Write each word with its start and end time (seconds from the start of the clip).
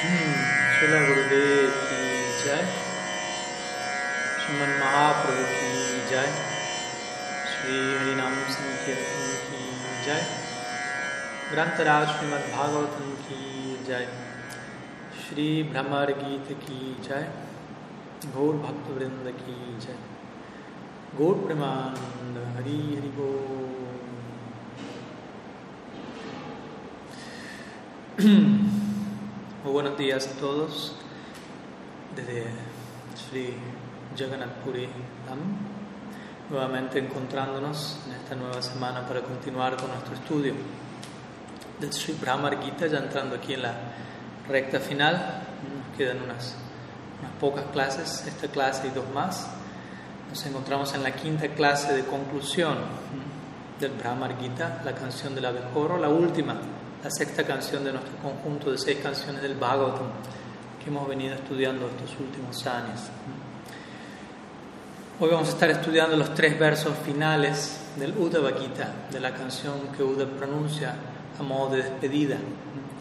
Shila 0.00 0.98
Gurudev 1.06 1.72
ki 1.86 1.96
jai, 2.42 2.64
Shriman 4.40 4.72
Mahaprabhu 4.82 5.44
ki 5.56 5.72
jai, 6.10 6.30
Shri 7.50 7.76
Harinam 7.98 8.34
Sankirtan 8.54 9.26
ki 9.48 9.62
jai, 10.06 10.22
Grantaraj 11.50 12.08
Srimad 12.14 12.44
Bhagavatam 12.54 13.10
ki 13.26 13.40
jai, 13.90 14.06
Shri 15.20 15.48
Brahmar 15.64 16.06
Gita 16.06 16.54
ki 16.64 16.80
jai, 17.06 17.24
Gaur 18.32 18.54
Bhakta 18.54 18.90
Vrinda 18.96 19.32
ki 19.44 19.56
jai, 19.86 19.98
Gaur 21.18 21.34
Premanand 21.44 22.36
Hari 22.56 22.80
Hari 22.96 23.10
Gaur. 23.20 23.60
Muy 29.70 29.82
buenos 29.82 29.98
días 29.98 30.26
a 30.26 30.40
todos 30.40 30.96
desde 32.16 32.44
Sri 33.14 33.54
Jagannath 34.18 34.64
Puri 34.64 34.88
nuevamente 36.50 36.98
encontrándonos 36.98 38.00
en 38.04 38.14
esta 38.14 38.34
nueva 38.34 38.60
semana 38.62 39.06
para 39.06 39.20
continuar 39.20 39.76
con 39.76 39.86
nuestro 39.90 40.14
estudio 40.14 40.54
del 41.78 41.92
Sri 41.92 42.14
Brahmar 42.14 42.60
Gita, 42.60 42.88
ya 42.88 42.98
entrando 42.98 43.36
aquí 43.36 43.54
en 43.54 43.62
la 43.62 43.74
recta 44.48 44.80
final, 44.80 45.44
nos 45.62 45.96
quedan 45.96 46.20
unas, 46.20 46.56
unas 47.20 47.32
pocas 47.38 47.66
clases, 47.72 48.26
esta 48.26 48.48
clase 48.48 48.88
y 48.88 48.90
dos 48.90 49.08
más. 49.14 49.50
Nos 50.30 50.44
encontramos 50.46 50.92
en 50.94 51.04
la 51.04 51.12
quinta 51.12 51.46
clase 51.46 51.94
de 51.94 52.04
conclusión 52.04 52.76
del 53.78 53.92
Brahmar 53.92 54.36
Gita, 54.36 54.82
la 54.84 54.96
canción 54.96 55.36
del 55.36 55.44
abejorro, 55.44 55.96
la 55.96 56.08
última 56.08 56.56
la 57.02 57.10
sexta 57.10 57.44
canción 57.44 57.82
de 57.82 57.92
nuestro 57.92 58.14
conjunto 58.16 58.70
de 58.70 58.76
seis 58.76 58.98
canciones 59.02 59.40
del 59.40 59.54
Bhagavatam 59.54 60.08
que 60.82 60.90
hemos 60.90 61.08
venido 61.08 61.34
estudiando 61.34 61.88
estos 61.88 62.18
últimos 62.20 62.66
años. 62.66 63.00
Hoy 65.18 65.30
vamos 65.30 65.48
a 65.48 65.52
estar 65.52 65.70
estudiando 65.70 66.16
los 66.16 66.34
tres 66.34 66.58
versos 66.58 66.94
finales 67.04 67.80
del 67.96 68.16
Uddhava 68.16 68.52
Gita, 68.52 68.92
de 69.10 69.18
la 69.18 69.32
canción 69.32 69.88
que 69.96 70.02
Uddhava 70.02 70.30
pronuncia 70.32 70.94
a 71.38 71.42
modo 71.42 71.76
de 71.76 71.84
despedida 71.84 72.36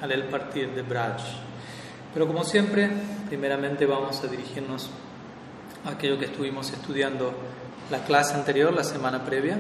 al 0.02 0.12
el 0.14 0.24
partir 0.26 0.74
de 0.74 0.82
Braj. 0.82 1.22
Pero 2.14 2.26
como 2.26 2.46
siempre, 2.46 2.90
primeramente 3.28 3.86
vamos 3.86 4.24
a 4.24 4.28
dirigirnos 4.28 4.90
a 5.86 5.92
aquello 5.92 6.18
que 6.18 6.26
estuvimos 6.26 6.72
estudiando 6.72 7.34
la 7.92 8.00
clase 8.06 8.34
anterior, 8.34 8.74
la 8.74 8.84
semana 8.86 9.26
previa, 9.26 9.58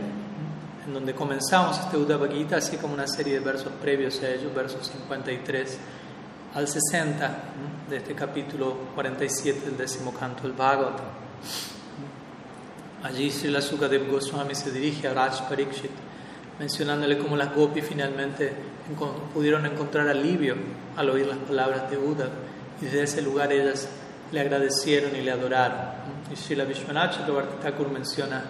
donde 0.93 1.13
comenzamos 1.13 1.79
este 1.79 1.97
Uddhava 1.97 2.27
Gita, 2.27 2.57
así 2.57 2.77
como 2.77 2.93
una 2.93 3.07
serie 3.07 3.33
de 3.33 3.39
versos 3.39 3.71
previos 3.81 4.21
a 4.21 4.29
ellos, 4.29 4.53
versos 4.53 4.87
53 4.87 5.77
al 6.55 6.67
60 6.67 7.43
de 7.89 7.97
este 7.97 8.15
capítulo 8.15 8.75
47 8.95 9.65
del 9.65 9.77
décimo 9.77 10.13
canto 10.13 10.43
del 10.43 10.53
Bhagavatam. 10.53 11.05
Allí 13.03 13.31
Srila 13.31 13.61
Sukadev 13.61 14.09
Goswami 14.09 14.55
se 14.55 14.71
dirige 14.71 15.07
a 15.07 15.13
Raj 15.13 15.47
Parikshit, 15.47 15.91
mencionándole 16.59 17.17
cómo 17.17 17.37
las 17.37 17.55
gopis 17.55 17.85
finalmente 17.85 18.53
pudieron 19.33 19.65
encontrar 19.65 20.07
alivio 20.09 20.55
al 20.97 21.09
oír 21.09 21.27
las 21.27 21.37
palabras 21.37 21.89
de 21.89 21.97
Uddhava 21.97 22.31
y 22.81 22.85
desde 22.85 23.03
ese 23.03 23.21
lugar 23.21 23.53
ellas 23.53 23.87
le 24.31 24.39
agradecieron 24.39 25.15
y 25.15 25.21
le 25.21 25.31
adoraron. 25.31 25.79
Y 26.31 26.35
Srila 26.35 26.65
Vishwanath 26.65 27.25
Thakur 27.61 27.89
menciona 27.89 28.43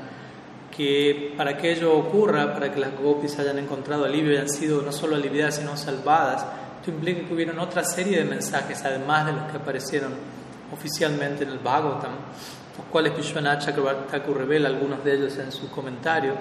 que 0.80 1.34
para 1.36 1.58
que 1.58 1.74
ello 1.74 1.94
ocurra, 1.94 2.54
para 2.54 2.72
que 2.72 2.80
las 2.80 2.98
gopis 2.98 3.38
hayan 3.38 3.60
encontrado 3.60 4.06
alivio 4.06 4.32
y 4.32 4.38
hayan 4.38 4.48
sido 4.48 4.82
no 4.82 4.94
solo 4.94 5.18
aliviadas, 5.18 5.58
sino 5.58 5.76
salvadas, 5.76 6.46
esto 6.78 6.92
implica 6.92 7.28
que 7.28 7.34
hubieron 7.34 7.60
otra 7.60 7.84
serie 7.84 8.20
de 8.20 8.24
mensajes, 8.24 8.86
además 8.86 9.26
de 9.26 9.34
los 9.34 9.52
que 9.52 9.58
aparecieron 9.58 10.14
oficialmente 10.74 11.44
en 11.44 11.50
el 11.50 11.60
Bhagavatam, 11.60 12.14
los 12.78 12.88
cuales 12.90 13.14
Vishwanath 13.18 13.66
Thakur 14.10 14.38
revela 14.38 14.70
algunos 14.70 15.04
de 15.04 15.16
ellos 15.16 15.38
en 15.38 15.52
su 15.52 15.70
comentario, 15.70 16.36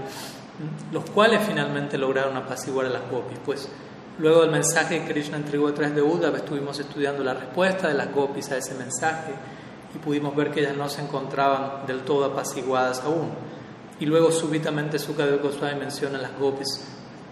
los 0.92 1.10
cuales 1.10 1.40
finalmente 1.44 1.98
lograron 1.98 2.36
apaciguar 2.36 2.86
a 2.86 2.90
las 2.90 3.10
gopis. 3.10 3.40
Pues 3.44 3.68
luego 4.20 4.42
del 4.42 4.52
mensaje 4.52 5.00
que 5.00 5.12
Krishna 5.14 5.38
entregó 5.38 5.66
a 5.66 5.74
través 5.74 5.96
de 5.96 6.02
Uddhava, 6.02 6.36
estuvimos 6.36 6.78
estudiando 6.78 7.24
la 7.24 7.34
respuesta 7.34 7.88
de 7.88 7.94
las 7.94 8.14
gopis 8.14 8.52
a 8.52 8.56
ese 8.58 8.76
mensaje 8.76 9.32
y 9.92 9.98
pudimos 9.98 10.36
ver 10.36 10.52
que 10.52 10.60
ellas 10.60 10.76
no 10.76 10.88
se 10.88 11.02
encontraban 11.02 11.88
del 11.88 12.02
todo 12.02 12.24
apaciguadas 12.26 13.00
aún. 13.00 13.57
Y 14.00 14.06
luego 14.06 14.30
súbitamente 14.30 14.98
Sukadeva 14.98 15.42
Goswami 15.42 15.80
menciona 15.80 16.18
las 16.18 16.38
gopis 16.38 16.80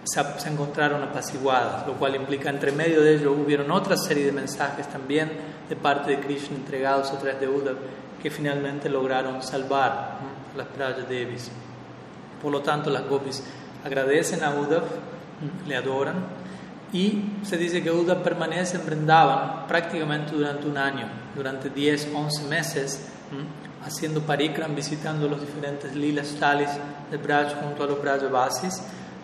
se, 0.07 0.49
encontraron 0.49 1.03
apaciguadas, 1.03 1.85
lo 1.85 1.93
cual 1.93 2.15
implica 2.15 2.49
entre 2.49 2.71
medio 2.71 3.01
de 3.01 3.15
ello 3.15 3.33
hubieron 3.33 3.71
otra 3.71 3.97
serie 3.97 4.25
de 4.25 4.31
mensajes 4.31 4.87
también 4.87 5.31
de 5.67 5.75
parte 5.75 6.11
de 6.11 6.19
Krishna 6.19 6.55
entregados 6.55 7.11
a 7.11 7.19
través 7.19 7.39
de 7.41 7.47
Uddhav 7.47 7.75
que 8.21 8.31
finalmente 8.31 8.89
lograron 8.89 9.43
salvar 9.43 9.91
a 10.53 10.57
las 10.57 10.67
playas 10.67 11.07
Devis. 11.09 11.51
Por 12.41 12.51
lo 12.51 12.61
tanto, 12.61 12.89
las 12.89 13.07
gopis 13.07 13.43
agradecen 13.83 14.43
a 14.43 14.55
Uddhav, 14.55 14.83
le 15.67 15.75
adoran 15.75 16.15
y 16.93 17.23
se 17.43 17.57
dice 17.57 17.83
que 17.83 17.91
Uddhav 17.91 18.23
permanece 18.23 18.77
en 18.77 18.85
Vrindavan 18.85 19.67
prácticamente 19.67 20.33
durante 20.33 20.67
un 20.67 20.77
año, 20.77 21.07
durante 21.35 21.69
10, 21.69 22.11
11 22.13 22.43
meses 22.47 23.07
haciendo 23.87 24.21
parikram, 24.21 24.75
visitando 24.75 25.27
los 25.27 25.41
diferentes 25.41 25.95
lilas 25.95 26.35
talis 26.39 26.69
de 27.09 27.17
Braj 27.17 27.55
junto 27.61 27.83
a 27.83 27.87
los 27.87 28.01
Brajavasis, 28.01 28.81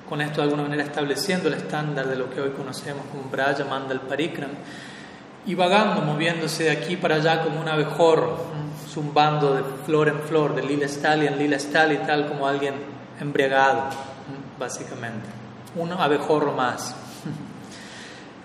con 0.08 0.22
esto 0.22 0.38
de 0.38 0.44
alguna 0.44 0.64
manera 0.64 0.84
estableciendo 0.84 1.50
el 1.50 1.56
estándar 1.56 2.08
de 2.08 2.16
lo 2.16 2.30
que 2.30 2.42
hoy 2.42 2.52
conocemos 2.52 3.06
como 3.12 3.30
Braja 3.30 3.66
Mandal 3.66 4.02
Parikram, 4.02 4.52
y 5.46 5.56
vagando, 5.56 6.02
moviéndose 6.02 6.64
de 6.64 6.72
aquí 6.72 6.96
para 6.96 7.16
allá 7.16 7.44
como 7.44 7.60
un 7.60 7.68
abejorro, 7.68 8.38
zumbando 8.90 9.56
de 9.56 9.64
flor 9.86 10.08
en 10.08 10.20
flor, 10.22 10.56
de 10.56 10.64
lila 10.64 10.88
stali 10.88 11.28
en 11.28 11.38
lila 11.38 11.60
stali, 11.60 11.98
tal 11.98 12.28
como 12.28 12.48
alguien 12.48 12.76
embriagado, 13.20 13.90
básicamente. 14.58 15.28
Un 15.76 15.92
abejorro 15.92 16.54
más. 16.54 16.96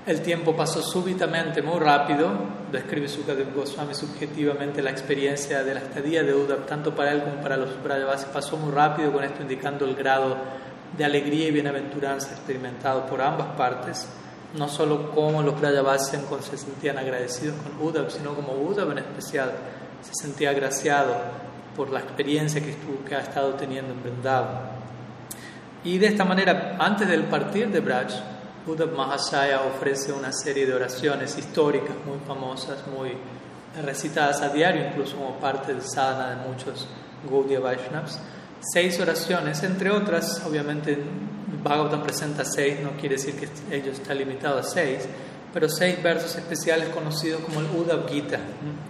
El 0.08 0.22
tiempo 0.22 0.56
pasó 0.56 0.80
súbitamente, 0.80 1.60
muy 1.60 1.78
rápido. 1.80 2.30
Describe 2.72 3.08
Sukadev 3.08 3.54
Goswami 3.54 3.92
subjetivamente 3.92 4.80
la 4.80 4.88
experiencia 4.88 5.62
de 5.62 5.74
la 5.74 5.80
estadía 5.80 6.22
de 6.22 6.32
Uddhav, 6.32 6.64
tanto 6.64 6.94
para 6.94 7.12
él 7.12 7.22
como 7.22 7.42
para 7.42 7.58
los 7.58 7.82
Brajavasis. 7.82 8.28
Pasó 8.28 8.56
muy 8.56 8.72
rápido, 8.72 9.12
con 9.12 9.22
esto 9.22 9.42
indicando 9.42 9.84
el 9.84 9.94
grado 9.94 10.38
de 10.96 11.04
alegría 11.04 11.48
y 11.48 11.50
bienaventuranza 11.50 12.30
experimentado 12.30 13.04
por 13.04 13.20
ambas 13.20 13.48
partes. 13.48 14.08
No 14.56 14.66
solo 14.66 15.10
como 15.10 15.42
los 15.42 15.60
Brajavasis 15.60 16.18
se 16.40 16.56
sentían 16.56 16.96
agradecidos 16.96 17.56
con 17.56 17.86
Uddhav, 17.86 18.10
sino 18.10 18.34
como 18.34 18.54
Uddhav 18.54 18.90
en 18.92 18.98
especial 19.00 19.52
se 20.00 20.14
sentía 20.14 20.48
agraciado 20.48 21.16
por 21.76 21.90
la 21.90 22.00
experiencia 22.00 22.62
que, 22.62 22.70
estuvo, 22.70 23.04
que 23.04 23.14
ha 23.14 23.20
estado 23.20 23.52
teniendo 23.56 23.92
en 23.92 24.02
Vrindavan. 24.02 24.70
Y 25.84 25.98
de 25.98 26.06
esta 26.06 26.24
manera, 26.24 26.76
antes 26.78 27.06
del 27.06 27.24
partir 27.24 27.68
de 27.68 27.80
Braj, 27.80 28.37
Uddhav 28.68 28.92
Mahashaya 28.92 29.62
ofrece 29.62 30.12
una 30.12 30.30
serie 30.30 30.66
de 30.66 30.74
oraciones 30.74 31.38
históricas 31.38 31.96
muy 32.04 32.18
famosas, 32.26 32.86
muy 32.86 33.12
recitadas 33.82 34.42
a 34.42 34.50
diario, 34.50 34.86
incluso 34.86 35.16
como 35.16 35.40
parte 35.40 35.72
del 35.72 35.82
sadhana 35.82 36.30
de 36.30 36.48
muchos 36.48 36.86
Gaudiya 37.30 37.60
Vaishnavas. 37.60 38.20
Seis 38.60 39.00
oraciones, 39.00 39.62
entre 39.62 39.90
otras, 39.90 40.42
obviamente 40.44 40.98
Bhagavatam 41.62 42.02
presenta 42.02 42.44
seis, 42.44 42.78
no 42.80 42.90
quiere 43.00 43.16
decir 43.16 43.34
que 43.36 43.48
ello 43.74 43.90
está 43.90 44.12
limitado 44.12 44.58
a 44.58 44.62
seis, 44.62 45.08
pero 45.52 45.66
seis 45.68 46.02
versos 46.02 46.36
especiales 46.36 46.90
conocidos 46.90 47.40
como 47.40 47.60
el 47.60 47.66
Uddhav 47.66 48.06
Gita. 48.06 48.38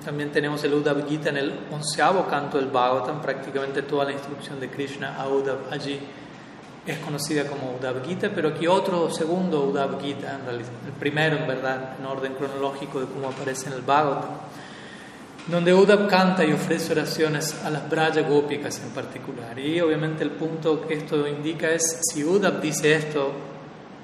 También 0.04 0.32
tenemos 0.32 0.64
el 0.64 0.74
Uddhav 0.74 1.08
Gita 1.08 1.28
en 1.28 1.36
el 1.36 1.52
onceavo 1.70 2.26
canto 2.26 2.58
del 2.58 2.66
Bhagavatam, 2.66 3.22
prácticamente 3.22 3.82
toda 3.82 4.06
la 4.06 4.12
instrucción 4.12 4.58
de 4.58 4.68
Krishna 4.70 5.14
a 5.16 5.28
Uddhav 5.28 5.70
allí 5.70 6.00
es 6.92 6.98
conocida 6.98 7.44
como 7.44 7.76
Uddhav 7.78 8.04
Gita, 8.04 8.30
pero 8.34 8.48
aquí 8.48 8.66
otro 8.66 9.10
segundo 9.10 9.64
Uddhav 9.64 10.00
Gita, 10.00 10.38
el 10.50 10.92
primero 10.92 11.36
en 11.36 11.46
verdad, 11.46 11.96
en 11.98 12.06
orden 12.06 12.34
cronológico 12.34 13.00
de 13.00 13.06
cómo 13.06 13.28
aparece 13.28 13.68
en 13.68 13.74
el 13.74 13.82
Bhagavatam, 13.82 14.30
donde 15.48 15.72
Uddhav 15.72 16.08
canta 16.08 16.44
y 16.44 16.52
ofrece 16.52 16.92
oraciones 16.92 17.62
a 17.64 17.70
las 17.70 17.88
Braja 17.88 18.20
Gópicas 18.22 18.80
en 18.82 18.90
particular. 18.90 19.58
Y 19.58 19.80
obviamente 19.80 20.22
el 20.22 20.30
punto 20.30 20.86
que 20.86 20.94
esto 20.94 21.26
indica 21.26 21.70
es, 21.70 22.00
si 22.12 22.24
Uddhav 22.24 22.60
dice 22.60 22.94
esto, 22.94 23.32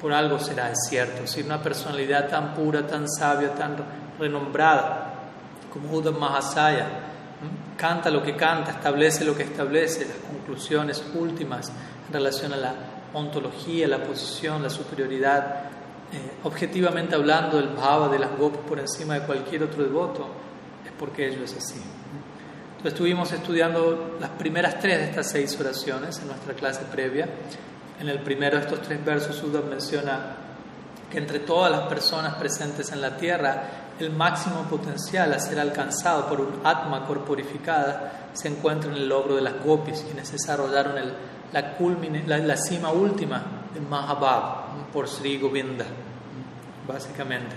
por 0.00 0.12
algo 0.12 0.38
será 0.38 0.70
es 0.70 0.78
cierto. 0.88 1.26
Si 1.26 1.42
una 1.42 1.62
personalidad 1.62 2.28
tan 2.28 2.54
pura, 2.54 2.86
tan 2.86 3.08
sabia, 3.08 3.54
tan 3.54 3.76
renombrada 4.18 5.14
como 5.72 5.90
Uddhav 5.96 6.18
Mahasaya, 6.18 7.03
canta 7.84 8.08
lo 8.08 8.22
que 8.22 8.34
canta, 8.34 8.70
establece 8.70 9.26
lo 9.26 9.36
que 9.36 9.42
establece, 9.42 10.06
las 10.06 10.16
conclusiones 10.16 11.04
últimas 11.14 11.70
en 12.06 12.14
relación 12.14 12.54
a 12.54 12.56
la 12.56 12.74
ontología, 13.12 13.86
la 13.86 14.02
posición, 14.02 14.62
la 14.62 14.70
superioridad, 14.70 15.64
eh, 16.10 16.38
objetivamente 16.44 17.14
hablando, 17.14 17.58
el 17.58 17.68
bhava 17.68 18.08
de 18.08 18.18
las 18.18 18.38
gopis 18.38 18.60
por 18.66 18.78
encima 18.80 19.18
de 19.18 19.26
cualquier 19.26 19.64
otro 19.64 19.82
devoto, 19.82 20.26
es 20.82 20.92
porque 20.98 21.28
ello 21.28 21.44
es 21.44 21.54
así. 21.58 21.78
Entonces 22.70 22.94
estuvimos 22.94 23.30
estudiando 23.32 24.16
las 24.18 24.30
primeras 24.30 24.78
tres 24.78 25.00
de 25.00 25.04
estas 25.04 25.30
seis 25.30 25.54
oraciones 25.60 26.18
en 26.20 26.28
nuestra 26.28 26.54
clase 26.54 26.86
previa. 26.90 27.28
En 28.00 28.08
el 28.08 28.20
primero 28.20 28.56
de 28.56 28.62
estos 28.62 28.80
tres 28.80 29.04
versos, 29.04 29.42
Uddhav 29.42 29.66
menciona 29.66 30.36
que 31.12 31.18
entre 31.18 31.40
todas 31.40 31.70
las 31.70 31.82
personas 31.82 32.36
presentes 32.36 32.90
en 32.92 33.02
la 33.02 33.14
tierra, 33.18 33.83
el 34.00 34.10
máximo 34.10 34.62
potencial 34.62 35.32
a 35.32 35.38
ser 35.38 35.60
alcanzado 35.60 36.26
por 36.28 36.40
un 36.40 36.60
Atma 36.64 37.06
corporificada 37.06 38.30
se 38.32 38.48
encuentra 38.48 38.90
en 38.90 38.96
el 38.96 39.08
logro 39.08 39.36
de 39.36 39.42
las 39.42 39.62
gopis, 39.62 40.00
quienes 40.00 40.32
desarrollaron 40.32 40.98
el, 40.98 41.12
la, 41.52 41.74
culmine, 41.76 42.24
la, 42.26 42.38
la, 42.38 42.56
cima 42.56 42.90
última 42.90 43.42
de 43.72 43.80
Mahabhav 43.80 44.90
por 44.92 45.08
Sri 45.08 45.38
Govinda, 45.38 45.84
básicamente. 46.88 47.54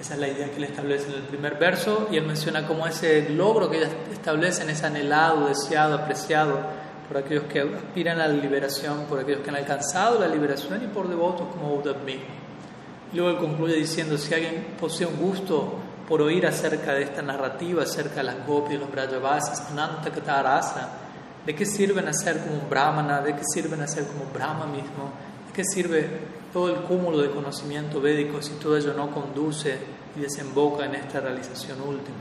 Esa 0.00 0.14
es 0.14 0.20
la 0.20 0.28
idea 0.28 0.50
que 0.50 0.56
él 0.56 0.64
establece 0.64 1.08
en 1.08 1.14
el 1.14 1.22
primer 1.22 1.56
verso 1.56 2.08
y 2.10 2.16
él 2.16 2.26
menciona 2.26 2.66
como 2.66 2.86
ese 2.86 3.28
logro 3.30 3.70
que 3.70 3.78
ellas 3.78 3.92
establecen 4.10 4.68
es 4.70 4.82
anhelado, 4.82 5.46
deseado, 5.46 5.94
apreciado 5.94 6.58
por 7.06 7.18
aquellos 7.18 7.44
que 7.44 7.60
aspiran 7.60 8.20
a 8.20 8.26
la 8.26 8.34
liberación, 8.34 9.04
por 9.08 9.20
aquellos 9.20 9.42
que 9.42 9.50
han 9.50 9.56
alcanzado 9.56 10.18
la 10.18 10.26
liberación 10.26 10.82
y 10.82 10.88
por 10.88 11.08
devotos 11.08 11.46
como 11.52 11.74
Uddhav 11.74 12.02
mismo. 12.04 12.41
Luego 13.14 13.30
él 13.30 13.36
concluye 13.36 13.74
diciendo, 13.74 14.16
si 14.16 14.32
alguien 14.32 14.74
posee 14.80 15.06
un 15.06 15.16
gusto 15.16 15.74
por 16.08 16.22
oír 16.22 16.46
acerca 16.46 16.94
de 16.94 17.02
esta 17.02 17.22
narrativa, 17.22 17.82
acerca 17.82 18.16
de 18.16 18.24
las 18.24 18.46
gopis, 18.46 18.78
los 18.78 18.90
brajavasis, 18.90 19.60
ananta 19.70 20.10
katarasa, 20.10 20.88
¿de 21.44 21.54
qué 21.54 21.66
sirven 21.66 22.08
hacer 22.08 22.38
como 22.38 22.54
un 22.54 22.70
brahmana? 22.70 23.20
¿De 23.20 23.34
qué 23.34 23.42
sirven 23.44 23.82
hacer 23.82 24.06
como 24.06 24.30
Brahma 24.32 24.66
mismo? 24.66 25.12
¿De 25.46 25.52
qué 25.52 25.64
sirve 25.64 26.08
todo 26.52 26.70
el 26.70 26.82
cúmulo 26.82 27.18
de 27.18 27.30
conocimiento 27.30 28.00
védico 28.00 28.40
si 28.40 28.54
todo 28.54 28.76
ello 28.76 28.94
no 28.94 29.10
conduce 29.10 29.76
y 30.16 30.20
desemboca 30.20 30.86
en 30.86 30.94
esta 30.94 31.20
realización 31.20 31.80
última? 31.82 32.16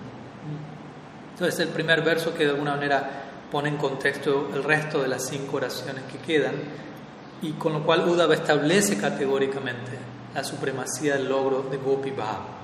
Entonces 1.34 1.60
el 1.60 1.70
primer 1.70 2.02
verso 2.02 2.34
que 2.34 2.44
de 2.44 2.52
alguna 2.52 2.76
manera 2.76 3.10
pone 3.50 3.70
en 3.70 3.78
contexto 3.78 4.50
el 4.54 4.64
resto 4.64 5.02
de 5.02 5.08
las 5.08 5.28
cinco 5.28 5.58
oraciones 5.58 6.04
que 6.12 6.18
quedan 6.20 6.54
y 7.42 7.54
con 7.54 7.74
lo 7.74 7.84
cual 7.86 8.08
Uddhava 8.08 8.36
establece 8.36 8.98
categóricamente 8.98 10.11
la 10.34 10.44
supremacía 10.44 11.16
del 11.16 11.30
logro 11.30 11.64
de 11.70 11.78
Gopi 11.78 12.12
Bhav. 12.12 12.62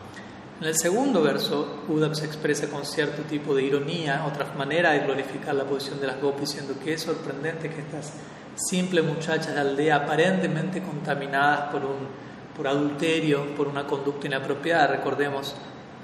En 0.59 0.67
el 0.67 0.75
segundo 0.75 1.21
verso, 1.21 1.83
Uddhav 1.87 2.15
se 2.15 2.25
expresa 2.25 2.67
con 2.67 2.83
cierto 2.83 3.21
tipo 3.23 3.53
de 3.53 3.61
ironía, 3.61 4.25
otra 4.25 4.51
manera 4.57 4.91
de 4.91 5.01
glorificar 5.01 5.53
la 5.53 5.65
posición 5.65 6.01
de 6.01 6.07
las 6.07 6.19
gopis, 6.19 6.49
diciendo 6.49 6.73
que 6.83 6.93
es 6.93 7.01
sorprendente 7.03 7.69
que 7.69 7.81
estas 7.81 8.11
simples 8.55 9.05
muchachas 9.05 9.53
de 9.53 9.59
aldea, 9.59 9.97
aparentemente 9.97 10.81
contaminadas 10.81 11.71
por, 11.71 11.85
un, 11.85 12.07
por 12.55 12.67
adulterio, 12.67 13.55
por 13.55 13.67
una 13.67 13.85
conducta 13.85 14.25
inapropiada, 14.25 14.87
recordemos, 14.87 15.51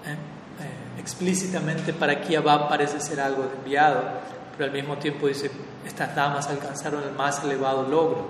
eh, 0.06 0.12
eh, 0.12 1.00
explícitamente 1.00 1.92
para 1.92 2.22
Kiabab 2.22 2.70
parece 2.70 3.00
ser 3.00 3.22
algo 3.22 3.50
enviado, 3.58 4.04
pero 4.56 4.70
al 4.70 4.72
mismo 4.72 4.98
tiempo 4.98 5.28
dice, 5.28 5.50
estas 5.84 6.16
damas 6.16 6.48
alcanzaron 6.48 7.02
el 7.02 7.14
más 7.14 7.44
elevado 7.44 7.90
logro. 7.90 8.28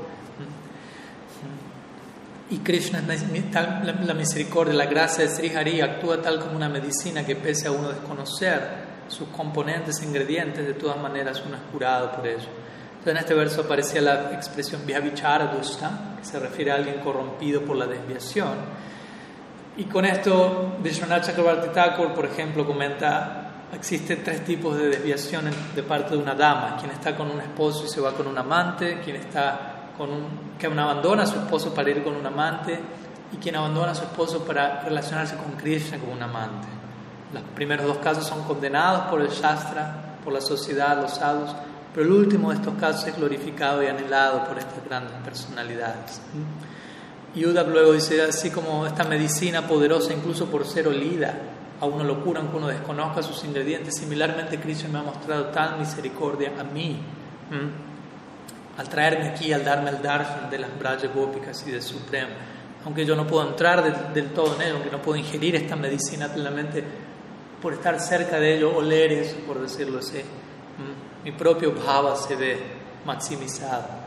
Y 2.54 2.60
Krishna, 2.60 3.02
la 3.02 4.14
misericordia, 4.14 4.76
la 4.76 4.86
gracia 4.86 5.24
de 5.24 5.30
Sri 5.32 5.56
Hari 5.56 5.82
actúa 5.82 6.22
tal 6.22 6.40
como 6.40 6.56
una 6.56 6.70
medicina 6.70 7.26
que 7.26 7.36
pese 7.36 7.68
a 7.68 7.72
uno 7.72 7.90
desconocer 7.90 8.62
sus 9.08 9.30
componentes, 9.30 10.04
ingredientes, 10.04 10.64
de 10.64 10.76
todas 10.76 11.02
maneras 11.02 11.42
uno 11.44 11.56
es 11.56 11.64
curado 11.72 12.12
por 12.12 12.28
ello. 12.28 12.46
Entonces 12.92 13.12
en 13.12 13.18
este 13.18 13.34
verso 13.34 13.62
aparecía 13.62 14.02
la 14.02 14.34
expresión 14.34 14.86
Vyavichara 14.86 15.50
que 15.50 16.24
se 16.24 16.40
refiere 16.40 16.70
a 16.70 16.76
alguien 16.76 17.00
corrompido 17.00 17.64
por 17.64 17.76
la 17.76 17.88
desviación. 17.88 18.54
Y 19.76 19.86
con 19.86 20.06
esto 20.06 20.76
Vishwanath 20.80 21.26
Chakrabarti 21.26 21.70
Thakur, 21.70 22.14
por 22.14 22.26
ejemplo, 22.28 22.68
comenta 22.68 23.40
existen 23.74 24.24
tres 24.24 24.46
tipos 24.46 24.78
de 24.78 24.90
desviación 24.90 25.46
de 25.76 25.82
parte 25.82 26.12
de 26.12 26.22
una 26.22 26.36
dama, 26.36 26.78
quien 26.80 26.92
está 26.92 27.16
con 27.16 27.32
un 27.32 27.42
esposo 27.42 27.86
y 27.86 27.90
se 27.90 28.00
va 28.00 28.14
con 28.14 28.28
un 28.28 28.38
amante, 28.38 29.00
quien 29.04 29.16
está 29.16 29.73
con 29.98 30.10
un, 30.10 30.26
que 30.58 30.68
abandona 30.68 31.24
a 31.24 31.26
su 31.26 31.36
esposo 31.36 31.74
para 31.74 31.90
ir 31.90 32.04
con 32.04 32.16
un 32.16 32.26
amante 32.26 32.80
y 33.32 33.38
quien 33.38 33.56
abandona 33.56 33.92
a 33.92 33.96
su 33.96 34.04
esposo 34.04 34.44
para 34.44 34.82
relacionarse 34.82 35.36
con 35.36 35.54
Krishna 35.54 35.98
como 35.98 36.14
un 36.14 36.24
amante. 36.24 36.68
Los 37.34 37.44
primeros 37.56 37.88
dos 37.88 37.98
casos 37.98 38.26
son 38.26 38.44
condenados 38.44 39.08
por 39.10 39.22
el 39.22 39.30
Shastra, 39.30 40.18
por 40.24 40.34
la 40.34 40.42
sociedad, 40.42 41.02
los 41.02 41.16
sadhus, 41.16 41.50
pero 41.94 42.06
el 42.06 42.12
último 42.12 42.50
de 42.50 42.56
estos 42.56 42.76
casos 42.76 43.08
es 43.08 43.16
glorificado 43.16 43.84
y 43.84 43.88
anhelado 43.88 44.46
por 44.46 44.58
estas 44.58 44.84
grandes 44.86 45.14
personalidades. 45.24 46.22
Y 47.36 47.46
Uddhav 47.46 47.70
luego 47.70 47.94
dice, 47.94 48.22
así 48.22 48.52
como 48.52 48.86
esta 48.86 49.04
medicina 49.04 49.68
poderosa, 49.68 50.14
incluso 50.14 50.46
por 50.48 50.66
ser 50.66 50.88
olida, 50.88 51.34
a 51.82 51.86
uno 51.86 52.04
lo 52.04 52.24
curan 52.24 52.50
que 52.50 52.58
uno 52.58 52.68
desconozca 52.68 53.24
sus 53.24 53.44
ingredientes, 53.44 53.96
similarmente 53.98 54.60
Krishna 54.60 54.90
me 54.90 55.00
ha 55.00 55.04
mostrado 55.04 55.46
tal 55.46 55.80
misericordia 55.80 56.52
a 56.60 56.64
mí 56.64 57.00
al 58.78 58.90
traerme 58.90 59.30
aquí, 59.30 59.54
al 59.54 59.64
darme 59.64 59.92
el 59.92 60.02
darshan 60.02 60.50
de 60.50 60.60
las 60.60 60.78
Braja 60.78 61.08
Gópicas 61.14 61.64
y 61.68 61.72
del 61.72 61.82
Supremo. 61.82 62.32
Aunque 62.86 63.06
yo 63.06 63.16
no 63.16 63.26
puedo 63.26 63.48
entrar 63.48 64.14
del, 64.14 64.30
todo 64.30 64.56
en 64.56 64.62
ello, 64.64 64.74
aunque 64.76 64.92
no 64.92 65.02
puedo 65.02 65.18
ingerir 65.18 65.56
esta 65.56 65.76
medicina 65.76 66.28
plenamente, 66.28 66.84
por 67.62 67.74
estar 67.74 68.00
cerca 68.00 68.40
de 68.40 68.58
ello, 68.58 68.76
oler 68.76 69.14
eso, 69.14 69.38
por 69.48 69.62
decirlo 69.62 70.00
así, 70.00 70.22
mi 71.24 71.32
propio 71.32 71.74
bhava 71.74 72.16
se 72.16 72.36
ve 72.36 72.58
maximizado. 73.06 74.04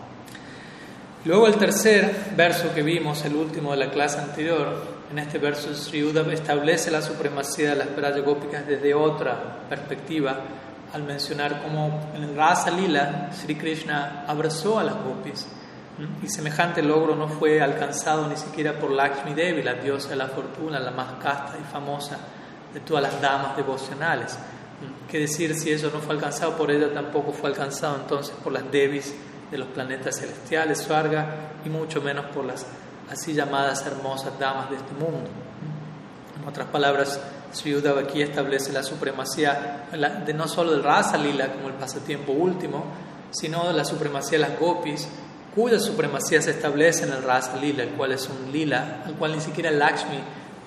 Luego 1.24 1.46
el 1.46 1.56
tercer 1.56 2.14
verso 2.36 2.72
que 2.74 2.82
vimos, 2.82 3.24
el 3.24 3.34
último 3.34 3.70
de 3.72 3.78
la 3.78 3.90
clase 3.90 4.20
anterior, 4.20 4.96
en 5.10 5.19
este 5.19 5.38
verso 5.38 5.74
Sri 5.74 6.04
Uddhava 6.04 6.32
establece 6.32 6.90
la 6.90 7.00
supremacía 7.00 7.70
de 7.70 7.76
las 7.76 7.96
Braja 7.96 8.19
Gópicas 8.20 8.66
desde 8.66 8.94
otra 8.94 9.66
perspectiva, 9.69 10.38
al 10.92 11.02
mencionar 11.02 11.62
cómo 11.62 12.12
en 12.14 12.36
Rasa 12.36 12.70
Lila 12.70 13.30
Sri 13.32 13.56
Krishna 13.56 14.24
abrazó 14.26 14.78
a 14.78 14.84
las 14.84 14.94
gopis 14.94 15.46
y 16.22 16.28
semejante 16.28 16.82
logro 16.82 17.14
no 17.14 17.28
fue 17.28 17.62
alcanzado 17.62 18.28
ni 18.28 18.36
siquiera 18.36 18.78
por 18.78 18.90
Lakshmi 18.90 19.32
Devi, 19.32 19.62
la 19.62 19.74
diosa 19.74 20.10
de 20.10 20.16
la 20.16 20.26
fortuna, 20.26 20.78
la 20.78 20.90
más 20.90 21.14
casta 21.22 21.56
y 21.58 21.64
famosa 21.64 22.18
de 22.74 22.80
todas 22.80 23.02
las 23.02 23.20
damas 23.20 23.56
devocionales. 23.56 24.38
¿Qué 25.08 25.20
decir 25.20 25.54
si 25.54 25.70
eso 25.70 25.90
no 25.90 26.00
fue 26.00 26.14
alcanzado 26.14 26.56
por 26.56 26.70
ella, 26.70 26.92
tampoco 26.92 27.32
fue 27.32 27.48
alcanzado 27.48 27.96
entonces 27.96 28.34
por 28.44 28.52
las 28.52 28.70
Devis 28.70 29.14
de 29.50 29.56
los 29.56 29.68
planetas 29.68 30.18
celestiales, 30.18 30.82
Svarga, 30.82 31.52
y 31.64 31.70
mucho 31.70 32.02
menos 32.02 32.26
por 32.26 32.44
las 32.44 32.66
así 33.10 33.32
llamadas 33.32 33.86
hermosas 33.86 34.38
damas 34.38 34.68
de 34.68 34.76
este 34.76 34.92
mundo? 34.92 35.30
En 36.38 36.46
otras 36.46 36.66
palabras, 36.66 37.18
Uddhava 37.66 38.02
aquí 38.02 38.22
establece 38.22 38.72
la 38.72 38.82
supremacía 38.82 39.87
de 40.25 40.34
no 40.34 40.48
solo 40.48 40.72
del 40.72 40.82
Rasa 40.82 41.16
Lila 41.16 41.52
como 41.52 41.69
el 41.69 41.75
pasatiempo 41.75 42.32
último, 42.32 42.84
sino 43.31 43.66
de 43.66 43.72
la 43.72 43.84
supremacía 43.84 44.38
de 44.38 44.48
las 44.48 44.58
gopis, 44.58 45.08
cuya 45.54 45.78
supremacía 45.78 46.43
se 46.43 46.50
establece 46.50 47.04
en 47.04 47.12
el 47.12 47.22
Rasa 47.22 47.56
Lila, 47.56 47.82
el 47.82 47.90
cual 47.90 48.12
es 48.12 48.28
un 48.28 48.52
lila, 48.52 49.02
al 49.06 49.14
cual 49.14 49.32
ni 49.32 49.40
siquiera 49.40 49.70
Lakshmi, 49.70 50.19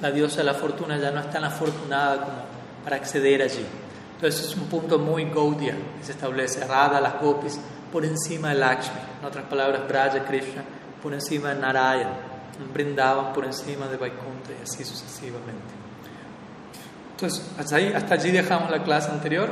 la 0.02 0.12
diosa 0.12 0.38
de 0.38 0.46
la 0.46 0.54
fortuna, 0.54 0.98
ya 0.98 1.12
no 1.12 1.20
es 1.20 1.30
tan 1.30 1.44
afortunada 1.44 2.22
como 2.22 2.38
para 2.84 2.96
acceder 2.96 3.42
allí. 3.42 3.66
Entonces 4.16 4.46
es 4.46 4.56
un 4.56 4.66
punto 4.66 4.98
muy 5.00 5.26
Gaudiya 5.26 5.76
que 6.00 6.06
se 6.06 6.12
establece, 6.14 6.66
Radha, 6.66 7.00
las 7.00 7.22
gopis, 7.22 7.60
por 7.92 8.06
encima 8.06 8.50
de 8.50 8.56
Lakshmi, 8.56 9.00
en 9.20 9.26
otras 9.26 9.46
palabras, 9.46 9.88
Braja 9.88 10.26
Krishna, 10.26 10.64
por 11.02 11.14
encima 11.14 11.54
de 11.54 11.62
Narayana, 11.62 12.30
Brindavan 12.74 13.32
por 13.32 13.46
encima 13.46 13.88
de 13.88 13.96
Vaikuntha 13.96 14.52
y 14.60 14.64
así 14.64 14.84
sucesivamente. 14.84 15.89
Entonces, 17.22 17.46
hasta, 17.58 17.76
ahí, 17.76 17.92
hasta 17.94 18.14
allí 18.14 18.32
dejamos 18.32 18.72
la 18.72 18.82
clase 18.82 19.12
anterior. 19.12 19.50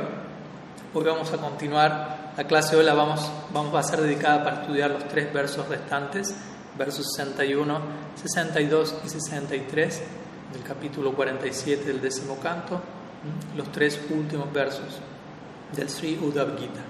Hoy 0.94 1.04
vamos 1.04 1.30
a 1.34 1.36
continuar. 1.36 2.32
La 2.34 2.44
clase 2.44 2.70
de 2.70 2.80
hoy 2.80 2.86
la 2.86 2.94
vamos, 2.94 3.30
vamos 3.52 3.74
a 3.74 3.82
ser 3.82 4.00
dedicada 4.00 4.42
para 4.42 4.62
estudiar 4.62 4.90
los 4.90 5.06
tres 5.06 5.30
versos 5.34 5.68
restantes, 5.68 6.34
versos 6.78 7.12
61, 7.14 7.78
62 8.14 8.94
y 9.04 9.08
63 9.10 10.02
del 10.54 10.62
capítulo 10.62 11.12
47 11.12 11.84
del 11.84 12.00
décimo 12.00 12.38
canto, 12.38 12.80
los 13.54 13.70
tres 13.70 14.00
últimos 14.08 14.50
versos 14.50 15.00
del 15.76 15.90
Sri 15.90 16.18
Uddhav 16.22 16.58
Gita. 16.58 16.80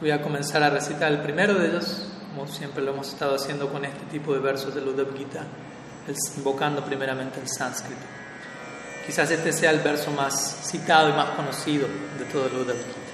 Voy 0.00 0.12
a 0.12 0.22
comenzar 0.22 0.62
a 0.62 0.70
recitar 0.70 1.10
el 1.10 1.18
primero 1.18 1.54
de 1.54 1.66
ellos, 1.66 2.12
como 2.32 2.46
siempre 2.46 2.80
lo 2.84 2.92
hemos 2.92 3.08
estado 3.08 3.34
haciendo 3.34 3.72
con 3.72 3.84
este 3.84 4.04
tipo 4.04 4.32
de 4.32 4.38
versos 4.38 4.72
del 4.72 4.86
Uddhav 4.86 5.16
Gita, 5.16 5.42
invocando 6.36 6.84
primeramente 6.84 7.40
el 7.40 7.48
sánscrito. 7.48 8.15
Quizás 9.06 9.30
este 9.30 9.52
sea 9.52 9.70
el 9.70 9.78
verso 9.78 10.10
más 10.10 10.34
citado 10.64 11.08
y 11.08 11.12
más 11.12 11.30
conocido 11.30 11.86
de 12.18 12.24
todo 12.24 12.46
el 12.46 12.56
Uddhav 12.56 12.76
Gita. 12.76 13.06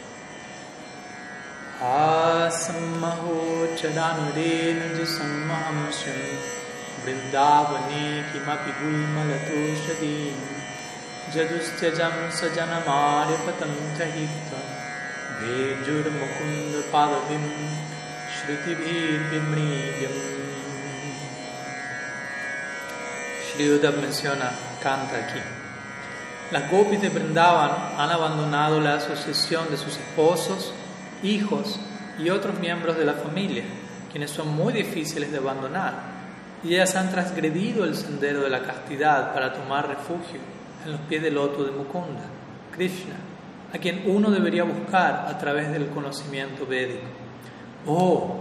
Asamaho 2.47 3.67
chadanurena 3.77 5.05
samhamshan 5.05 6.17
Vrindavani 7.05 8.25
kimapi 8.33 8.73
gulmalatoshadin 8.81 10.37
Jadustyajam 11.35 12.33
Vejur 15.43 16.07
mukund 16.09 16.75
padavim 16.91 17.45
Shritibhir 18.33 19.29
vimriyam 19.29 20.17
Shri 23.45 23.65
Uddhav 23.69 23.97
menciona, 24.01 24.49
canta 24.81 25.17
aquí. 25.19 25.62
Las 26.53 26.71
gopis 26.71 27.01
de 27.01 27.09
Brindavan 27.09 27.71
han 27.97 28.11
abandonado 28.11 28.79
la 28.79 28.97
asociación 28.97 29.71
de 29.71 29.79
sus 29.79 29.97
esposos, 29.97 30.75
hijos 31.23 31.81
y 32.19 32.29
otros 32.29 32.59
miembros 32.61 32.99
de 32.99 33.07
la 33.07 33.15
familia, 33.15 33.65
quienes 34.11 34.33
son 34.33 34.55
muy 34.55 34.75
difíciles 34.75 35.33
de 35.33 35.39
abandonar, 35.39 35.95
y 36.63 36.75
ellas 36.75 36.95
han 36.95 37.11
transgredido 37.11 37.87
el 37.87 37.97
sendero 37.97 38.43
de 38.43 38.51
la 38.51 38.65
castidad 38.65 39.33
para 39.33 39.55
tomar 39.55 39.89
refugio 39.89 40.41
en 40.85 40.93
los 40.93 41.01
pies 41.01 41.23
del 41.23 41.37
loto 41.37 41.65
de 41.65 41.71
Mukunda, 41.71 42.25
Krishna, 42.71 43.15
a 43.73 43.79
quien 43.79 44.03
uno 44.05 44.31
debería 44.31 44.65
buscar 44.65 45.25
a 45.31 45.39
través 45.39 45.73
del 45.73 45.89
conocimiento 45.89 46.67
védico. 46.67 47.07
Oh, 47.87 48.41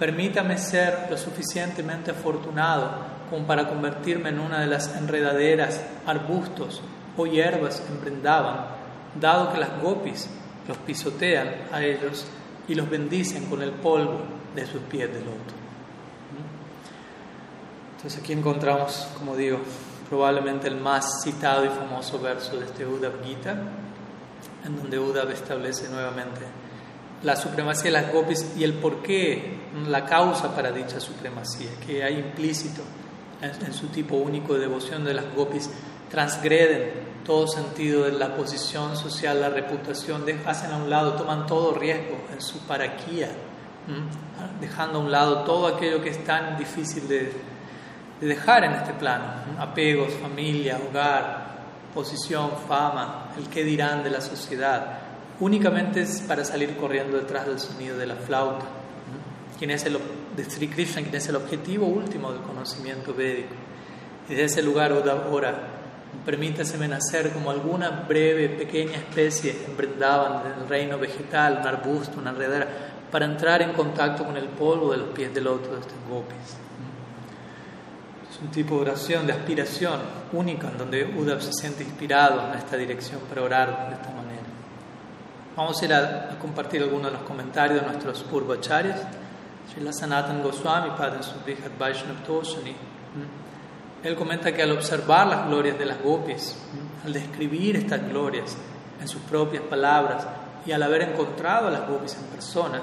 permítame 0.00 0.58
ser 0.58 1.06
lo 1.08 1.16
suficientemente 1.16 2.10
afortunado 2.10 2.90
como 3.30 3.46
para 3.46 3.68
convertirme 3.68 4.30
en 4.30 4.40
una 4.40 4.58
de 4.58 4.66
las 4.66 4.96
enredaderas, 4.96 5.80
arbustos 6.04 6.82
o 7.16 7.26
hierbas 7.26 7.82
en 7.88 8.00
Brindavan, 8.00 8.66
dado 9.20 9.52
que 9.52 9.58
las 9.58 9.80
gopis 9.80 10.28
los 10.66 10.76
pisotean 10.78 11.48
a 11.72 11.82
ellos 11.82 12.24
y 12.68 12.74
los 12.74 12.88
bendicen 12.88 13.46
con 13.46 13.62
el 13.62 13.72
polvo 13.72 14.20
de 14.54 14.66
sus 14.66 14.82
pies 14.82 15.12
de 15.12 15.20
loto. 15.20 15.54
Entonces 17.96 18.20
aquí 18.20 18.32
encontramos, 18.32 19.08
como 19.18 19.36
digo, 19.36 19.58
probablemente 20.08 20.68
el 20.68 20.76
más 20.76 21.22
citado 21.22 21.64
y 21.64 21.68
famoso 21.68 22.18
verso 22.18 22.58
de 22.58 22.66
este 22.66 22.86
Uddhav 22.86 23.24
Gita, 23.24 23.56
en 24.64 24.76
donde 24.76 24.98
Uddhav 24.98 25.30
establece 25.30 25.88
nuevamente 25.88 26.40
la 27.22 27.36
supremacía 27.36 27.84
de 27.84 28.02
las 28.02 28.12
gopis 28.12 28.52
y 28.56 28.64
el 28.64 28.74
porqué, 28.74 29.58
la 29.88 30.04
causa 30.04 30.54
para 30.54 30.72
dicha 30.72 31.00
supremacía, 31.00 31.70
que 31.86 32.02
hay 32.02 32.18
implícito 32.18 32.82
en, 33.40 33.72
su 33.72 33.88
tipo 33.88 34.16
único 34.16 34.54
de 34.54 34.60
devoción 34.60 35.04
de 35.04 35.14
las 35.14 35.32
gopis, 35.34 35.70
transgreden 36.12 36.92
todo 37.24 37.48
sentido 37.48 38.04
de 38.04 38.12
la 38.12 38.36
posición 38.36 38.96
social, 38.96 39.40
la 39.40 39.48
reputación, 39.48 40.24
hacen 40.46 40.70
a 40.70 40.76
un 40.76 40.90
lado, 40.90 41.14
toman 41.14 41.46
todo 41.46 41.74
riesgo 41.74 42.18
en 42.30 42.40
su 42.42 42.58
paraquía, 42.66 43.30
dejando 44.60 44.98
a 44.98 45.02
un 45.02 45.10
lado 45.10 45.42
todo 45.42 45.66
aquello 45.66 46.02
que 46.02 46.10
es 46.10 46.22
tan 46.22 46.58
difícil 46.58 47.08
de, 47.08 47.32
de 48.20 48.26
dejar 48.26 48.64
en 48.64 48.72
este 48.72 48.92
plano, 48.92 49.24
apegos, 49.58 50.12
familia, 50.20 50.78
hogar, 50.86 51.52
posición, 51.94 52.50
fama, 52.68 53.32
el 53.38 53.48
qué 53.48 53.64
dirán 53.64 54.04
de 54.04 54.10
la 54.10 54.20
sociedad, 54.20 54.98
únicamente 55.40 56.02
es 56.02 56.20
para 56.28 56.44
salir 56.44 56.76
corriendo 56.76 57.16
detrás 57.16 57.46
del 57.46 57.58
sonido 57.58 57.96
de 57.96 58.06
la 58.06 58.16
flauta, 58.16 58.66
quien 59.58 59.70
es 59.70 59.86
el, 59.86 59.98
de 60.36 60.44
Sri 60.44 60.68
Krishna, 60.68 61.00
quien 61.00 61.14
es 61.14 61.28
el 61.28 61.36
objetivo 61.36 61.86
último 61.86 62.32
del 62.32 62.42
conocimiento 62.42 63.14
védico. 63.14 63.54
Y 64.28 64.34
desde 64.34 64.44
ese 64.44 64.62
lugar 64.62 64.92
ahora, 64.92 65.81
permítaseme 66.24 66.88
nacer 66.88 67.30
como 67.30 67.50
alguna 67.50 68.04
breve, 68.08 68.48
pequeña 68.48 68.96
especie 68.96 69.64
en 69.66 69.76
Brindavan, 69.76 70.46
en 70.46 70.62
el 70.62 70.68
reino 70.68 70.98
vegetal, 70.98 71.58
un 71.60 71.66
arbusto, 71.66 72.20
una 72.20 72.30
enredera, 72.30 72.68
para 73.10 73.24
entrar 73.24 73.62
en 73.62 73.72
contacto 73.72 74.24
con 74.24 74.36
el 74.36 74.46
polvo 74.46 74.92
de 74.92 74.98
los 74.98 75.08
pies 75.08 75.34
del 75.34 75.44
loto 75.44 75.74
de 75.74 75.80
estos 75.80 75.98
gopis 76.08 76.56
un 78.42 78.50
tipo 78.50 78.74
de 78.76 78.82
oración, 78.82 79.26
de 79.26 79.32
aspiración 79.32 80.00
única, 80.32 80.68
en 80.68 80.78
donde 80.78 81.04
Uddhav 81.04 81.40
se 81.40 81.52
siente 81.52 81.84
inspirado 81.84 82.48
en 82.48 82.58
esta 82.58 82.76
dirección 82.76 83.20
para 83.28 83.42
orar 83.42 83.88
de 83.88 83.94
esta 83.94 84.10
manera. 84.10 84.42
Vamos 85.56 85.80
a 85.80 85.84
ir 85.84 85.94
a, 85.94 86.38
compartir 86.40 86.82
algunos 86.82 87.12
de 87.12 87.18
los 87.18 87.26
comentarios 87.26 87.80
de 87.80 87.86
nuestros 87.86 88.22
purvacharyas. 88.22 89.00
Srila 89.72 89.92
Sanatan 89.92 90.42
Goswami, 90.42 90.90
Padre 90.98 91.22
Subhihat 91.22 91.78
Vaishnav 91.78 92.24
Toshani. 92.26 92.74
Él 94.02 94.16
comenta 94.16 94.52
que 94.52 94.62
al 94.62 94.72
observar 94.72 95.26
las 95.28 95.46
glorias 95.46 95.78
de 95.78 95.86
las 95.86 96.02
gopis, 96.02 96.56
al 97.04 97.12
describir 97.12 97.76
estas 97.76 98.08
glorias 98.08 98.56
en 99.00 99.08
sus 99.08 99.22
propias 99.22 99.62
palabras 99.64 100.26
y 100.66 100.72
al 100.72 100.82
haber 100.82 101.02
encontrado 101.02 101.68
a 101.68 101.70
las 101.70 101.88
gopis 101.88 102.14
en 102.14 102.24
persona, 102.24 102.82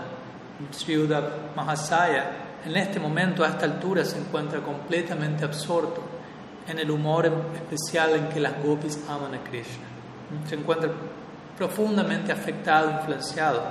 Sri 0.71 0.97
Uddhav 0.97 1.55
Mahasaya 1.55 2.47
en 2.65 2.75
este 2.75 2.99
momento, 2.99 3.43
a 3.43 3.47
esta 3.47 3.65
altura, 3.65 4.03
se 4.03 4.19
encuentra 4.19 4.59
completamente 4.59 5.45
absorto 5.45 6.01
en 6.67 6.77
el 6.77 6.91
humor 6.91 7.31
especial 7.55 8.15
en 8.15 8.27
que 8.27 8.39
las 8.39 8.61
gopis 8.61 8.99
aman 9.07 9.33
a 9.33 9.43
Krishna. 9.43 9.85
Se 10.47 10.55
encuentra 10.55 10.91
profundamente 11.57 12.33
afectado, 12.33 12.91
influenciado 12.91 13.61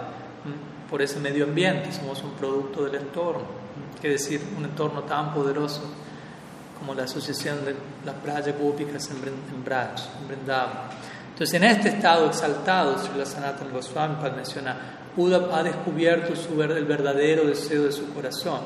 por 0.88 1.02
ese 1.02 1.20
medio 1.20 1.44
ambiente. 1.44 1.92
Somos 1.92 2.22
un 2.22 2.32
producto 2.32 2.84
del 2.84 2.94
entorno, 2.94 3.42
que 4.00 4.08
decir, 4.08 4.42
un 4.56 4.64
entorno 4.64 5.02
tan 5.02 5.34
poderoso 5.34 5.82
como 6.78 6.94
la 6.94 7.04
asociación 7.04 7.64
de 7.64 7.74
las 8.04 8.22
Braya 8.22 8.52
Gópicas 8.52 9.10
en, 9.10 9.16
en 9.16 9.64
Entonces, 11.30 11.54
en 11.54 11.64
este 11.64 11.88
estado 11.88 12.26
exaltado, 12.26 12.98
Sri 12.98 13.24
Sanatana 13.24 13.70
Goswami 13.72 14.16
menciona, 14.36 14.76
Uddhav 15.16 15.52
ha 15.52 15.62
descubierto 15.62 16.36
su, 16.36 16.62
el 16.62 16.84
verdadero 16.84 17.46
deseo 17.46 17.84
de 17.84 17.92
su 17.92 18.12
corazón, 18.14 18.60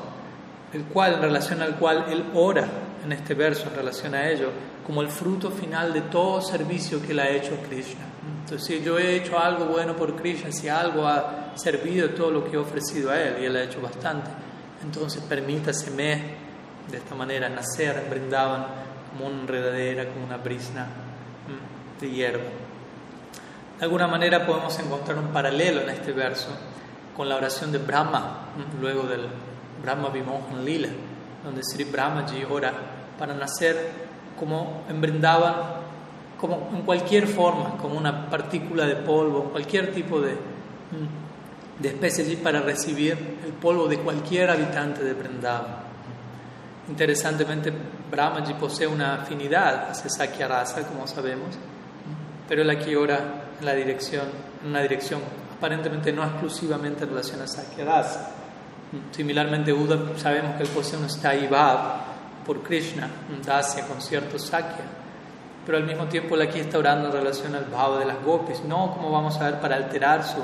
el 0.73 0.83
cual, 0.85 1.15
en 1.15 1.21
relación 1.21 1.61
al 1.61 1.75
cual 1.77 2.05
él 2.09 2.23
ora 2.35 2.67
en 3.03 3.11
este 3.11 3.33
verso, 3.33 3.67
en 3.69 3.75
relación 3.75 4.13
a 4.15 4.29
ello, 4.29 4.49
como 4.85 5.01
el 5.01 5.09
fruto 5.09 5.49
final 5.49 5.93
de 5.93 6.01
todo 6.01 6.41
servicio 6.41 7.01
que 7.01 7.11
él 7.11 7.19
ha 7.19 7.29
hecho 7.29 7.55
a 7.55 7.67
Krishna. 7.67 8.05
Entonces, 8.43 8.67
si 8.67 8.83
yo 8.83 8.99
he 8.99 9.15
hecho 9.15 9.39
algo 9.39 9.65
bueno 9.65 9.95
por 9.95 10.15
Krishna, 10.15 10.51
si 10.51 10.69
algo 10.69 11.07
ha 11.07 11.53
servido 11.55 12.09
todo 12.11 12.29
lo 12.31 12.43
que 12.43 12.55
he 12.55 12.59
ofrecido 12.59 13.11
a 13.11 13.19
él, 13.19 13.37
y 13.41 13.45
él 13.45 13.55
ha 13.55 13.63
hecho 13.63 13.81
bastante, 13.81 14.29
entonces 14.83 15.23
permítaseme 15.23 16.42
de 16.89 16.97
esta 16.97 17.15
manera 17.15 17.49
nacer 17.49 18.03
en 18.03 18.09
Brindavan 18.09 18.65
como 19.11 19.27
una 19.27 19.41
enredadera, 19.41 20.07
como 20.09 20.25
una 20.25 20.37
brisna 20.37 20.87
de 21.99 22.09
hierba. 22.09 22.43
De 23.79 23.85
alguna 23.85 24.07
manera 24.07 24.45
podemos 24.45 24.77
encontrar 24.79 25.17
un 25.17 25.27
paralelo 25.27 25.81
en 25.81 25.89
este 25.89 26.11
verso 26.11 26.49
con 27.15 27.29
la 27.29 27.35
oración 27.35 27.71
de 27.71 27.77
Brahma, 27.77 28.47
luego 28.79 29.03
del 29.03 29.27
Brahma 29.81 30.09
Vimohan 30.09 30.63
Lila, 30.63 30.89
donde 31.43 31.61
Sri 31.63 31.83
Brahmaji 31.83 32.45
ora 32.49 32.73
para 33.19 33.33
nacer 33.33 33.91
como 34.39 34.83
en 34.89 35.01
Brindavan, 35.01 35.55
como 36.39 36.69
en 36.73 36.81
cualquier 36.81 37.27
forma, 37.27 37.77
como 37.77 37.97
una 37.97 38.29
partícula 38.29 38.85
de 38.85 38.95
polvo, 38.95 39.45
cualquier 39.45 39.93
tipo 39.93 40.19
de, 40.19 40.35
de 41.79 41.89
especie 41.89 42.25
allí 42.25 42.35
para 42.37 42.61
recibir 42.61 43.37
el 43.45 43.53
polvo 43.53 43.87
de 43.87 43.99
cualquier 43.99 44.49
habitante 44.49 45.03
de 45.03 45.13
Brindavan. 45.13 45.82
Interesantemente, 46.89 47.71
Brahmaji 48.11 48.55
posee 48.55 48.87
una 48.87 49.15
afinidad 49.15 49.89
hacia 49.89 50.09
Sakya 50.09 50.47
Rasa, 50.47 50.85
como 50.85 51.07
sabemos, 51.07 51.55
pero 52.47 52.61
él 52.61 52.69
aquí 52.69 52.93
ora 52.93 53.45
en, 53.59 53.65
la 53.65 53.73
dirección, 53.73 54.27
en 54.61 54.69
una 54.69 54.81
dirección 54.81 55.21
aparentemente 55.57 56.11
no 56.11 56.25
exclusivamente 56.25 57.05
en 57.05 57.09
relación 57.09 57.41
a 57.41 57.47
Sakya 57.47 57.85
Rasa. 57.85 58.31
Similarmente, 59.11 59.71
Buda 59.71 59.97
sabemos 60.17 60.55
que 60.55 60.63
él 60.63 60.69
posee 60.69 60.99
un 60.99 61.07
Bhav 61.49 61.79
por 62.45 62.61
Krishna, 62.61 63.09
un 63.33 63.41
Dasya 63.41 63.87
con 63.87 64.01
cierto 64.01 64.37
Sakya, 64.37 64.83
pero 65.65 65.77
al 65.77 65.85
mismo 65.85 66.05
tiempo 66.07 66.35
él 66.35 66.41
aquí 66.41 66.59
está 66.59 66.77
orando 66.77 67.07
en 67.07 67.13
relación 67.13 67.55
al 67.55 67.65
Bhava 67.65 67.99
de 67.99 68.05
las 68.05 68.21
gopis, 68.21 68.61
no 68.65 68.93
como 68.93 69.09
vamos 69.09 69.37
a 69.39 69.45
ver 69.45 69.61
para 69.61 69.77
alterar 69.77 70.23
su 70.23 70.39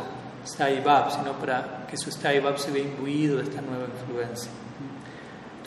Bhav, 0.86 1.12
sino 1.12 1.34
para 1.34 1.86
que 1.86 1.98
su 1.98 2.10
Bhav 2.10 2.58
se 2.58 2.72
vea 2.72 2.84
imbuido 2.84 3.38
de 3.38 3.44
esta 3.44 3.62
nueva 3.62 3.86
influencia. 3.86 4.50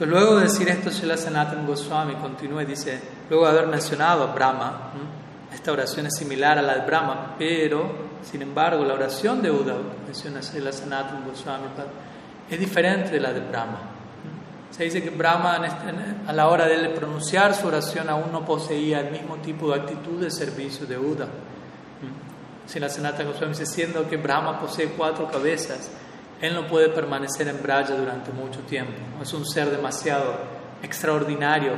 Entonces, 0.03 0.21
luego 0.21 0.37
de 0.41 0.47
decir 0.47 0.69
esto, 0.69 0.91
Srila 0.91 1.17
Sanatan 1.17 1.65
Goswami 1.65 2.15
continúa 2.17 2.65
y 2.65 2.67
dice, 2.67 3.01
luego 3.31 3.45
de 3.45 3.53
haber 3.53 3.69
mencionado 3.69 4.25
a 4.25 4.35
Brahma, 4.35 4.91
esta 5.55 5.71
oración 5.71 6.07
es 6.07 6.17
similar 6.17 6.59
a 6.59 6.63
la 6.63 6.75
de 6.75 6.85
Brahma, 6.85 7.37
pero, 7.39 7.89
sin 8.21 8.43
embargo, 8.43 8.85
la 8.85 8.95
oración 8.95 9.41
de 9.41 9.53
Uddhav, 9.53 9.79
menciona 10.05 10.43
Srila 10.43 10.73
Sanatan 10.73 11.25
Goswami, 11.25 11.67
es 12.51 12.59
diferente 12.59 13.11
de 13.11 13.21
la 13.21 13.33
de 13.33 13.43
Brahma. 13.43 13.79
Se 14.73 14.83
dice 14.83 15.05
que 15.05 15.11
Brahma 15.11 15.65
este, 15.65 15.95
a 16.27 16.33
la 16.33 16.49
hora 16.49 16.67
de 16.67 16.89
pronunciar 16.89 17.55
su 17.55 17.69
oración 17.69 18.11
aún 18.11 18.33
no 18.33 18.45
poseía 18.45 18.99
el 18.99 19.13
mismo 19.13 19.37
tipo 19.37 19.69
de 19.69 19.83
actitud 19.83 20.21
de 20.21 20.33
servicio 20.33 20.85
de 20.85 20.99
Uda. 20.99 21.29
Si 22.67 22.81
la 22.81 22.89
Sanata 22.89 23.23
Goswami 23.23 23.53
dice, 23.53 23.67
siendo 23.67 24.09
que 24.09 24.17
Brahma 24.17 24.59
posee 24.59 24.89
cuatro 24.97 25.31
cabezas, 25.31 25.93
él 26.43 26.55
no 26.55 26.67
puede 26.67 26.89
permanecer 26.89 27.47
en 27.47 27.63
Braya 27.63 27.95
durante 27.95 28.33
mucho 28.33 28.61
tiempo. 28.63 28.93
Es 29.23 29.33
un 29.33 29.47
ser 29.47 29.71
demasiado 29.71 30.35
extraordinario 30.83 31.75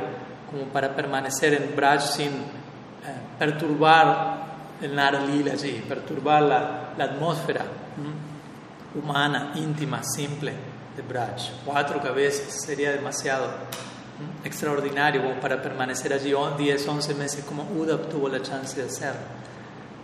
como 0.49 0.63
para 0.73 0.95
permanecer 0.95 1.53
en 1.53 1.75
Braj 1.75 2.01
sin 2.01 2.31
eh, 2.31 2.41
perturbar 3.37 4.43
el 4.81 4.95
Naralila 4.95 5.53
allí, 5.53 5.83
perturbar 5.87 6.41
la, 6.41 7.03
atmósfera 7.03 7.63
humana, 8.95 9.51
íntima, 9.53 10.01
simple 10.03 10.53
de 10.95 11.01
Braj. 11.03 11.63
Cuatro 11.63 12.01
cabezas 12.01 12.65
sería 12.65 12.91
demasiado 12.91 13.45
extraordinario 14.43 15.39
para 15.39 15.61
permanecer 15.61 16.11
allí 16.11 16.33
10, 16.57 16.87
11 16.87 17.13
meses 17.13 17.45
como 17.45 17.63
Uddhav 17.63 18.09
tuvo 18.09 18.27
la 18.29 18.41
chance 18.41 18.81
de 18.81 18.87
hacerlo. 18.87 19.21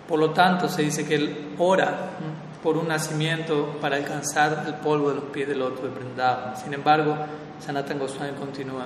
Por 0.08 0.20
lo 0.20 0.30
tanto, 0.32 0.70
se 0.70 0.84
dice 0.84 1.04
que 1.04 1.16
él 1.16 1.56
ora 1.58 2.12
por 2.62 2.78
un 2.78 2.88
nacimiento 2.88 3.78
para 3.82 3.98
alcanzar 3.98 4.64
el 4.68 4.76
polvo 4.76 5.10
de 5.10 5.16
los 5.16 5.24
pies 5.26 5.48
del 5.48 5.62
otro 5.62 5.88
de. 5.88 6.56
Sin 6.56 6.74
embargo, 6.74 7.16
Sanatan 7.60 8.00
Goswami 8.00 8.32
continúa. 8.34 8.86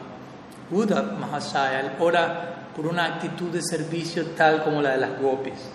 Uddhav 0.71 1.19
Mahasaya, 1.19 1.81
él 1.81 1.91
ora 1.99 2.69
por 2.75 2.87
una 2.87 3.05
actitud 3.05 3.49
de 3.51 3.61
servicio 3.61 4.25
tal 4.37 4.63
como 4.63 4.81
la 4.81 4.91
de 4.91 4.97
las 4.97 5.21
gopis. 5.21 5.69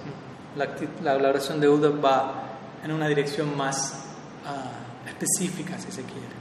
La, 0.56 0.66
la 1.14 1.28
oración 1.28 1.60
de 1.60 1.68
Uddhav 1.68 2.04
va 2.04 2.34
en 2.82 2.92
una 2.92 3.06
dirección 3.06 3.56
más 3.56 4.04
uh, 4.44 5.08
específica, 5.08 5.78
si 5.78 5.92
se 5.92 6.02
quiere. 6.02 6.40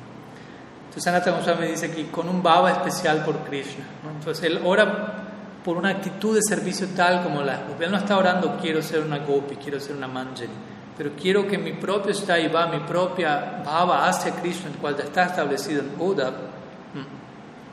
Entonces 0.88 1.04
Sanatana 1.04 1.38
Goswami 1.38 1.68
dice 1.68 1.92
que 1.92 2.10
con 2.10 2.28
un 2.28 2.42
baba 2.42 2.72
especial 2.72 3.24
por 3.24 3.38
Krishna. 3.44 3.86
Entonces 4.18 4.44
él 4.44 4.62
ora 4.66 5.26
por 5.64 5.78
una 5.78 5.90
actitud 5.90 6.36
de 6.36 6.42
servicio 6.42 6.88
tal 6.96 7.22
como 7.22 7.42
la 7.42 7.62
Él 7.80 7.92
no 7.92 7.98
está 7.98 8.18
orando, 8.18 8.58
quiero 8.60 8.82
ser 8.82 9.02
una 9.02 9.20
gopi, 9.20 9.56
quiero 9.58 9.80
ser 9.80 9.96
una 9.96 10.08
manjari, 10.08 10.50
pero 11.00 11.12
quiero 11.16 11.48
que 11.48 11.58
mi 11.58 11.72
propio 11.72 12.14
staiva, 12.14 12.68
mi 12.68 12.82
propia 12.82 13.62
bhava 13.64 14.06
hacia 14.10 14.34
Krishna, 14.34 14.70
el 14.70 14.76
cual 14.76 15.00
está 15.00 15.28
establecido 15.28 15.80
en 15.80 15.92
Uddhav, 15.98 16.34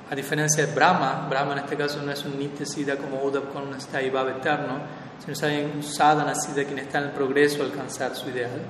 a 0.08 0.14
diferencia 0.14 0.64
de 0.64 0.72
Brahma, 0.72 1.26
Brahma 1.28 1.54
en 1.54 1.58
este 1.58 1.76
caso 1.76 2.00
no 2.02 2.12
es 2.12 2.24
un 2.24 2.38
nitya 2.38 2.96
como 2.96 3.24
Uddhav 3.24 3.52
con 3.52 3.66
un 3.66 3.80
staiva 3.80 4.22
eterno, 4.30 4.78
sino 5.18 5.32
es 5.32 5.74
un 5.74 5.82
sadhana 5.82 6.34
quien 6.54 6.78
está 6.78 6.98
en 6.98 7.06
el 7.06 7.10
progreso 7.10 7.64
a 7.64 7.66
alcanzar 7.66 8.14
su 8.14 8.30
ideal. 8.30 8.62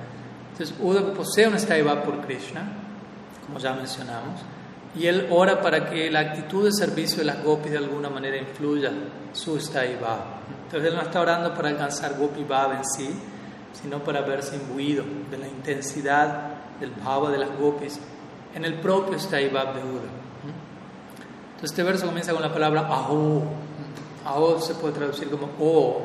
Entonces 0.53 0.75
Uddhav 0.81 1.13
posee 1.13 1.47
un 1.47 1.59
staiva 1.59 2.01
por 2.01 2.25
Krishna, 2.25 2.67
como 3.45 3.59
ya 3.59 3.73
mencionamos, 3.73 4.41
y 4.95 5.05
él 5.05 5.27
ora 5.29 5.61
para 5.61 5.87
que 5.87 6.09
la 6.09 6.21
actitud 6.21 6.65
de 6.65 6.71
servicio 6.71 7.19
de 7.19 7.25
las 7.25 7.43
gopis 7.43 7.73
de 7.73 7.77
alguna 7.77 8.09
manera 8.09 8.35
influya 8.37 8.91
su 9.33 9.59
staiva. 9.59 10.41
Entonces 10.65 10.89
él 10.89 10.95
no 10.95 11.03
está 11.03 11.21
orando 11.21 11.53
para 11.53 11.69
alcanzar 11.69 12.17
gopi 12.17 12.43
bhava 12.43 12.77
en 12.77 12.85
sí, 12.85 13.07
sino 13.73 13.99
para 13.99 14.21
verse 14.21 14.55
imbuido 14.55 15.03
de 15.29 15.37
la 15.37 15.47
intensidad 15.47 16.51
del 16.79 16.91
bhava 16.91 17.29
de 17.31 17.37
las 17.37 17.57
gopis 17.57 17.99
en 18.55 18.65
el 18.65 18.75
propio 18.75 19.19
staiva 19.19 19.65
de 19.65 19.81
Uddhav. 19.81 20.17
Entonces 21.47 21.71
este 21.71 21.83
verso 21.83 22.05
comienza 22.05 22.33
con 22.33 22.41
la 22.41 22.53
palabra 22.53 22.81
aho. 22.81 23.43
Aho 24.25 24.59
se 24.59 24.75
puede 24.75 24.93
traducir 24.93 25.29
como 25.29 25.49
o, 25.59 26.01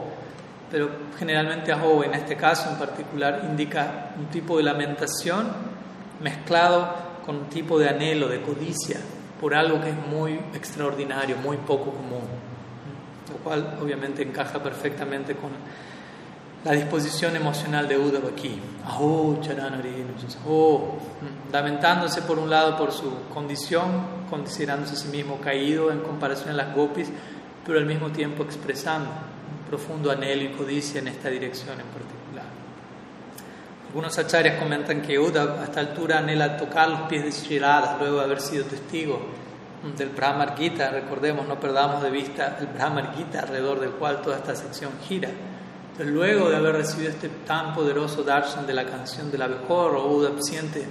pero 0.70 0.88
generalmente 1.18 1.72
aho 1.72 2.04
en 2.04 2.14
este 2.14 2.36
caso 2.36 2.70
en 2.70 2.76
particular 2.76 3.42
indica 3.48 4.14
un 4.18 4.26
tipo 4.26 4.56
de 4.56 4.62
lamentación 4.62 5.48
mezclado 6.22 6.94
con 7.26 7.36
un 7.36 7.44
tipo 7.46 7.78
de 7.78 7.88
anhelo, 7.88 8.28
de 8.28 8.40
codicia 8.40 8.98
por 9.40 9.54
algo 9.54 9.80
que 9.80 9.90
es 9.90 9.96
muy 10.06 10.34
extraordinario, 10.54 11.36
muy 11.36 11.56
poco 11.56 11.90
común, 11.90 12.22
lo 13.30 13.36
cual 13.42 13.76
obviamente 13.82 14.22
encaja 14.22 14.62
perfectamente 14.62 15.34
con 15.34 15.50
la 16.64 16.72
disposición 16.72 17.34
emocional 17.34 17.88
de 17.88 17.98
Uddhava 17.98 18.28
aquí. 18.28 18.60
Oh, 18.98 19.36
oh, 20.46 20.98
lamentándose 21.52 22.22
por 22.22 22.38
un 22.38 22.50
lado 22.50 22.76
por 22.76 22.92
su 22.92 23.12
condición, 23.34 24.22
considerándose 24.30 24.94
a 24.94 24.96
sí 24.96 25.08
mismo 25.08 25.40
caído 25.40 25.90
en 25.90 26.00
comparación 26.00 26.50
a 26.50 26.52
las 26.52 26.74
gopis, 26.74 27.08
pero 27.66 27.78
al 27.78 27.86
mismo 27.86 28.10
tiempo 28.10 28.42
expresando 28.42 29.08
un 29.08 29.68
profundo 29.68 30.10
anhelo 30.10 30.44
y 30.44 30.52
codicia 30.52 31.00
en 31.00 31.08
esta 31.08 31.28
dirección 31.28 31.80
en 31.80 31.86
particular. 31.86 32.44
Algunos 33.88 34.18
acharyas 34.18 34.58
comentan 34.58 35.02
que 35.02 35.18
Uda 35.18 35.60
a 35.60 35.64
esta 35.64 35.80
altura 35.80 36.18
anhela 36.18 36.56
tocar 36.56 36.88
los 36.88 37.00
pies 37.02 37.24
de 37.24 37.32
Sri 37.32 37.58
luego 37.58 38.18
de 38.18 38.24
haber 38.24 38.40
sido 38.40 38.64
testigo 38.64 39.20
del 39.96 40.10
Brahmar 40.10 40.56
Gita. 40.56 40.90
Recordemos, 40.90 41.46
no 41.46 41.58
perdamos 41.58 42.02
de 42.02 42.10
vista 42.10 42.56
el 42.60 42.68
Brahmar 42.68 43.14
Gita 43.16 43.40
alrededor 43.40 43.80
del 43.80 43.90
cual 43.90 44.22
toda 44.22 44.38
esta 44.38 44.54
sección 44.54 44.92
gira. 45.06 45.28
Luego 46.04 46.50
de 46.50 46.56
haber 46.56 46.76
recibido 46.76 47.10
este 47.10 47.28
tan 47.46 47.74
poderoso 47.74 48.22
darshan 48.22 48.66
de 48.66 48.74
la 48.74 48.84
canción 48.84 49.30
del 49.30 49.42
abejorro, 49.42 50.06
Uda 50.06 50.30
siente 50.40 50.84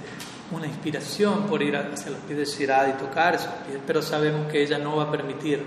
una 0.50 0.66
inspiración 0.66 1.46
por 1.46 1.62
ir 1.62 1.76
hacia 1.76 2.10
los 2.10 2.20
pies 2.20 2.38
de 2.38 2.46
Sri 2.46 2.64
y 2.64 2.92
tocar 2.98 3.34
esos 3.34 3.52
pies, 3.66 3.78
pero 3.86 4.02
sabemos 4.02 4.50
que 4.50 4.62
ella 4.62 4.78
no 4.78 4.96
va 4.96 5.04
a 5.04 5.10
permitir 5.10 5.62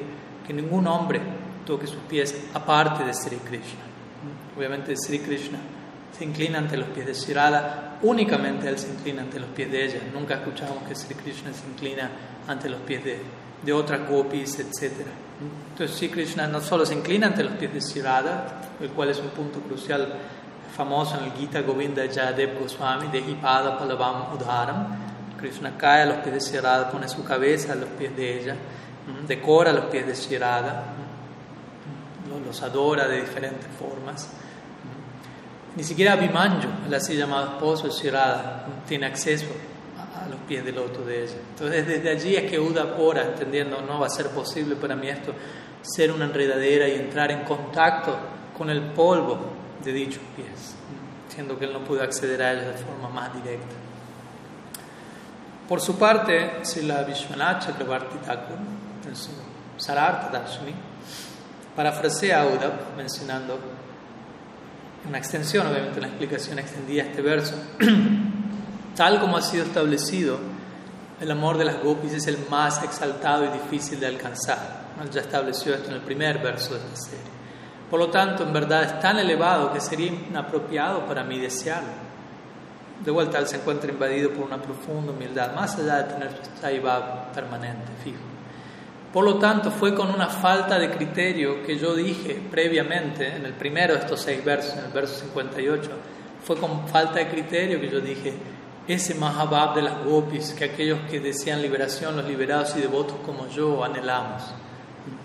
que 0.46 0.54
ningún 0.54 0.88
hombre 0.88 1.22
toque 1.66 1.88
sus 1.88 2.02
pies 2.10 2.36
aparte 2.54 3.04
de 3.04 3.14
Sri 3.14 3.38
Krishna. 3.38 3.82
Obviamente 4.56 4.96
Sri 4.96 5.20
Krishna 5.20 5.60
se 6.18 6.24
inclina 6.24 6.60
ante 6.60 6.78
los 6.78 6.88
pies 6.90 7.06
de 7.06 7.14
Shirada, 7.14 8.00
únicamente 8.04 8.70
él 8.70 8.78
se 8.78 8.90
inclina 8.90 9.24
ante 9.24 9.40
los 9.40 9.50
pies 9.50 9.72
de 9.72 9.86
ella. 9.86 10.02
Nunca 10.14 10.36
escuchamos 10.36 10.84
que 10.88 10.96
Sri 10.96 11.16
Krishna 11.16 11.52
se 11.52 11.68
inclina 11.68 12.10
ante 12.48 12.70
los 12.70 12.80
pies 12.82 13.04
de, 13.04 13.20
de 13.64 13.74
otras 13.74 14.08
gopis, 14.08 14.60
etc. 14.60 14.94
Entonces 15.72 15.98
Sri 15.98 16.10
Krishna 16.10 16.48
no 16.48 16.62
solo 16.62 16.86
se 16.86 16.94
inclina 16.94 17.27
ante 17.27 17.44
los 17.44 17.54
pies 17.54 17.74
de 17.74 17.80
Shirada, 17.80 18.62
el 18.80 18.89
cual 18.89 19.10
es 19.10 19.20
un 19.20 19.30
punto 19.30 19.60
crucial 19.60 20.13
famoso 20.75 21.18
en 21.18 21.25
el 21.25 21.32
Gita 21.34 21.62
Govinda 21.62 22.04
Jayadev 22.06 22.60
Goswami, 22.60 23.08
de 23.08 23.20
Hipada 23.20 23.77
Palavam 23.77 24.33
Udharam. 24.33 24.88
Krishna 25.38 25.77
cae 25.77 26.03
a 26.03 26.05
los 26.05 26.18
pies 26.18 26.33
de 26.33 26.40
Shirada, 26.40 26.90
pone 26.90 27.10
su 27.10 27.24
cabeza 27.24 27.74
a 27.74 27.75
los 27.75 27.90
pies 27.90 28.16
de 28.16 28.42
ella, 28.42 28.55
decora 29.27 29.74
los 29.74 29.86
pies 29.86 30.07
de 30.07 30.14
Shirada, 30.14 30.83
los 32.46 32.62
adora 32.62 33.07
de 33.07 33.22
diferentes 33.22 33.68
formas. 33.77 34.29
Ni 35.75 35.83
siquiera 35.83 36.14
Abhimanyu, 36.14 36.70
el 36.88 36.94
así 36.94 37.18
llamado 37.18 37.55
esposo 37.55 37.88
de 37.88 37.94
Shirada, 37.94 38.66
tiene 38.88 39.07
acceso 39.07 39.48
pies 40.48 40.64
del 40.64 40.75
loto 40.75 41.03
de 41.03 41.24
ella. 41.24 41.36
Entonces, 41.51 41.88
desde 41.88 42.10
allí 42.10 42.36
es 42.36 42.50
que 42.50 42.60
Uda 42.60 42.96
ora, 42.98 43.24
entendiendo, 43.24 43.81
no 43.81 44.00
va 44.00 44.08
a 44.08 44.10
ser 44.10 44.27
posible 44.29 44.75
para 44.75 44.96
mí 44.96 45.08
esto, 45.08 45.34
ser 45.81 46.12
una 46.12 46.25
enredadera 46.25 46.88
y 46.88 46.96
entrar 46.96 47.31
en 47.31 47.44
contacto 47.44 48.18
con 48.58 48.70
el 48.70 48.81
polvo 48.94 49.40
de 49.84 49.92
dichos 49.92 50.22
pies, 50.36 50.75
siendo 51.29 51.58
que 51.58 51.66
él 51.66 51.74
no 51.74 51.84
pudo 51.84 52.01
acceder 52.01 52.42
a 52.42 52.53
ellos 52.53 52.68
de 52.68 52.84
forma 52.84 53.10
más 53.10 53.34
directa. 53.34 53.75
Por 55.68 55.81
su 55.81 55.98
parte, 55.98 56.64
Sila 56.64 57.03
Vishwanath 57.03 57.66
Chakrabarti 57.66 58.18
Thakur, 58.20 58.58
en 59.08 59.16
su 59.16 59.29
Sarartha 59.77 60.44
parafrasea 61.75 62.42
a 62.42 62.46
Uda 62.46 62.79
mencionando 62.96 63.60
una 65.08 65.18
extensión, 65.18 65.68
obviamente 65.68 66.00
una 66.00 66.08
explicación 66.08 66.60
extendida 66.60 67.03
a 67.03 67.05
este 67.08 67.22
verso. 67.22 67.55
Tal 68.96 69.20
como 69.20 69.36
ha 69.36 69.42
sido 69.42 69.66
establecido, 69.66 70.38
el 71.20 71.29
amor 71.29 71.58
de 71.58 71.66
las 71.66 71.84
gopis 71.84 72.14
es 72.14 72.27
el 72.27 72.38
más 72.50 72.81
exaltado 72.84 73.46
y 73.46 73.50
difícil 73.50 74.00
de 74.00 74.08
alcanzar. 74.08 74.86
Ya 75.12 75.22
estableció 75.22 75.75
esto 75.75 75.90
en 75.90 75.96
el 75.96 76.01
primer 76.01 76.40
verso 76.40 76.74
de 76.74 76.79
esta 76.79 76.96
serie. 76.96 77.36
Por 77.90 78.00
lo 78.00 78.10
tanto, 78.10 78.44
en 78.44 78.53
verdad 78.53 78.84
es 78.84 79.00
tan 79.01 79.18
elevado 79.20 79.74
que 79.74 79.81
sería 79.81 80.08
inapropiado 80.08 81.05
para 81.05 81.24
mí 81.24 81.40
desearlo. 81.40 82.05
De 83.03 83.12
vuelta, 83.12 83.38
él 83.38 83.48
se 83.48 83.58
encuentra 83.58 83.92
invadido 83.92 84.31
por 84.31 84.46
una 84.46 84.62
profunda 84.62 85.12
humildad, 85.12 85.53
más 85.53 85.77
allá 85.77 85.98
de 85.98 86.14
tener 86.14 86.31
su 86.31 87.34
permanente, 87.34 87.92
fijo. 88.03 88.24
Por 89.12 89.25
lo 89.25 89.36
tanto, 89.36 89.72
fue 89.72 89.94
con 89.94 90.14
una 90.14 90.27
falta 90.27 90.79
de 90.79 90.90
criterio 90.90 91.64
que 91.64 91.77
yo 91.77 91.94
dije 91.96 92.42
previamente, 92.50 93.36
en 93.36 93.46
el 93.46 93.53
primero 93.53 93.94
de 93.94 94.00
estos 94.00 94.22
seis 94.22 94.44
versos, 94.44 94.74
en 94.77 94.86
el 94.86 94.92
verso 94.92 95.20
58, 95.25 95.90
fue 96.44 96.58
con 96.58 96.88
falta 96.88 97.20
de 97.20 97.27
criterio 97.27 97.79
que 97.79 97.90
yo 97.90 98.00
dije, 98.00 98.34
ese 98.88 99.16
Mahabab 99.16 99.76
de 99.76 99.82
las 99.82 100.04
gopis, 100.04 100.54
que 100.54 100.66
aquellos 100.66 101.00
que 101.10 101.20
desean 101.20 101.62
liberación, 101.62 102.16
los 102.16 102.26
liberados 102.26 102.76
y 102.78 102.82
devotos 102.82 103.18
como 103.26 103.48
yo, 103.48 103.84
anhelamos. 103.84 104.44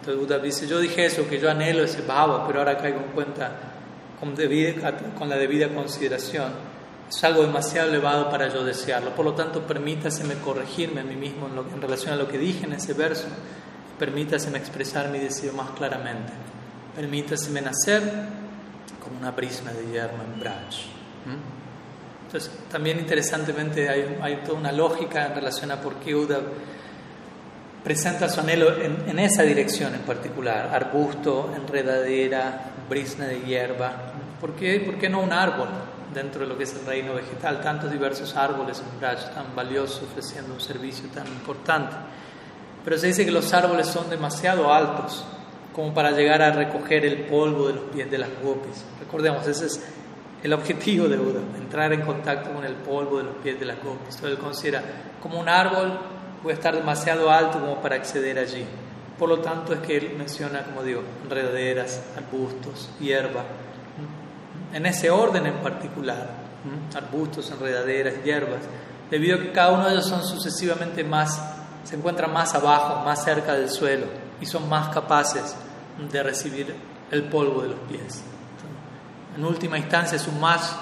Entonces 0.00 0.16
Buda 0.16 0.38
dice, 0.38 0.66
yo 0.66 0.78
dije 0.78 1.06
eso, 1.06 1.28
que 1.28 1.38
yo 1.38 1.50
anhelo 1.50 1.84
ese 1.84 2.02
Bhava, 2.02 2.46
pero 2.46 2.60
ahora 2.60 2.78
caigo 2.78 2.98
en 2.98 3.12
cuenta 3.12 3.52
con, 4.18 4.34
con 5.18 5.28
la 5.28 5.36
debida 5.36 5.68
consideración. 5.68 6.52
Es 7.08 7.24
algo 7.24 7.42
demasiado 7.42 7.88
elevado 7.88 8.30
para 8.30 8.48
yo 8.48 8.64
desearlo. 8.64 9.14
Por 9.14 9.24
lo 9.24 9.34
tanto, 9.34 9.62
permítaseme 9.66 10.34
corregirme 10.36 11.00
a 11.00 11.04
mí 11.04 11.16
mismo 11.16 11.48
en, 11.48 11.74
en 11.74 11.82
relación 11.82 12.14
a 12.14 12.16
lo 12.16 12.28
que 12.28 12.38
dije 12.38 12.66
en 12.66 12.74
ese 12.74 12.94
verso 12.94 13.26
permítaseme 14.00 14.56
expresar 14.56 15.10
mi 15.10 15.18
deseo 15.18 15.52
más 15.52 15.70
claramente. 15.72 16.32
Permítaseme 16.96 17.60
nacer 17.60 18.02
como 18.98 19.18
una 19.18 19.36
prisma 19.36 19.72
de 19.72 19.92
hierro 19.92 20.16
en 20.24 20.40
Braj. 20.40 20.74
Entonces, 22.30 22.52
también 22.70 23.00
interesantemente 23.00 23.88
hay, 23.88 24.42
toda 24.46 24.56
una 24.56 24.70
lógica 24.70 25.26
en 25.26 25.34
relación 25.34 25.72
a 25.72 25.80
por 25.80 25.96
qué 25.96 26.14
Uda 26.14 26.38
presenta 27.82 28.28
su 28.28 28.38
anhelo 28.38 28.80
en, 28.80 29.08
en 29.08 29.18
esa 29.18 29.42
dirección 29.42 29.96
en 29.96 30.02
particular, 30.02 30.70
arbusto, 30.72 31.52
enredadera, 31.56 32.70
brisna 32.88 33.26
de 33.26 33.40
hierba. 33.40 34.12
¿Por 34.40 34.54
qué, 34.54 34.78
¿Por 34.78 34.94
qué 34.96 35.08
no 35.08 35.22
un 35.22 35.32
árbol 35.32 35.70
dentro 36.14 36.42
de 36.42 36.46
lo 36.46 36.56
que 36.56 36.62
es 36.62 36.74
el 36.74 36.86
reino 36.86 37.14
vegetal? 37.14 37.60
Tantos 37.62 37.90
diversos 37.90 38.36
árboles 38.36 38.78
en 38.78 39.00
Braj 39.00 39.34
tan 39.34 39.56
valiosos, 39.56 40.04
ofreciendo 40.04 40.54
un 40.54 40.60
servicio 40.60 41.08
tan 41.08 41.26
importante. 41.26 41.96
Pero 42.84 42.96
se 42.96 43.08
dice 43.08 43.24
que 43.24 43.32
los 43.32 43.52
árboles 43.52 43.88
son 43.88 44.08
demasiado 44.08 44.72
altos 44.72 45.24
como 45.72 45.92
para 45.92 46.12
llegar 46.12 46.42
a 46.42 46.52
recoger 46.52 47.04
el 47.04 47.24
polvo 47.24 47.66
de 47.66 47.74
los 47.74 47.84
pies 47.92 48.08
de 48.08 48.18
las 48.18 48.30
gopis. 48.40 48.84
Recordemos, 49.00 49.44
ese 49.48 49.66
es 49.66 49.80
el 50.42 50.52
objetivo 50.52 51.08
de 51.08 51.16
Buda, 51.16 51.40
entrar 51.56 51.92
en 51.92 52.02
contacto 52.02 52.52
con 52.52 52.64
el 52.64 52.74
polvo 52.74 53.18
de 53.18 53.24
los 53.24 53.34
pies 53.36 53.58
de 53.60 53.66
las 53.66 53.76
gopis. 53.82 54.14
Entonces 54.14 54.30
él 54.30 54.38
considera 54.38 54.82
como 55.22 55.38
un 55.38 55.48
árbol 55.48 55.98
puede 56.42 56.54
estar 56.54 56.74
demasiado 56.74 57.30
alto 57.30 57.60
como 57.60 57.80
para 57.80 57.96
acceder 57.96 58.38
allí. 58.38 58.64
Por 59.18 59.28
lo 59.28 59.40
tanto 59.40 59.74
es 59.74 59.80
que 59.80 59.98
él 59.98 60.14
menciona, 60.16 60.62
como 60.62 60.82
digo, 60.82 61.02
enredaderas, 61.24 62.02
arbustos, 62.16 62.88
hierba, 62.98 63.44
en 64.72 64.86
ese 64.86 65.10
orden 65.10 65.44
en 65.44 65.56
particular, 65.56 66.28
arbustos, 66.94 67.50
enredaderas, 67.50 68.24
hierbas, 68.24 68.60
debido 69.10 69.36
a 69.36 69.40
que 69.40 69.52
cada 69.52 69.72
uno 69.72 69.86
de 69.86 69.92
ellos 69.92 70.06
son 70.06 70.24
sucesivamente 70.24 71.04
más 71.04 71.38
se 71.84 71.96
encuentran 71.96 72.32
más 72.32 72.54
abajo, 72.54 73.04
más 73.04 73.24
cerca 73.24 73.54
del 73.54 73.68
suelo 73.68 74.06
y 74.40 74.46
son 74.46 74.68
más 74.68 74.94
capaces 74.94 75.56
de 76.10 76.22
recibir 76.22 76.74
el 77.10 77.24
polvo 77.24 77.62
de 77.62 77.68
los 77.68 77.78
pies. 77.80 78.22
En 79.40 79.46
última 79.46 79.78
instancia, 79.78 80.18
su 80.18 80.32
más 80.32 80.76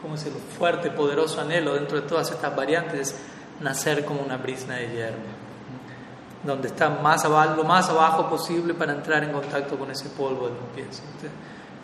como 0.00 0.16
se 0.16 0.30
fuerte, 0.30 0.92
poderoso 0.92 1.40
anhelo 1.40 1.74
dentro 1.74 2.00
de 2.00 2.06
todas 2.06 2.30
estas 2.30 2.54
variantes 2.54 3.00
es 3.00 3.16
nacer 3.60 4.04
como 4.04 4.20
una 4.20 4.36
brisna 4.36 4.76
de 4.76 4.90
hierba. 4.90 5.16
donde 6.44 6.68
está 6.68 6.88
más 6.88 7.24
abajo, 7.24 7.56
lo 7.56 7.64
más 7.64 7.88
abajo 7.88 8.30
posible 8.30 8.74
para 8.74 8.92
entrar 8.92 9.24
en 9.24 9.32
contacto 9.32 9.76
con 9.76 9.90
ese 9.90 10.08
polvo 10.10 10.46
de 10.46 10.54
los 10.54 10.68
pies. 10.72 11.02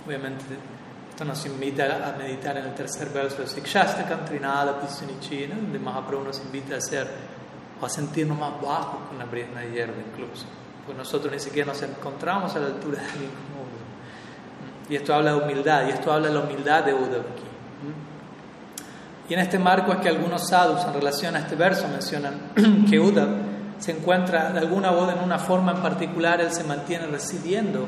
obviamente, 0.07 0.45
esto 1.11 1.25
nos 1.25 1.45
invita 1.45 2.09
a 2.09 2.17
meditar 2.17 2.57
en 2.57 2.67
el 2.67 2.75
tercer 2.75 3.09
verso 3.09 3.39
de 3.39 3.49
Sikshastakam 3.49 4.25
Trinada 4.25 4.81
Pisunichina, 4.81 5.57
donde 5.57 5.81
Mahaprabhu 5.81 6.23
nos 6.23 6.39
invita 6.39 6.77
a 6.77 6.79
hacer 6.79 7.09
o 7.81 7.85
a 7.85 7.89
sentirnos 7.91 8.39
más 8.39 8.63
bajos 8.63 9.09
con 9.09 9.19
la 9.19 9.25
brisna 9.25 9.63
de 9.63 9.73
hierba 9.73 9.97
incluso. 9.99 10.47
Pues 10.87 10.97
nosotros 10.97 11.33
ni 11.33 11.41
siquiera 11.41 11.73
nos 11.73 11.83
encontramos 11.83 12.55
a 12.55 12.61
la 12.61 12.67
altura 12.67 13.03
de 13.03 13.09
como 13.09 13.72
Y 14.93 14.97
esto 14.97 15.15
habla 15.15 15.33
de 15.33 15.43
humildad, 15.43 15.87
y 15.89 15.91
esto 15.91 16.13
habla 16.13 16.29
de 16.29 16.35
la 16.35 16.41
humildad 16.41 16.85
de 16.85 16.93
Uddhav 16.93 17.21
aquí. 17.21 17.45
Y 19.27 19.33
en 19.33 19.41
este 19.41 19.59
marco 19.59 19.91
es 19.91 20.01
que 20.01 20.11
algunos 20.11 20.49
sadhus 20.49 20.85
en 20.85 20.93
relación 20.93 21.35
a 21.35 21.39
este 21.39 21.57
verso 21.57 21.89
mencionan 21.89 22.53
que 22.91 23.01
Uddhav 23.01 23.31
se 23.79 23.93
encuentra 23.93 24.53
de 24.53 24.59
alguna 24.59 24.91
modo 24.91 25.11
en 25.11 25.21
una 25.21 25.39
forma 25.39 25.73
en 25.73 25.79
particular, 25.79 26.43
él 26.43 26.53
se 26.53 26.65
mantiene 26.65 27.07
residiendo 27.07 27.87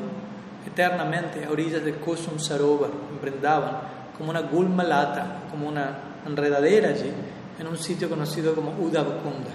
eternamente 0.65 1.45
a 1.45 1.51
orillas 1.51 1.85
de 1.85 1.93
Kusum 1.93 2.39
Sarovar, 2.39 2.89
en 3.11 3.21
Vrindavan, 3.21 3.77
como 4.17 4.31
una 4.31 4.41
gulmalata, 4.41 5.43
como 5.51 5.67
una 5.67 5.99
enredadera 6.25 6.89
allí, 6.89 7.11
en 7.59 7.67
un 7.67 7.77
sitio 7.77 8.09
conocido 8.09 8.55
como 8.55 8.71
Uddhavakunda. 8.79 9.51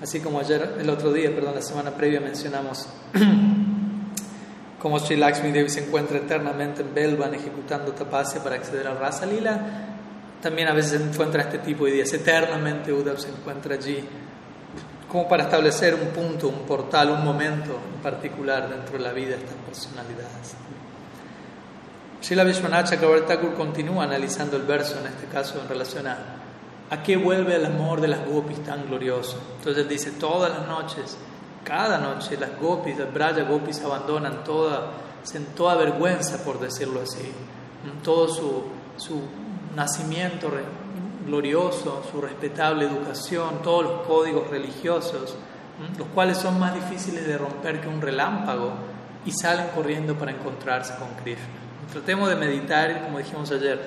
Así 0.00 0.20
como 0.20 0.38
ayer, 0.38 0.76
el 0.78 0.88
otro 0.90 1.12
día, 1.12 1.34
perdón, 1.34 1.56
la 1.56 1.62
semana 1.62 1.90
previa 1.90 2.20
mencionamos 2.20 2.86
cómo 4.80 4.98
Sri 4.98 5.16
Lakshmi 5.16 5.52
Devi 5.52 5.68
se 5.68 5.84
encuentra 5.84 6.18
eternamente 6.18 6.82
en 6.82 6.94
Belvan 6.94 7.34
ejecutando 7.34 7.92
tapasya 7.92 8.42
para 8.42 8.56
acceder 8.56 8.86
al 8.86 8.98
Rasa 8.98 9.26
Lila, 9.26 9.58
también 10.40 10.68
a 10.68 10.74
veces 10.74 11.00
se 11.00 11.08
encuentra 11.08 11.42
este 11.42 11.58
tipo 11.58 11.86
de 11.86 11.92
días, 11.92 12.12
eternamente 12.12 12.92
Uddhav 12.92 13.18
se 13.18 13.30
encuentra 13.30 13.74
allí, 13.74 14.04
como 15.08 15.28
para 15.28 15.44
establecer 15.44 15.94
un 15.94 16.08
punto, 16.08 16.48
un 16.48 16.66
portal, 16.66 17.10
un 17.10 17.24
momento 17.24 17.78
en 17.94 18.02
particular 18.02 18.68
dentro 18.68 18.98
de 18.98 19.04
la 19.04 19.12
vida 19.12 19.36
de 19.36 19.44
estas 19.44 19.56
personalidades. 19.66 20.54
Srila 22.20 22.44
Vishwanath 22.44 22.90
Chakravarti 22.90 23.34
continúa 23.56 24.04
analizando 24.04 24.56
el 24.56 24.62
verso, 24.62 24.98
en 25.00 25.06
este 25.06 25.26
caso 25.26 25.60
en 25.60 25.68
relación 25.68 26.06
a 26.06 26.16
¿A 26.88 27.02
qué 27.02 27.16
vuelve 27.16 27.56
el 27.56 27.66
amor 27.66 28.00
de 28.00 28.06
las 28.06 28.24
gopis 28.24 28.62
tan 28.62 28.86
glorioso? 28.86 29.40
Entonces 29.58 29.88
dice, 29.88 30.12
todas 30.12 30.56
las 30.56 30.68
noches, 30.68 31.16
cada 31.66 31.98
noche, 31.98 32.36
las 32.38 32.58
gopis, 32.60 32.96
las 32.96 33.12
braya 33.12 33.42
gopis 33.42 33.82
abandonan 33.82 34.44
toda, 34.44 34.92
toda 35.56 35.74
vergüenza, 35.74 36.44
por 36.44 36.60
decirlo 36.60 37.02
así, 37.02 37.32
todo 38.04 38.28
su, 38.28 38.64
su 38.96 39.20
nacimiento 39.74 40.48
glorioso, 41.26 42.04
su 42.10 42.20
respetable 42.20 42.86
educación, 42.86 43.62
todos 43.64 43.82
los 43.82 44.06
códigos 44.06 44.48
religiosos, 44.48 45.36
los 45.98 46.06
cuales 46.14 46.38
son 46.38 46.58
más 46.60 46.72
difíciles 46.72 47.26
de 47.26 47.36
romper 47.36 47.80
que 47.80 47.88
un 47.88 48.00
relámpago, 48.00 48.72
y 49.24 49.32
salen 49.32 49.66
corriendo 49.74 50.14
para 50.14 50.30
encontrarse 50.30 50.94
con 50.94 51.08
Krishna. 51.22 51.44
Tratemos 51.92 52.28
de 52.28 52.36
meditar, 52.36 53.02
como 53.02 53.18
dijimos 53.18 53.50
ayer, 53.50 53.80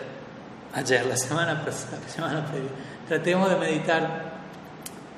ayer, 0.74 1.06
la 1.06 1.16
semana 1.16 1.64
pasada, 1.64 1.98
la 2.04 2.10
semana 2.10 2.46
previa, 2.46 2.72
tratemos 3.08 3.50
de 3.50 3.56
meditar 3.56 4.34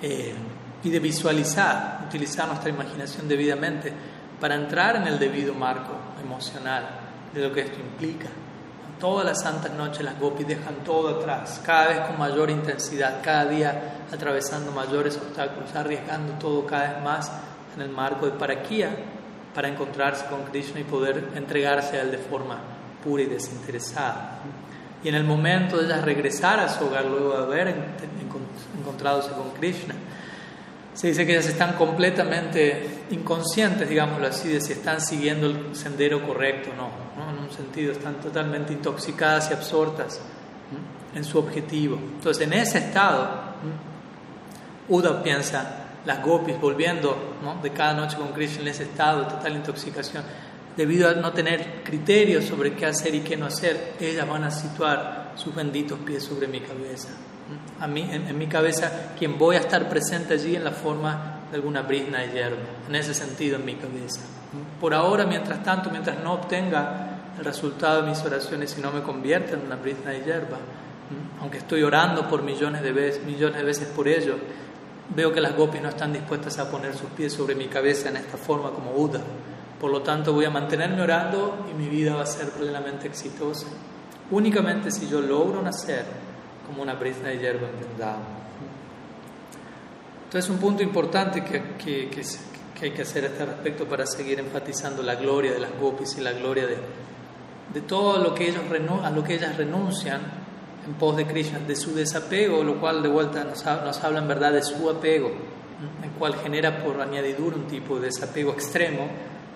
eh, 0.03 0.35
y 0.83 0.89
de 0.89 0.99
visualizar, 0.99 2.01
utilizar 2.07 2.47
nuestra 2.47 2.69
imaginación 2.69 3.27
debidamente 3.27 3.93
para 4.39 4.55
entrar 4.55 4.95
en 4.95 5.07
el 5.07 5.19
debido 5.19 5.53
marco 5.53 5.93
emocional 6.21 6.83
de 7.33 7.41
lo 7.41 7.53
que 7.53 7.61
esto 7.61 7.79
implica. 7.79 8.27
Todas 8.99 9.25
las 9.25 9.41
santas 9.41 9.71
noches 9.73 10.03
las 10.03 10.19
gopis 10.19 10.47
dejan 10.47 10.75
todo 10.83 11.19
atrás, 11.19 11.61
cada 11.65 11.87
vez 11.87 11.99
con 12.01 12.19
mayor 12.19 12.49
intensidad, 12.49 13.21
cada 13.23 13.45
día 13.45 14.05
atravesando 14.11 14.71
mayores 14.71 15.17
obstáculos, 15.17 15.73
arriesgando 15.75 16.33
todo 16.33 16.65
cada 16.65 16.93
vez 16.93 17.03
más 17.03 17.31
en 17.75 17.81
el 17.81 17.89
marco 17.89 18.25
de 18.25 18.33
Paraquía 18.33 18.89
para 19.55 19.67
encontrarse 19.67 20.25
con 20.25 20.43
Krishna 20.43 20.79
y 20.79 20.83
poder 20.83 21.29
entregarse 21.35 21.97
a 21.97 22.01
él 22.01 22.11
de 22.11 22.17
forma 22.17 22.59
pura 23.03 23.23
y 23.23 23.25
desinteresada. 23.27 24.39
Y 25.03 25.09
en 25.09 25.15
el 25.15 25.23
momento 25.23 25.77
de 25.77 25.85
ellas 25.85 26.03
regresar 26.03 26.59
a 26.59 26.69
su 26.69 26.85
hogar, 26.85 27.05
luego 27.05 27.31
de 27.31 27.43
haber 27.43 27.75
encontrado 28.79 29.21
con 29.35 29.49
Krishna, 29.51 29.95
se 30.93 31.07
dice 31.07 31.25
que 31.25 31.33
ellas 31.33 31.47
están 31.47 31.73
completamente 31.73 33.05
inconscientes, 33.11 33.87
digámoslo 33.87 34.27
así, 34.27 34.49
de 34.49 34.59
si 34.59 34.73
están 34.73 34.99
siguiendo 34.99 35.47
el 35.47 35.75
sendero 35.75 36.25
correcto 36.25 36.71
o 36.71 36.75
no, 36.75 36.89
no. 37.17 37.31
En 37.31 37.43
un 37.45 37.51
sentido, 37.51 37.93
están 37.93 38.15
totalmente 38.15 38.73
intoxicadas 38.73 39.49
y 39.49 39.53
absortas 39.53 40.19
en 41.15 41.23
su 41.23 41.39
objetivo. 41.39 41.97
Entonces, 41.97 42.45
en 42.45 42.53
ese 42.53 42.79
estado, 42.79 43.51
Uda 44.89 45.23
piensa, 45.23 45.77
las 46.05 46.21
gopis 46.23 46.59
volviendo 46.59 47.37
de 47.61 47.69
cada 47.71 47.93
noche 47.93 48.17
con 48.17 48.33
Krishna 48.33 48.61
en 48.63 48.67
ese 48.69 48.83
estado 48.83 49.23
de 49.23 49.29
total 49.29 49.55
intoxicación, 49.55 50.23
debido 50.75 51.09
a 51.09 51.13
no 51.13 51.31
tener 51.31 51.83
criterios 51.83 52.45
sobre 52.45 52.73
qué 52.73 52.85
hacer 52.85 53.15
y 53.15 53.21
qué 53.21 53.37
no 53.37 53.45
hacer, 53.45 53.93
ellas 53.99 54.27
van 54.27 54.43
a 54.43 54.51
situar 54.51 55.33
sus 55.35 55.53
benditos 55.55 55.99
pies 55.99 56.23
sobre 56.23 56.47
mi 56.47 56.59
cabeza. 56.59 57.09
En, 57.81 58.37
mi 58.37 58.47
cabeza, 58.47 59.13
quien 59.17 59.37
voy 59.37 59.55
a 59.55 59.59
estar 59.59 59.89
presente 59.89 60.35
allí 60.35 60.55
en 60.55 60.63
la 60.63 60.71
forma 60.71 61.39
de 61.49 61.57
alguna 61.57 61.81
brisna 61.81 62.19
de 62.19 62.31
hierba, 62.31 62.57
en 62.87 62.95
ese 62.95 63.13
sentido 63.13 63.55
en 63.57 63.65
mi 63.65 63.75
cabeza. 63.75 64.21
Por 64.79 64.93
ahora, 64.93 65.25
mientras 65.25 65.63
tanto, 65.63 65.89
mientras 65.89 66.23
no 66.23 66.33
obtenga 66.33 67.33
el 67.37 67.43
resultado 67.43 68.03
de 68.03 68.09
mis 68.09 68.23
oraciones 68.23 68.75
y 68.77 68.81
no 68.81 68.91
me 68.91 69.01
convierta 69.01 69.53
en 69.53 69.65
una 69.65 69.75
brisna 69.75 70.11
de 70.11 70.23
hierba, 70.23 70.57
aunque 71.41 71.57
estoy 71.57 71.83
orando 71.83 72.27
por 72.27 72.43
millones 72.43 72.81
de 72.83 72.91
veces, 72.91 73.23
millones 73.25 73.57
de 73.57 73.63
veces 73.63 73.87
por 73.87 74.07
ello, 74.07 74.35
veo 75.15 75.33
que 75.33 75.41
las 75.41 75.55
gopis 75.55 75.81
no 75.81 75.89
están 75.89 76.13
dispuestas 76.13 76.59
a 76.59 76.69
poner 76.69 76.95
sus 76.95 77.09
pies 77.09 77.33
sobre 77.33 77.55
mi 77.55 77.65
cabeza 77.65 78.09
en 78.09 78.17
esta 78.17 78.37
forma 78.37 78.69
como 78.71 78.91
Buda. 78.91 79.21
Por 79.79 79.91
lo 79.91 80.01
tanto, 80.03 80.33
voy 80.33 80.45
a 80.45 80.51
mantenerme 80.51 81.01
orando 81.01 81.65
y 81.71 81.73
mi 81.73 81.89
vida 81.89 82.15
va 82.15 82.23
a 82.23 82.27
ser 82.27 82.49
plenamente 82.51 83.07
exitosa. 83.07 83.65
Únicamente 84.29 84.91
si 84.91 85.09
yo 85.09 85.19
logro 85.19 85.61
nacer 85.61 86.05
como 86.71 86.83
una 86.83 86.95
brisna 86.95 87.29
de 87.29 87.37
hierba 87.37 87.67
en 87.67 87.75
Entonces, 90.25 90.49
un 90.49 90.57
punto 90.57 90.81
importante 90.83 91.43
que, 91.43 91.75
que, 91.77 92.09
que, 92.09 92.85
hay 92.85 92.91
que 92.91 93.01
hacer 93.03 93.25
a 93.25 93.27
este 93.27 93.45
respecto 93.45 93.85
para 93.85 94.07
seguir 94.07 94.39
enfatizando 94.39 95.03
la 95.03 95.15
gloria 95.15 95.51
de 95.51 95.59
las 95.59 95.71
gopis 95.79 96.17
y 96.17 96.21
la 96.21 96.31
gloria 96.31 96.65
de, 96.65 96.77
de 97.73 97.81
todo 97.81 98.17
lo 98.17 98.33
que 98.33 98.49
ellos 98.49 98.63
a 99.03 99.09
lo 99.11 99.23
que 99.23 99.35
ellas 99.35 99.55
renuncian 99.55 100.21
en 100.87 100.93
pos 100.95 101.15
de 101.15 101.27
Krishna, 101.27 101.59
de 101.59 101.75
su 101.75 101.93
desapego, 101.93 102.63
lo 102.63 102.79
cual 102.79 103.03
de 103.03 103.09
vuelta 103.09 103.43
nos, 103.43 103.63
nos 103.63 104.03
habla 104.03 104.19
en 104.19 104.27
verdad 104.27 104.51
de 104.51 104.63
su 104.63 104.89
apego, 104.89 105.29
el 106.03 106.09
cual 106.17 106.35
genera 106.35 106.83
por 106.83 106.99
añadidura 106.99 107.55
un 107.55 107.67
tipo 107.67 107.99
de 107.99 108.07
desapego 108.07 108.51
extremo 108.51 109.09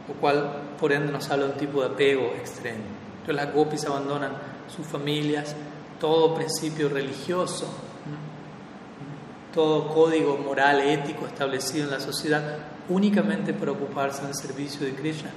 lo 0.08 0.13
cual 0.15 0.62
por 0.80 0.91
ende 0.91 1.12
nos 1.12 1.30
habla 1.30 1.45
de 1.45 1.51
un 1.54 1.58
tipo 1.58 1.82
de 1.82 1.88
apego 1.88 2.34
extremo. 2.38 2.84
Entonces 3.21 3.36
las 3.36 3.54
gopis 3.54 3.86
abandonan 3.86 4.34
sus 4.67 4.86
familias, 4.86 5.56
todo 5.99 6.36
principio 6.36 6.89
religioso, 6.89 7.67
todo 9.53 9.88
código 9.88 10.38
moral, 10.38 10.81
ético 10.81 11.25
establecido 11.25 11.86
en 11.86 11.91
la 11.91 11.99
sociedad, 11.99 12.58
únicamente 12.89 13.53
para 13.53 13.71
ocuparse 13.71 14.21
en 14.21 14.27
el 14.27 14.36
servicio 14.36 14.86
de 14.86 14.93
Krishna, 14.93 15.29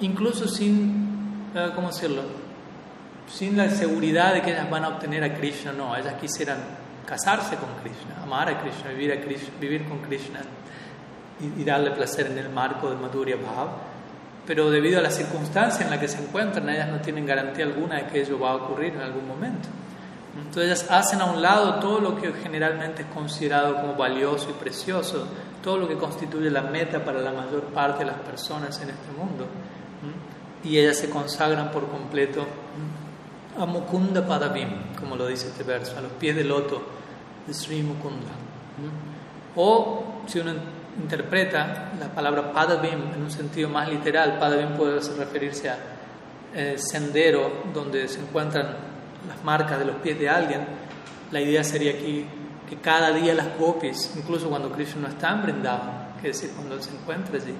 incluso 0.00 0.46
sin, 0.46 1.50
eh, 1.54 1.70
¿cómo 1.74 1.88
decirlo? 1.88 2.22
Sin 3.28 3.56
la 3.56 3.68
seguridad 3.70 4.34
de 4.34 4.42
que 4.42 4.52
ellas 4.52 4.70
van 4.70 4.84
a 4.84 4.88
obtener 4.88 5.24
a 5.24 5.34
Krishna, 5.34 5.72
no, 5.72 5.96
ellas 5.96 6.14
quisieran 6.20 6.58
casarse 7.04 7.56
con 7.56 7.68
Krishna, 7.82 8.22
amar 8.22 8.48
a 8.48 8.60
Krishna, 8.60 8.90
vivir, 8.90 9.12
a 9.12 9.20
Krishna, 9.20 9.50
vivir 9.60 9.88
con 9.88 9.98
Krishna 9.98 10.40
y, 11.40 11.64
darle 11.64 11.90
placer 11.90 12.28
en 12.28 12.38
el 12.38 12.48
marco 12.48 12.88
de 12.88 12.96
Madhurya 12.96 13.36
Bhav 13.36 13.96
pero 14.46 14.70
debido 14.70 15.00
a 15.00 15.02
la 15.02 15.10
circunstancia 15.10 15.84
en 15.84 15.90
la 15.90 15.98
que 15.98 16.06
se 16.06 16.22
encuentran, 16.22 16.68
ellas 16.68 16.88
no 16.88 17.00
tienen 17.00 17.26
garantía 17.26 17.64
alguna 17.64 17.96
de 17.96 18.06
que 18.06 18.20
ello 18.20 18.38
va 18.38 18.52
a 18.52 18.54
ocurrir 18.54 18.94
en 18.94 19.00
algún 19.00 19.26
momento. 19.26 19.68
Entonces 20.38 20.64
ellas 20.64 20.86
hacen 20.90 21.20
a 21.20 21.26
un 21.26 21.40
lado 21.40 21.80
todo 21.80 22.00
lo 22.00 22.16
que 22.16 22.32
generalmente 22.32 23.02
es 23.02 23.08
considerado 23.08 23.76
como 23.76 23.94
valioso 23.94 24.50
y 24.50 24.52
precioso, 24.52 25.26
todo 25.62 25.78
lo 25.78 25.88
que 25.88 25.96
constituye 25.96 26.50
la 26.50 26.62
meta 26.62 27.04
para 27.04 27.20
la 27.20 27.32
mayor 27.32 27.62
parte 27.74 28.00
de 28.00 28.10
las 28.10 28.20
personas 28.20 28.80
en 28.80 28.90
este 28.90 29.12
mundo. 29.16 29.46
Y 30.62 30.78
ellas 30.78 30.96
se 30.96 31.10
consagran 31.10 31.70
por 31.70 31.88
completo 31.88 32.44
a 33.58 33.66
Mukunda 33.66 34.26
Padavim, 34.26 34.94
como 34.98 35.16
lo 35.16 35.26
dice 35.26 35.48
este 35.48 35.62
verso, 35.62 35.96
a 35.96 36.00
los 36.00 36.12
pies 36.12 36.36
del 36.36 36.48
loto 36.48 36.82
de 37.46 37.54
Sri 37.54 37.82
Mukunda. 37.82 38.32
O 39.56 40.22
si 40.26 40.40
uno 40.40 40.52
interpreta 41.00 41.92
la 42.00 42.08
palabra 42.08 42.52
padavim 42.52 43.12
en 43.14 43.22
un 43.22 43.30
sentido 43.30 43.68
más 43.68 43.88
literal. 43.88 44.38
Padavim 44.38 44.76
puede 44.76 45.00
referirse 45.16 45.68
a 45.68 45.78
eh, 46.54 46.76
sendero 46.78 47.64
donde 47.72 48.08
se 48.08 48.20
encuentran 48.20 48.95
las 49.28 49.42
marcas 49.44 49.78
de 49.78 49.84
los 49.84 49.96
pies 49.96 50.18
de 50.18 50.28
alguien. 50.28 50.66
La 51.30 51.40
idea 51.40 51.64
sería 51.64 51.92
aquí 51.92 52.24
que 52.68 52.76
cada 52.76 53.12
día 53.12 53.34
las 53.34 53.58
gopis, 53.58 54.12
incluso 54.16 54.48
cuando 54.48 54.70
Krishna 54.72 55.02
no 55.02 55.08
está 55.08 55.32
en 55.32 55.42
Vrindavan, 55.42 56.16
que 56.20 56.28
decir 56.28 56.50
cuando 56.54 56.74
él 56.74 56.82
se 56.82 56.90
encuentra 56.90 57.36
allí, 57.36 57.54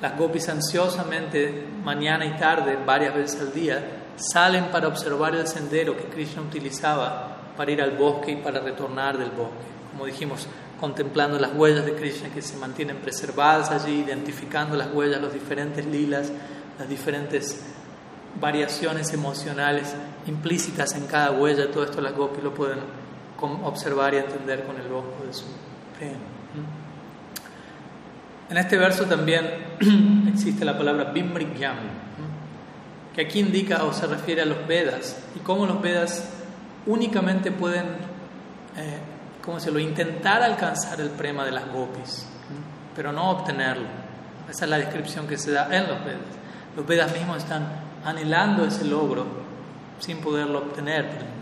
las 0.00 0.16
gopis 0.16 0.48
ansiosamente, 0.48 1.66
mañana 1.82 2.24
y 2.24 2.36
tarde, 2.36 2.78
varias 2.86 3.14
veces 3.14 3.40
al 3.40 3.52
día, 3.52 3.84
salen 4.16 4.66
para 4.66 4.88
observar 4.88 5.34
el 5.34 5.46
sendero 5.46 5.96
que 5.96 6.04
Krishna 6.04 6.42
utilizaba 6.42 7.36
para 7.56 7.70
ir 7.72 7.82
al 7.82 7.96
bosque 7.96 8.32
y 8.32 8.36
para 8.36 8.60
retornar 8.60 9.18
del 9.18 9.30
bosque. 9.30 9.66
Como 9.90 10.06
dijimos, 10.06 10.46
contemplando 10.80 11.38
las 11.38 11.52
huellas 11.54 11.84
de 11.84 11.94
Krishna 11.94 12.28
que 12.28 12.42
se 12.42 12.56
mantienen 12.56 12.98
preservadas 12.98 13.70
allí, 13.70 14.04
identificando 14.06 14.76
las 14.76 14.92
huellas, 14.92 15.20
los 15.20 15.32
diferentes 15.32 15.84
lilas, 15.84 16.30
las 16.78 16.88
diferentes 16.88 17.64
variaciones 18.40 19.12
emocionales 19.12 19.94
implícitas 20.26 20.94
en 20.94 21.06
cada 21.06 21.32
huella, 21.32 21.70
todo 21.70 21.84
esto 21.84 22.00
las 22.00 22.14
gopis 22.14 22.42
lo 22.42 22.54
pueden 22.54 22.78
observar 23.40 24.14
y 24.14 24.18
entender 24.18 24.64
con 24.64 24.76
el 24.76 24.92
ojo 24.92 25.24
de 25.26 25.32
su 25.32 25.44
En 28.50 28.56
este 28.56 28.76
verso 28.76 29.04
también 29.04 29.46
existe 30.28 30.64
la 30.64 30.76
palabra 30.76 31.12
Bimrigyam, 31.12 31.76
que 33.14 33.22
aquí 33.22 33.40
indica 33.40 33.84
o 33.84 33.92
se 33.92 34.06
refiere 34.06 34.42
a 34.42 34.46
los 34.46 34.66
Vedas 34.66 35.16
y 35.34 35.40
cómo 35.40 35.66
los 35.66 35.80
Vedas 35.80 36.28
únicamente 36.86 37.50
pueden, 37.50 37.86
eh, 38.76 38.98
¿cómo 39.44 39.60
se 39.60 39.70
lo?, 39.70 39.78
intentar 39.78 40.42
alcanzar 40.42 41.00
el 41.00 41.10
prema 41.10 41.44
de 41.44 41.52
las 41.52 41.70
gopis, 41.72 42.26
pero 42.94 43.12
no 43.12 43.30
obtenerlo. 43.30 43.86
Esa 44.48 44.64
es 44.64 44.70
la 44.70 44.78
descripción 44.78 45.26
que 45.26 45.36
se 45.36 45.52
da 45.52 45.64
en 45.70 45.88
los 45.88 46.04
Vedas. 46.04 46.20
Los 46.74 46.86
Vedas 46.86 47.12
mismos 47.12 47.38
están 47.38 47.87
anhelando 48.08 48.64
ese 48.64 48.84
logro 48.84 49.26
sin 50.00 50.18
poderlo 50.18 50.58
obtener 50.58 51.38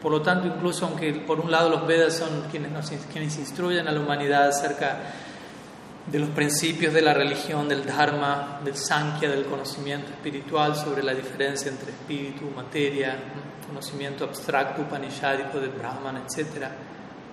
por 0.00 0.12
lo 0.12 0.22
tanto, 0.22 0.46
incluso 0.46 0.86
aunque 0.86 1.12
por 1.12 1.40
un 1.40 1.50
lado 1.50 1.68
los 1.68 1.86
Vedas 1.86 2.14
son 2.16 2.44
quienes, 2.50 2.70
nos, 2.72 2.90
quienes 3.12 3.38
instruyen 3.38 3.86
a 3.86 3.92
la 3.92 4.00
humanidad 4.00 4.48
acerca 4.48 4.96
de 6.06 6.18
los 6.18 6.30
principios 6.30 6.94
de 6.94 7.02
la 7.02 7.12
religión, 7.12 7.68
del 7.68 7.84
Dharma, 7.84 8.60
del 8.64 8.76
Sankhya, 8.76 9.28
del 9.28 9.44
conocimiento 9.44 10.10
espiritual 10.10 10.74
sobre 10.74 11.02
la 11.02 11.12
diferencia 11.12 11.70
entre 11.70 11.90
espíritu, 11.90 12.50
materia, 12.56 13.14
conocimiento 13.66 14.24
abstracto, 14.24 14.82
upanishadico 14.82 15.60
del 15.60 15.70
Brahman, 15.70 16.16
etc. 16.16 16.66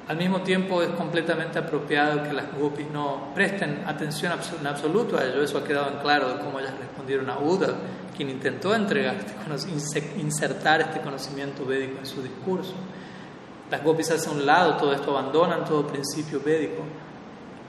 Al 0.10 0.18
mismo 0.18 0.42
tiempo 0.42 0.82
es 0.82 0.90
completamente 0.90 1.60
apropiado 1.60 2.24
que 2.24 2.34
las 2.34 2.54
gopis 2.54 2.88
no 2.92 3.32
presten 3.34 3.84
atención 3.88 4.34
en 4.60 4.68
absoluto 4.68 5.18
a 5.18 5.24
ello, 5.24 5.42
eso 5.42 5.58
ha 5.58 5.64
quedado 5.64 5.90
en 5.90 6.00
claro 6.00 6.34
de 6.34 6.40
cómo 6.40 6.60
ellas 6.60 6.78
respondieron 6.78 7.30
a 7.30 7.40
Uda 7.40 7.74
quien 8.18 8.32
intentó 8.32 8.74
entregar, 8.74 9.16
este 9.16 10.20
insertar 10.20 10.82
este 10.82 11.00
conocimiento 11.02 11.64
védico 11.66 12.00
en 12.00 12.06
su 12.06 12.24
discurso. 12.24 12.74
Las 13.70 13.84
gopis 13.84 14.10
hacen 14.12 14.34
un 14.34 14.46
lado 14.46 14.76
todo 14.78 14.92
esto, 14.92 15.16
abandonan 15.16 15.64
todo 15.64 15.86
principio 15.86 16.42
védico 16.44 16.84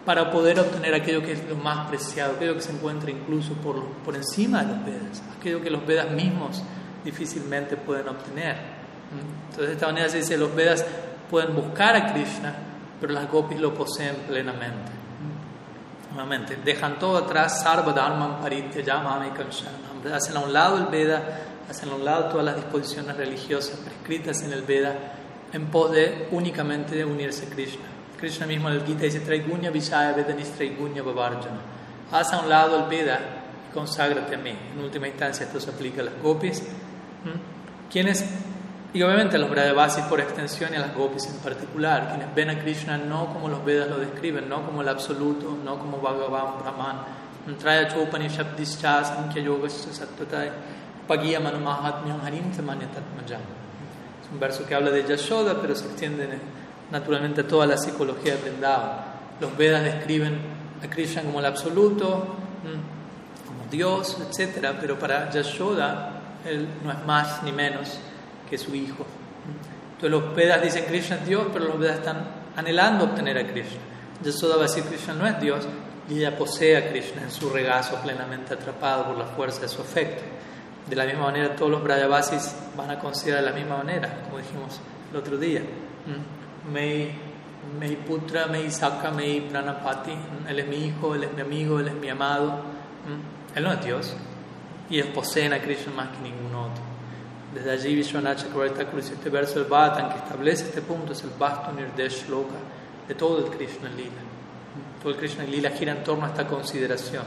para 0.06 0.30
poder 0.30 0.58
obtener 0.58 0.94
aquello 0.94 1.22
que 1.22 1.32
es 1.32 1.44
lo 1.46 1.56
más 1.56 1.86
preciado, 1.88 2.36
aquello 2.36 2.54
que 2.54 2.62
se 2.62 2.72
encuentra 2.72 3.10
incluso 3.10 3.52
por, 3.54 3.84
por 4.04 4.16
encima 4.16 4.62
de 4.62 4.74
los 4.74 4.84
Vedas, 4.86 5.22
aquello 5.38 5.60
que 5.60 5.70
los 5.70 5.86
Vedas 5.86 6.10
mismos 6.10 6.62
difícilmente 7.04 7.76
pueden 7.76 8.08
obtener. 8.08 8.56
Entonces, 9.50 9.66
de 9.66 9.72
esta 9.74 9.86
manera 9.86 10.08
se 10.08 10.18
dice, 10.18 10.38
los 10.38 10.54
Vedas 10.54 10.84
pueden 11.30 11.54
buscar 11.54 11.94
a 11.94 12.12
Krishna, 12.14 12.54
pero 12.98 13.12
las 13.12 13.30
gopis 13.30 13.60
lo 13.60 13.74
poseen 13.74 14.16
plenamente. 14.26 14.92
Nuevamente, 16.12 16.56
dejan 16.64 16.98
todo 16.98 17.18
atrás, 17.18 17.60
sarva 17.62 17.92
dharman 17.92 18.40
paritya 18.40 18.80
yamami 18.80 19.30
hacen 20.12 20.36
a 20.36 20.40
un 20.40 20.52
lado 20.52 20.78
el 20.78 20.86
Veda, 20.86 21.22
hacen 21.68 21.90
a 21.90 21.94
un 21.94 22.04
lado 22.04 22.30
todas 22.30 22.44
las 22.44 22.56
disposiciones 22.56 23.16
religiosas 23.16 23.78
prescritas 23.78 24.42
en 24.42 24.52
el 24.52 24.62
Veda 24.62 24.94
en 25.52 25.66
pos 25.66 25.92
de 25.92 26.28
únicamente 26.30 27.04
unirse 27.04 27.46
a 27.46 27.50
Krishna. 27.50 27.84
Krishna 28.18 28.46
mismo 28.46 28.68
en 28.68 28.76
el 28.76 28.84
Gita 28.84 29.04
dice 29.04 29.20
Traigunya 29.20 29.70
Vishaya 29.70 30.12
Vedanis 30.12 30.50
Traigunya 30.50 31.02
Babarjana. 31.02 31.60
Haz 32.10 32.32
a 32.32 32.40
un 32.40 32.48
lado 32.48 32.84
el 32.84 32.88
Veda 32.88 33.20
y 33.68 33.72
conságrate 33.72 34.34
a 34.34 34.38
mí. 34.38 34.52
En 34.74 34.82
última 34.82 35.08
instancia 35.08 35.46
esto 35.46 35.60
se 35.60 35.70
aplica 35.70 36.00
a 36.00 36.04
las 36.04 36.22
gopis. 36.22 36.62
Quienes, 37.90 38.24
y 38.92 39.02
obviamente 39.02 39.36
a 39.36 39.38
los 39.38 39.50
Brajavasis 39.50 40.04
por 40.04 40.20
extensión 40.20 40.72
y 40.72 40.76
a 40.76 40.80
las 40.80 40.94
gopis 40.94 41.26
en 41.26 41.36
particular, 41.36 42.08
quienes 42.08 42.34
ven 42.34 42.50
a 42.50 42.58
Krishna 42.58 42.98
no 42.98 43.32
como 43.32 43.48
los 43.48 43.64
Vedas 43.64 43.88
lo 43.88 43.98
describen, 43.98 44.48
no 44.48 44.64
como 44.64 44.82
el 44.82 44.88
absoluto, 44.88 45.56
no 45.64 45.78
como 45.78 45.98
Bhagavan 45.98 46.58
Brahman, 46.60 46.96
Sattvataya 49.92 50.52
Pagiyamanu 51.06 51.58
Mahatmyam 51.60 52.20
Harim 52.20 52.50
Tatmajam. 52.52 53.40
Es 54.22 54.30
un 54.30 54.38
verso 54.38 54.66
que 54.66 54.74
habla 54.74 54.90
de 54.90 55.04
Yashoda, 55.04 55.60
pero 55.60 55.74
se 55.74 55.86
extiende 55.86 56.28
naturalmente 56.90 57.40
a 57.40 57.46
toda 57.46 57.66
la 57.66 57.78
psicología 57.78 58.36
de 58.36 58.42
Vrindavan. 58.42 58.90
Los 59.40 59.56
Vedas 59.56 59.84
describen 59.84 60.38
a 60.84 60.90
Krishna 60.90 61.22
como 61.22 61.40
el 61.40 61.46
absoluto, 61.46 62.36
como 63.46 63.70
Dios, 63.70 64.18
etc. 64.20 64.74
Pero 64.80 64.98
para 64.98 65.30
Yashoda, 65.30 66.20
él 66.44 66.68
no 66.84 66.92
es 66.92 67.04
más 67.06 67.42
ni 67.42 67.52
menos 67.52 67.98
que 68.50 68.58
su 68.58 68.74
hijo. 68.74 69.06
Entonces 69.96 70.10
los 70.10 70.34
Vedas 70.34 70.62
dicen 70.62 70.84
Krishna 70.86 71.16
es 71.16 71.26
Dios, 71.26 71.46
pero 71.52 71.64
los 71.66 71.78
Vedas 71.78 71.98
están 71.98 72.18
anhelando 72.56 73.04
obtener 73.04 73.38
a 73.38 73.46
Krishna. 73.46 73.80
Yashoda 74.22 74.56
va 74.56 74.64
a 74.64 74.66
decir 74.66 74.84
Krishna 74.84 75.14
no 75.14 75.26
es 75.26 75.40
Dios, 75.40 75.66
y 76.08 76.18
ella 76.18 76.36
posee 76.36 76.76
a 76.76 76.88
Krishna 76.88 77.22
en 77.22 77.30
su 77.30 77.50
regazo 77.50 77.96
plenamente 77.96 78.54
atrapado 78.54 79.06
por 79.06 79.18
la 79.18 79.26
fuerza 79.26 79.60
de 79.60 79.68
su 79.68 79.82
afecto. 79.82 80.22
De 80.88 80.96
la 80.96 81.04
misma 81.04 81.24
manera, 81.24 81.54
todos 81.54 81.70
los 81.70 81.82
Brajavasis 81.82 82.54
van 82.76 82.90
a 82.90 82.98
considerar 82.98 83.44
de 83.44 83.50
la 83.50 83.56
misma 83.56 83.76
manera, 83.76 84.22
como 84.24 84.38
dijimos 84.38 84.80
el 85.10 85.16
otro 85.18 85.36
día. 85.36 85.60
Mm. 85.60 86.72
Mei, 86.72 87.12
mei 87.78 87.96
putra, 87.96 88.46
mei 88.46 88.70
saka, 88.70 89.10
mei 89.10 89.42
pranapati. 89.42 90.12
Mm. 90.12 90.48
Él 90.48 90.58
es 90.60 90.66
mi 90.66 90.86
hijo, 90.86 91.14
él 91.14 91.24
es 91.24 91.32
mi 91.34 91.42
amigo, 91.42 91.78
él 91.78 91.88
es 91.88 91.94
mi 91.94 92.08
amado. 92.08 92.52
Mm. 92.52 93.56
Él 93.56 93.64
no 93.64 93.72
es 93.72 93.84
Dios. 93.84 94.14
Y 94.88 94.98
ellos 94.98 95.08
poseen 95.08 95.52
a 95.52 95.58
Krishna 95.60 95.92
más 95.92 96.08
que 96.08 96.22
ningún 96.22 96.54
otro. 96.54 96.82
Desde 97.54 97.70
allí 97.70 97.94
Vishwanath 97.94 98.38
Chakravarti 98.38 98.82
este 98.98 99.30
verso 99.30 99.58
del 99.58 99.68
Bhattan 99.68 100.10
que 100.10 100.18
establece 100.18 100.64
este 100.64 100.80
punto 100.80 101.12
es 101.12 101.22
el 101.22 101.30
Vastu 101.38 101.72
Nirdesh 101.72 102.28
Loka 102.28 102.56
de 103.06 103.14
todo 103.14 103.38
el 103.38 103.50
Krishna 103.50 103.90
Lila. 103.90 104.27
Todo 105.02 105.12
el 105.12 105.18
Krishna 105.18 105.44
Lila 105.44 105.70
gira 105.70 105.92
en 105.92 106.02
torno 106.02 106.24
a 106.24 106.28
esta 106.28 106.46
consideración. 106.46 107.24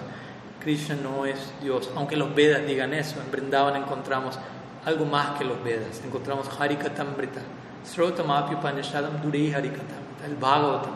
Krishna 0.61 0.95
no 0.95 1.25
es 1.25 1.39
Dios, 1.61 1.89
aunque 1.95 2.15
los 2.15 2.33
Vedas 2.35 2.65
digan 2.65 2.93
eso. 2.93 3.19
En 3.21 3.31
Vrindavan 3.31 3.75
encontramos 3.75 4.37
algo 4.85 5.05
más 5.05 5.37
que 5.37 5.45
los 5.45 5.63
Vedas. 5.63 6.01
Encontramos 6.05 6.47
Harikatambrita, 6.59 7.41
Srotamapi 7.85 8.55
Upanishadam 8.55 9.21
Durei 9.21 9.53
Harikatambrita, 9.53 10.25
el 10.25 10.35
Bhagavatam, 10.35 10.93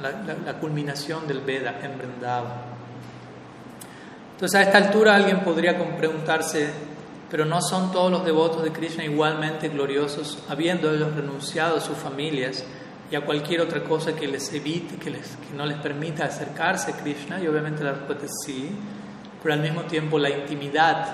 la, 0.00 0.54
culminación 0.54 1.26
del 1.26 1.40
Veda 1.40 1.78
en 1.82 1.98
Vrindavan. 1.98 2.72
Entonces 4.32 4.58
a 4.58 4.62
esta 4.62 4.78
altura 4.78 5.14
alguien 5.14 5.40
podría 5.40 5.76
preguntarse, 5.96 6.70
pero 7.30 7.44
¿no 7.44 7.60
son 7.60 7.92
todos 7.92 8.10
los 8.10 8.24
devotos 8.24 8.62
de 8.62 8.72
Krishna 8.72 9.04
igualmente 9.04 9.68
gloriosos, 9.68 10.42
habiendo 10.48 10.92
ellos 10.92 11.14
renunciado 11.14 11.76
a 11.76 11.80
sus 11.80 11.96
familias? 11.96 12.64
Y 13.12 13.14
a 13.14 13.20
cualquier 13.20 13.60
otra 13.60 13.84
cosa 13.84 14.16
que 14.16 14.26
les 14.26 14.50
evite, 14.54 14.96
que, 14.96 15.10
les, 15.10 15.36
que 15.36 15.54
no 15.54 15.66
les 15.66 15.76
permita 15.76 16.24
acercarse 16.24 16.92
a 16.92 16.96
Krishna, 16.96 17.38
y 17.42 17.46
obviamente 17.46 17.84
la 17.84 17.92
respuesta 17.92 18.24
es 18.24 18.32
sí, 18.46 18.70
pero 19.42 19.52
al 19.52 19.60
mismo 19.60 19.82
tiempo 19.82 20.18
la 20.18 20.30
intimidad 20.30 21.08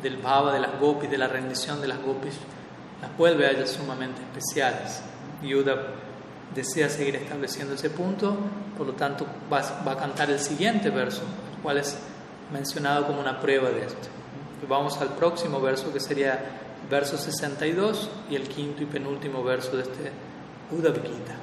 del 0.00 0.18
bhava, 0.18 0.52
de 0.52 0.60
las 0.60 0.78
gopis, 0.78 1.10
de 1.10 1.18
la 1.18 1.26
rendición 1.26 1.80
de 1.80 1.88
las 1.88 2.00
gopis, 2.00 2.34
las 3.00 3.16
vuelve 3.16 3.44
a 3.44 3.50
ellas 3.50 3.70
sumamente 3.70 4.20
especiales. 4.22 5.02
Yuda 5.42 5.88
desea 6.54 6.88
seguir 6.88 7.16
estableciendo 7.16 7.74
ese 7.74 7.90
punto, 7.90 8.36
por 8.78 8.86
lo 8.86 8.92
tanto 8.92 9.26
va, 9.52 9.62
va, 9.84 9.92
a 9.92 9.96
cantar 9.96 10.30
el 10.30 10.38
siguiente 10.38 10.90
verso, 10.90 11.22
el 11.56 11.60
cual 11.60 11.78
es 11.78 11.98
mencionado 12.52 13.08
como 13.08 13.20
una 13.20 13.40
prueba 13.40 13.68
de 13.70 13.86
esto. 13.86 14.08
Vamos 14.68 14.96
al 15.00 15.08
próximo 15.16 15.60
verso, 15.60 15.92
que 15.92 15.98
sería 15.98 16.38
verso 16.88 17.18
62 17.18 18.10
y 18.30 18.36
el 18.36 18.46
quinto 18.46 18.84
y 18.84 18.86
penúltimo 18.86 19.42
verso 19.42 19.76
de 19.76 19.82
este 19.82 20.12
udava 20.70 21.02
Gita. 21.02 21.34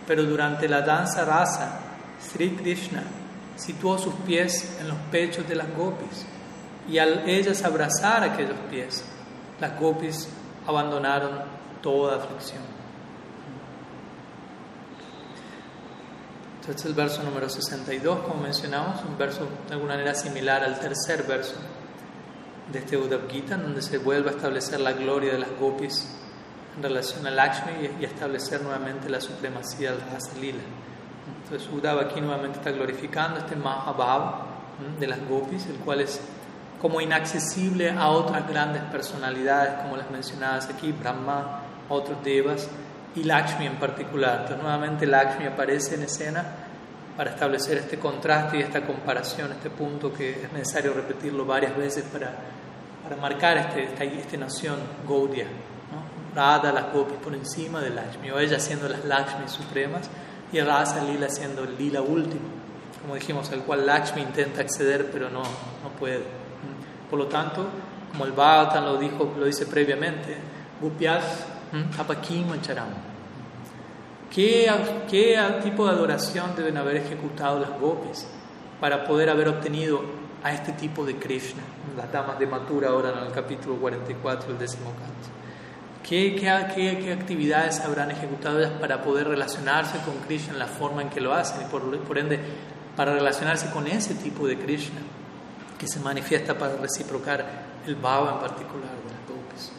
Pero 0.07 0.23
durante 0.23 0.67
la 0.67 0.81
danza 0.81 1.25
rasa, 1.25 1.79
Sri 2.19 2.51
Krishna 2.51 3.03
situó 3.55 3.97
sus 3.97 4.13
pies 4.25 4.77
en 4.79 4.87
los 4.87 4.97
pechos 5.11 5.47
de 5.47 5.55
las 5.55 5.67
gopis 5.75 6.25
y 6.89 6.97
al 6.97 7.29
ellas 7.29 7.63
abrazar 7.63 8.23
aquellos 8.23 8.57
pies, 8.69 9.03
las 9.59 9.79
gopis 9.79 10.27
abandonaron 10.65 11.41
toda 11.81 12.17
aflicción. 12.17 12.82
Este 16.63 16.71
es 16.75 16.85
el 16.85 16.93
verso 16.93 17.21
número 17.23 17.49
62, 17.49 18.19
como 18.19 18.41
mencionamos, 18.41 19.03
un 19.03 19.17
verso 19.17 19.45
de 19.67 19.73
alguna 19.73 19.95
manera 19.95 20.15
similar 20.15 20.63
al 20.63 20.79
tercer 20.79 21.23
verso 21.23 21.55
de 22.71 22.79
este 22.79 22.95
Uddhav 22.95 23.29
Gita, 23.29 23.57
donde 23.57 23.81
se 23.81 23.97
vuelve 23.97 24.29
a 24.29 24.31
establecer 24.31 24.79
la 24.79 24.93
gloria 24.93 25.33
de 25.33 25.39
las 25.39 25.49
gopis 25.59 26.07
en 26.77 26.83
relación 26.83 27.27
a 27.27 27.31
Lakshmi 27.31 27.89
y 27.99 28.05
establecer 28.05 28.61
nuevamente 28.61 29.09
la 29.09 29.19
supremacía 29.19 29.91
del 29.91 29.99
Rasa 30.09 30.37
Lila. 30.39 30.63
Entonces 31.43 31.69
Uddhav 31.69 31.99
aquí 31.99 32.21
nuevamente 32.21 32.59
está 32.59 32.71
glorificando 32.71 33.39
este 33.39 33.57
Mahabhava 33.57 34.45
de 34.97 35.07
las 35.07 35.19
gopis, 35.27 35.65
el 35.65 35.75
cual 35.79 35.99
es 35.99 36.21
como 36.81 37.01
inaccesible 37.01 37.91
a 37.91 38.07
otras 38.07 38.47
grandes 38.47 38.83
personalidades, 38.83 39.81
como 39.81 39.97
las 39.97 40.09
mencionadas 40.09 40.69
aquí, 40.69 40.93
Brahma, 40.93 41.59
otros 41.89 42.23
devas 42.23 42.69
y 43.15 43.23
Lakshmi 43.23 43.67
en 43.67 43.75
particular. 43.75 44.41
Entonces 44.41 44.61
nuevamente 44.61 45.05
Lakshmi 45.05 45.45
aparece 45.45 45.95
en 45.95 46.03
escena 46.03 46.43
para 47.15 47.31
establecer 47.31 47.77
este 47.77 47.99
contraste 47.99 48.57
y 48.57 48.61
esta 48.61 48.81
comparación, 48.81 49.51
este 49.51 49.69
punto 49.69 50.11
que 50.11 50.43
es 50.43 50.51
necesario 50.51 50.93
repetirlo 50.93 51.45
varias 51.45 51.77
veces 51.77 52.03
para, 52.05 52.33
para 53.03 53.15
marcar 53.17 53.57
este, 53.57 53.83
esta, 53.83 54.03
esta 54.03 54.37
noción 54.37 54.77
Gaudiya. 55.07 55.45
¿no? 55.45 56.35
Radha, 56.35 56.71
las 56.71 56.91
gopis 56.91 57.17
por 57.17 57.33
encima 57.35 57.81
de 57.81 57.91
Lakshmi, 57.91 58.31
o 58.31 58.39
ella 58.39 58.59
siendo 58.59 58.89
las 58.89 59.05
Lakshmi 59.05 59.47
supremas 59.47 60.09
y 60.51 60.59
Rasa 60.61 61.03
Lila 61.03 61.29
siendo 61.29 61.63
el 61.63 61.77
Lila 61.77 62.01
último, 62.01 62.47
como 63.01 63.15
dijimos, 63.15 63.51
al 63.51 63.61
cual 63.61 63.85
Lakshmi 63.85 64.21
intenta 64.21 64.61
acceder 64.61 65.09
pero 65.11 65.29
no, 65.29 65.41
no 65.41 65.89
puede. 65.99 66.23
Por 67.09 67.19
lo 67.19 67.27
tanto, 67.27 67.67
como 68.11 68.25
el 68.25 68.31
Bhagavatam 68.31 68.85
lo, 68.85 68.97
dijo, 68.97 69.33
lo 69.37 69.45
dice 69.45 69.67
previamente, 69.67 70.35
Gupyas 70.81 71.45
Apakim. 71.97 72.45
¿Qué, 74.33 74.71
¿Qué 75.09 75.39
tipo 75.63 75.85
de 75.85 75.91
adoración 75.91 76.55
deben 76.55 76.77
haber 76.77 76.97
ejecutado 76.97 77.59
las 77.59 77.79
gopis 77.79 78.27
para 78.79 79.03
poder 79.05 79.29
haber 79.29 79.47
obtenido 79.47 80.01
a 80.43 80.51
este 80.51 80.71
tipo 80.73 81.05
de 81.05 81.17
Krishna? 81.17 81.63
Las 81.97 82.11
damas 82.11 82.37
de 82.37 82.47
Mathura 82.47 82.89
ahora 82.89 83.11
en 83.11 83.25
el 83.27 83.31
capítulo 83.31 83.75
44, 83.77 84.51
el 84.51 84.59
décimo 84.59 84.91
canto. 84.91 85.33
¿Qué, 86.03 86.35
qué, 86.35 86.99
qué, 87.01 87.13
actividades 87.13 87.79
habrán 87.79 88.11
ejecutado 88.11 88.59
ellas 88.59 88.73
para 88.79 89.01
poder 89.01 89.27
relacionarse 89.27 89.97
con 89.99 90.15
Krishna 90.27 90.53
en 90.53 90.59
la 90.59 90.67
forma 90.67 91.01
en 91.01 91.09
que 91.09 91.21
lo 91.21 91.33
hacen 91.33 91.65
y 91.65 91.71
por, 91.71 91.97
por 91.99 92.17
ende 92.17 92.39
para 92.95 93.13
relacionarse 93.13 93.69
con 93.71 93.87
ese 93.87 94.13
tipo 94.15 94.45
de 94.45 94.59
Krishna 94.59 94.99
que 95.79 95.87
se 95.87 95.99
manifiesta 95.99 96.57
para 96.57 96.75
reciprocar 96.75 97.45
el 97.87 97.95
bhava 97.95 98.33
en 98.33 98.39
particular 98.39 98.89
de 98.89 99.11
las 99.11 99.27
gopis? 99.27 99.71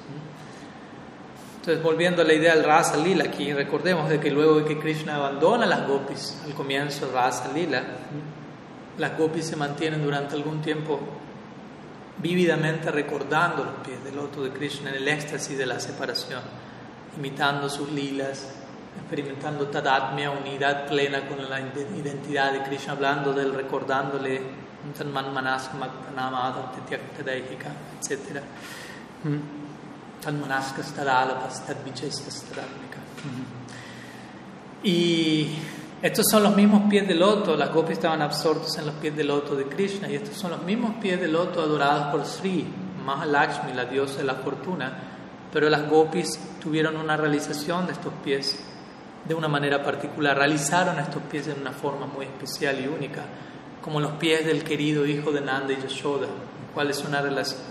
Entonces, 1.65 1.83
volviendo 1.83 2.21
a 2.21 2.27
la 2.27 2.35
idea 2.35 2.55
del 2.55 2.63
Rasa 2.63 2.99
Lila, 2.99 3.25
aquí 3.25 3.51
recordemos 3.51 4.11
de 4.11 4.21
que 4.21 4.31
luego 4.31 4.57
de 4.57 4.67
que 4.67 4.79
Krishna 4.79 5.17
abandona 5.17 5.65
las 5.65 5.89
gopis 5.89 6.39
al 6.45 6.53
comienzo 6.53 7.11
Rasa 7.11 7.51
Lila, 7.55 7.83
las 8.99 9.17
gopis 9.17 9.47
se 9.47 9.57
mantienen 9.57 10.05
durante 10.05 10.35
algún 10.35 10.61
tiempo 10.61 11.01
vívidamente 12.19 12.91
recordando 12.91 13.65
los 13.65 13.77
pies 13.77 14.05
del 14.05 14.15
loto 14.15 14.45
de 14.45 14.51
Krishna 14.51 14.91
en 14.91 14.97
el 14.97 15.09
éxtasis 15.09 15.57
de 15.57 15.65
la 15.65 15.81
separación, 15.81 16.43
imitando 17.17 17.71
sus 17.71 17.91
lilas, 17.91 18.47
experimentando 19.01 19.69
tadatmia, 19.69 20.33
unidad 20.33 20.87
plena 20.87 21.27
con 21.27 21.49
la 21.49 21.61
identidad 21.61 22.53
de 22.53 22.63
Krishna, 22.65 22.93
hablando 22.93 23.33
de 23.33 23.43
él, 23.43 23.55
recordándole, 23.55 24.43
etc. 28.03 28.43
Y 34.83 35.49
estos 36.03 36.27
son 36.31 36.43
los 36.43 36.55
mismos 36.55 36.83
pies 36.91 37.09
de 37.09 37.15
loto, 37.15 37.57
las 37.57 37.73
gopis 37.73 37.93
estaban 37.93 38.21
absortos 38.21 38.77
en 38.77 38.85
los 38.85 38.95
pies 38.97 39.17
de 39.17 39.25
loto 39.25 39.57
de 39.57 39.65
Krishna, 39.65 40.11
y 40.11 40.17
estos 40.17 40.37
son 40.37 40.51
los 40.51 40.63
mismos 40.63 40.97
pies 41.01 41.19
de 41.19 41.29
loto 41.29 41.63
adorados 41.63 42.09
por 42.13 42.27
Sri, 42.27 42.67
Mahalakshmi, 43.05 43.73
la 43.73 43.87
diosa 43.87 44.19
de 44.19 44.25
la 44.25 44.35
fortuna, 44.35 44.93
pero 45.51 45.71
las 45.71 45.89
gopis 45.89 46.39
tuvieron 46.61 46.97
una 46.97 47.17
realización 47.17 47.87
de 47.87 47.93
estos 47.93 48.13
pies 48.23 48.59
de 49.27 49.35
una 49.35 49.49
manera 49.49 49.83
particular, 49.83 50.37
realizaron 50.37 50.99
estos 50.99 51.23
pies 51.23 51.47
de 51.47 51.55
una 51.55 51.73
forma 51.73 52.07
muy 52.07 52.27
especial 52.27 52.79
y 52.85 52.87
única, 52.87 53.23
como 53.81 54.01
los 54.01 54.13
pies 54.13 54.45
del 54.45 54.63
querido 54.65 55.07
hijo 55.07 55.33
de 55.33 55.41
Nanda 55.41 55.73
y 55.73 55.81
Yashoda, 55.81 56.27
cual 56.75 56.91
es 56.91 57.03
una, 57.05 57.23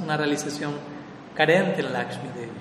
una 0.04 0.18
realización 0.18 0.72
carente 1.36 1.82
en 1.82 1.94
Lakshmi 1.94 2.30
Devi. 2.36 2.52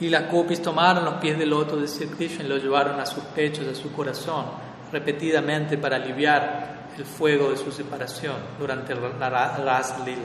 Y 0.00 0.08
las 0.08 0.30
gopis 0.30 0.62
tomaron 0.62 1.04
los 1.04 1.14
pies 1.14 1.38
del 1.38 1.50
loto 1.50 1.76
de 1.76 1.88
Sri 1.88 2.06
Krishna 2.06 2.44
y 2.44 2.48
los 2.48 2.62
llevaron 2.62 3.00
a 3.00 3.06
sus 3.06 3.24
pechos, 3.24 3.66
a 3.66 3.74
su 3.74 3.92
corazón, 3.92 4.46
repetidamente 4.92 5.76
para 5.76 5.96
aliviar 5.96 6.88
el 6.96 7.04
fuego 7.04 7.50
de 7.50 7.56
su 7.56 7.72
separación 7.72 8.36
durante 8.58 8.94
la 8.94 9.28
Rasa 9.28 10.04
Lila. 10.04 10.20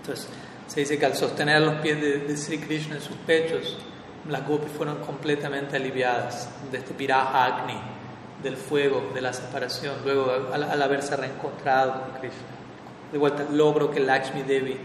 Entonces, 0.00 0.28
se 0.66 0.80
dice 0.80 0.98
que 0.98 1.06
al 1.06 1.14
sostener 1.14 1.60
los 1.62 1.76
pies 1.76 2.00
de, 2.00 2.18
de 2.18 2.36
Sri 2.36 2.58
Krishna 2.58 2.96
en 2.96 3.00
sus 3.00 3.16
pechos, 3.16 3.76
las 4.28 4.46
gopis 4.46 4.70
fueron 4.72 4.96
completamente 4.98 5.76
aliviadas 5.76 6.48
de 6.70 6.78
este 6.78 6.94
piraja 6.94 7.44
agni, 7.44 7.78
del 8.42 8.56
fuego, 8.56 9.10
de 9.14 9.20
la 9.20 9.32
separación, 9.32 9.94
luego 10.04 10.30
al, 10.52 10.62
al 10.62 10.82
haberse 10.82 11.16
reencontrado 11.16 12.02
con 12.02 12.20
Krishna. 12.20 12.46
De 13.10 13.18
vuelta, 13.18 13.46
logro 13.50 13.90
que 13.90 14.00
Lakshmi 14.00 14.42
Devi 14.42 14.76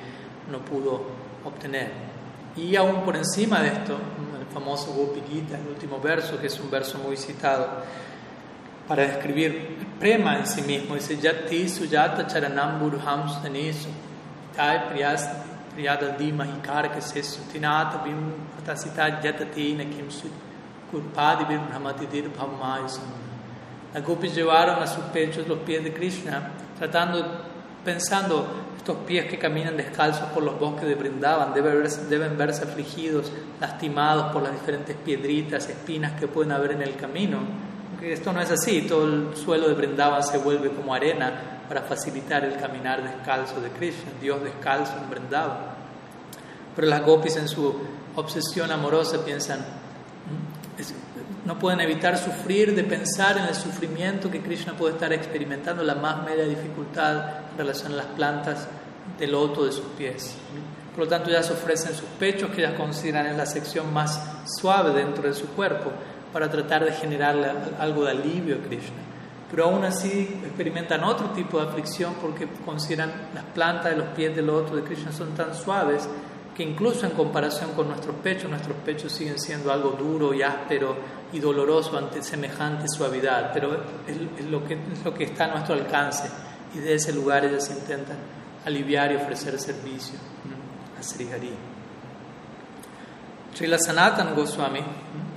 no 0.51 0.59
pudo 0.59 1.01
obtener. 1.45 1.91
Y 2.55 2.75
aún 2.75 3.01
por 3.03 3.15
encima 3.15 3.61
de 3.61 3.69
esto, 3.69 3.97
el 4.39 4.45
famoso 4.53 4.91
Gopi 4.93 5.21
Gita, 5.31 5.57
el 5.57 5.67
último 5.67 5.99
verso, 5.99 6.39
que 6.39 6.47
es 6.47 6.59
un 6.59 6.69
verso 6.69 6.97
muy 6.99 7.15
citado, 7.15 7.67
para 8.87 9.03
describir 9.03 9.77
el 9.79 9.85
prema 9.99 10.37
en 10.37 10.45
sí 10.45 10.61
mismo, 10.63 10.95
dice 10.95 11.17
Yati 11.17 11.69
Suyata 11.69 12.27
Charanam 12.27 12.79
Burham 12.79 13.29
Stanisu, 13.29 13.87
Tai 14.55 14.89
Priyada 14.89 16.17
Dima 16.17 16.45
Hikar 16.45 16.91
Kasesu, 16.91 17.43
Tinata 17.49 18.03
Bim 18.03 18.33
Atasita 18.61 19.21
Yatati 19.21 19.75
Nakim 19.75 20.09
Kurpadi 20.91 21.47
Bim 21.47 21.67
Brahmatidir 21.69 22.29
Bhavmayusam. 22.29 23.05
Las 23.93 24.03
gopis 24.03 24.35
llevaron 24.35 24.81
a 24.81 24.87
sus 24.87 25.03
pechos 25.05 25.47
los 25.47 25.59
pies 25.59 25.83
de 25.83 25.93
Krishna, 25.93 26.51
tratando, 26.77 27.25
pensando 27.85 28.45
estos 28.81 28.97
pies 29.05 29.25
que 29.27 29.37
caminan 29.37 29.77
descalzos 29.77 30.27
por 30.29 30.41
los 30.41 30.59
bosques 30.59 30.87
de 30.87 30.95
Brindavan 30.95 31.53
deben 31.53 31.77
verse, 31.83 32.05
deben 32.05 32.35
verse 32.35 32.63
afligidos, 32.63 33.31
lastimados 33.59 34.33
por 34.33 34.41
las 34.41 34.53
diferentes 34.53 34.95
piedritas, 34.95 35.69
espinas 35.69 36.19
que 36.19 36.27
pueden 36.27 36.51
haber 36.51 36.71
en 36.71 36.81
el 36.81 36.95
camino. 36.95 37.37
Esto 38.01 38.33
no 38.33 38.41
es 38.41 38.49
así, 38.49 38.81
todo 38.81 39.05
el 39.05 39.35
suelo 39.37 39.67
de 39.67 39.75
Brindavan 39.75 40.23
se 40.23 40.39
vuelve 40.39 40.71
como 40.71 40.95
arena 40.95 41.61
para 41.67 41.83
facilitar 41.83 42.43
el 42.43 42.59
caminar 42.59 43.03
descalzo 43.03 43.61
de 43.61 43.69
Krishna, 43.69 44.13
Dios 44.19 44.43
descalzo 44.43 44.93
en 44.97 45.11
Brindavan. 45.11 45.59
Pero 46.75 46.87
las 46.87 47.05
gopis 47.05 47.35
en 47.35 47.47
su 47.47 47.75
obsesión 48.15 48.71
amorosa 48.71 49.23
piensan, 49.23 49.63
no 51.45 51.57
pueden 51.57 51.81
evitar 51.81 52.17
sufrir 52.17 52.75
de 52.75 52.83
pensar 52.83 53.37
en 53.37 53.45
el 53.45 53.55
sufrimiento 53.55 54.29
que 54.29 54.41
Krishna 54.41 54.73
puede 54.73 54.93
estar 54.93 55.11
experimentando, 55.11 55.83
la 55.83 55.95
más 55.95 56.23
media 56.23 56.45
dificultad 56.45 57.51
en 57.51 57.57
relación 57.57 57.93
a 57.93 57.97
las 57.97 58.05
plantas 58.07 58.67
del 59.17 59.31
loto 59.31 59.65
de 59.65 59.71
sus 59.71 59.85
pies. 59.97 60.35
Por 60.95 61.05
lo 61.05 61.09
tanto, 61.09 61.29
ellas 61.29 61.49
ofrecen 61.49 61.95
sus 61.95 62.07
pechos, 62.19 62.51
que 62.51 62.61
ellas 62.61 62.77
consideran 62.77 63.25
es 63.25 63.37
la 63.37 63.45
sección 63.45 63.91
más 63.93 64.21
suave 64.45 64.93
dentro 64.93 65.23
de 65.23 65.33
su 65.33 65.47
cuerpo, 65.47 65.91
para 66.31 66.49
tratar 66.49 66.85
de 66.85 66.91
generarle 66.91 67.47
algo 67.79 68.05
de 68.05 68.11
alivio 68.11 68.55
a 68.55 68.59
Krishna. 68.59 69.01
Pero 69.49 69.65
aún 69.65 69.83
así 69.83 70.39
experimentan 70.45 71.03
otro 71.03 71.31
tipo 71.31 71.59
de 71.59 71.67
aflicción 71.67 72.13
porque 72.21 72.47
consideran 72.65 73.11
las 73.33 73.43
plantas 73.45 73.91
de 73.91 73.97
los 73.97 74.07
pies 74.09 74.35
del 74.35 74.47
loto 74.47 74.75
de 74.75 74.83
Krishna 74.83 75.11
son 75.11 75.33
tan 75.35 75.53
suaves 75.53 76.07
que 76.55 76.63
incluso 76.63 77.05
en 77.05 77.11
comparación 77.13 77.71
con 77.71 77.87
nuestros 77.87 78.15
pechos, 78.17 78.49
nuestros 78.49 78.77
pechos 78.77 79.11
siguen 79.11 79.39
siendo 79.39 79.71
algo 79.71 79.91
duro 79.91 80.33
y 80.33 80.41
áspero 80.41 80.95
y 81.33 81.39
doloroso 81.39 81.97
ante 81.97 82.21
semejante 82.21 82.87
suavidad, 82.87 83.51
pero 83.53 83.83
es, 84.07 84.45
lo, 84.45 84.65
que, 84.65 84.73
es 84.73 85.03
lo 85.03 85.13
que 85.13 85.25
está 85.25 85.45
a 85.45 85.47
nuestro 85.47 85.75
alcance 85.75 86.29
y 86.73 86.79
de 86.79 86.95
ese 86.95 87.13
lugar 87.13 87.45
ellas 87.45 87.69
intentan 87.69 88.17
aliviar 88.65 89.11
y 89.11 89.15
ofrecer 89.15 89.59
servicio 89.59 90.19
a 90.99 91.03
Sri 91.03 91.31
Hari. 91.31 91.53
Srila 93.53 93.77
Sanatan 93.77 94.35
Goswami, 94.35 94.79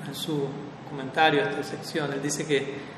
en 0.06 0.14
su 0.14 0.46
comentario 0.88 1.42
a 1.42 1.50
esta 1.50 1.62
sección, 1.62 2.12
él 2.12 2.22
dice 2.22 2.46
que 2.46 2.94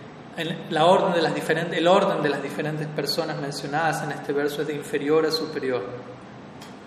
la 0.70 0.84
orden 0.84 1.14
de 1.14 1.22
las 1.22 1.34
diferentes, 1.34 1.78
el 1.78 1.88
orden 1.88 2.22
de 2.22 2.28
las 2.28 2.42
diferentes 2.42 2.86
personas 2.88 3.38
mencionadas 3.40 4.02
en 4.02 4.12
este 4.12 4.32
verso 4.32 4.60
es 4.60 4.68
de 4.68 4.74
inferior 4.74 5.24
a 5.24 5.30
superior, 5.30 5.84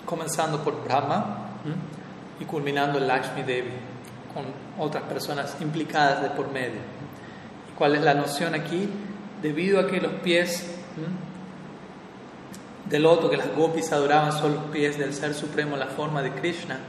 comenzando 0.06 0.64
por 0.64 0.84
Brahma 0.84 1.50
y 2.40 2.46
culminando 2.46 3.00
en 3.00 3.08
Lakshmi 3.08 3.44
Devi 3.44 3.89
con 4.40 4.86
otras 4.86 5.04
personas 5.04 5.56
implicadas 5.62 6.22
de 6.22 6.30
por 6.30 6.52
medio. 6.52 6.80
¿Y 7.70 7.78
cuál 7.78 7.96
es 7.96 8.02
la 8.02 8.14
noción 8.14 8.56
aquí? 8.56 8.90
Debido 9.42 9.80
a 9.80 9.88
que 9.88 10.00
los 10.00 10.14
pies 10.14 10.66
del 12.86 13.04
loto 13.04 13.30
que 13.30 13.38
las 13.38 13.56
gopis 13.56 13.92
adoraban 13.92 14.32
son 14.32 14.56
los 14.56 14.64
pies 14.66 14.98
del 14.98 15.14
Ser 15.14 15.34
Supremo, 15.34 15.78
la 15.78 15.88
forma 15.88 16.22
de 16.22 16.32
Krishna, 16.32 16.80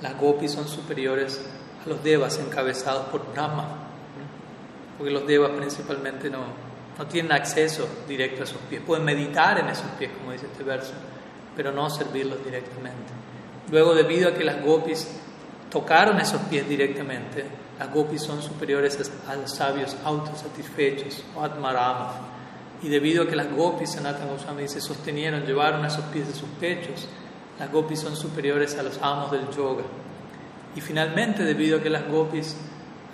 las 0.00 0.18
gopis 0.18 0.52
son 0.52 0.66
superiores 0.66 1.44
a 1.84 1.88
los 1.88 2.02
devas 2.02 2.38
encabezados 2.38 3.06
por 3.06 3.32
Brahma. 3.32 3.66
porque 4.96 5.12
los 5.12 5.26
devas 5.26 5.50
principalmente 5.50 6.30
no, 6.30 6.44
no 6.98 7.06
tienen 7.06 7.32
acceso 7.32 7.88
directo 8.06 8.44
a 8.44 8.46
sus 8.46 8.58
pies. 8.62 8.82
Pueden 8.86 9.04
meditar 9.04 9.58
en 9.58 9.68
esos 9.68 9.90
pies, 9.98 10.10
como 10.18 10.32
dice 10.32 10.46
este 10.46 10.62
verso, 10.62 10.92
pero 11.56 11.72
no 11.72 11.88
servirlos 11.90 12.44
directamente. 12.44 13.12
Luego, 13.70 13.94
debido 13.94 14.28
a 14.28 14.34
que 14.34 14.44
las 14.44 14.62
gopis 14.62 15.08
tocaron 15.72 16.20
esos 16.20 16.42
pies 16.42 16.68
directamente, 16.68 17.46
las 17.78 17.90
gopis 17.90 18.20
son 18.20 18.42
superiores 18.42 19.10
a 19.26 19.34
los 19.34 19.50
sabios 19.50 19.96
autosatisfechos, 20.04 21.24
o 21.34 21.42
atmarama. 21.42 22.12
Y 22.82 22.88
debido 22.88 23.22
a 23.22 23.26
que 23.26 23.34
las 23.34 23.50
gopis, 23.50 23.92
Sanatana 23.92 24.32
Goswami 24.32 24.62
dice, 24.62 24.82
sostenieron, 24.82 25.46
llevaron 25.46 25.84
esos 25.86 26.04
pies 26.06 26.28
de 26.28 26.34
sus 26.34 26.48
pechos, 26.60 27.08
las 27.58 27.72
gopis 27.72 28.00
son 28.00 28.14
superiores 28.16 28.76
a 28.76 28.82
los 28.82 29.00
amos 29.00 29.30
del 29.30 29.48
yoga. 29.48 29.84
Y 30.76 30.80
finalmente, 30.82 31.42
debido 31.42 31.78
a 31.78 31.82
que 31.82 31.88
las 31.88 32.06
gopis, 32.06 32.54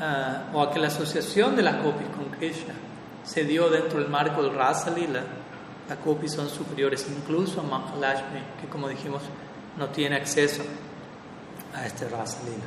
ah, 0.01 0.51
o 0.53 0.61
a 0.61 0.73
que 0.73 0.81
la 0.81 0.89
asociación 0.89 1.55
de 1.55 1.63
las 1.63 1.81
gopis 1.81 2.09
con 2.09 2.25
Krishna 2.37 2.75
se 3.23 3.45
dio 3.45 3.69
dentro 3.69 4.01
del 4.01 4.09
marco 4.09 4.43
del 4.43 4.55
Rasa 4.55 4.91
Lila, 4.91 5.23
las 5.89 6.05
gopis 6.05 6.33
son 6.33 6.49
superiores 6.49 7.07
incluso 7.09 7.61
a 7.61 7.63
Mahalashmi, 7.63 8.41
que 8.61 8.69
como 8.69 8.89
dijimos, 8.89 9.23
no 9.77 9.89
tiene 9.91 10.17
acceso 10.17 10.65
a 11.75 11.87
este 11.87 12.09
Rasa 12.09 12.43
Lila. 12.45 12.65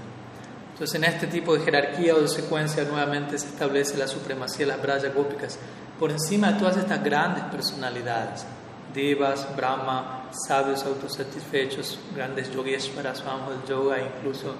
Entonces, 0.73 0.95
en 0.95 1.03
este 1.03 1.27
tipo 1.27 1.55
de 1.55 1.63
jerarquía 1.63 2.15
o 2.15 2.21
de 2.21 2.27
secuencia, 2.27 2.83
nuevamente 2.85 3.37
se 3.37 3.47
establece 3.47 3.97
la 3.97 4.07
supremacía 4.07 4.65
de 4.65 4.71
las 4.71 4.81
Braya 4.81 5.09
Gópicas 5.09 5.59
por 5.99 6.09
encima 6.09 6.53
de 6.53 6.59
todas 6.59 6.77
estas 6.77 7.03
grandes 7.03 7.43
personalidades, 7.43 8.43
Devas, 8.91 9.55
Brahma, 9.55 10.29
sabios 10.31 10.83
autosatisfechos, 10.83 11.99
grandes 12.15 12.51
yogeshwaras, 12.51 13.23
vamos 13.23 13.49
del 13.49 13.69
yoga, 13.69 13.97
incluso 14.01 14.55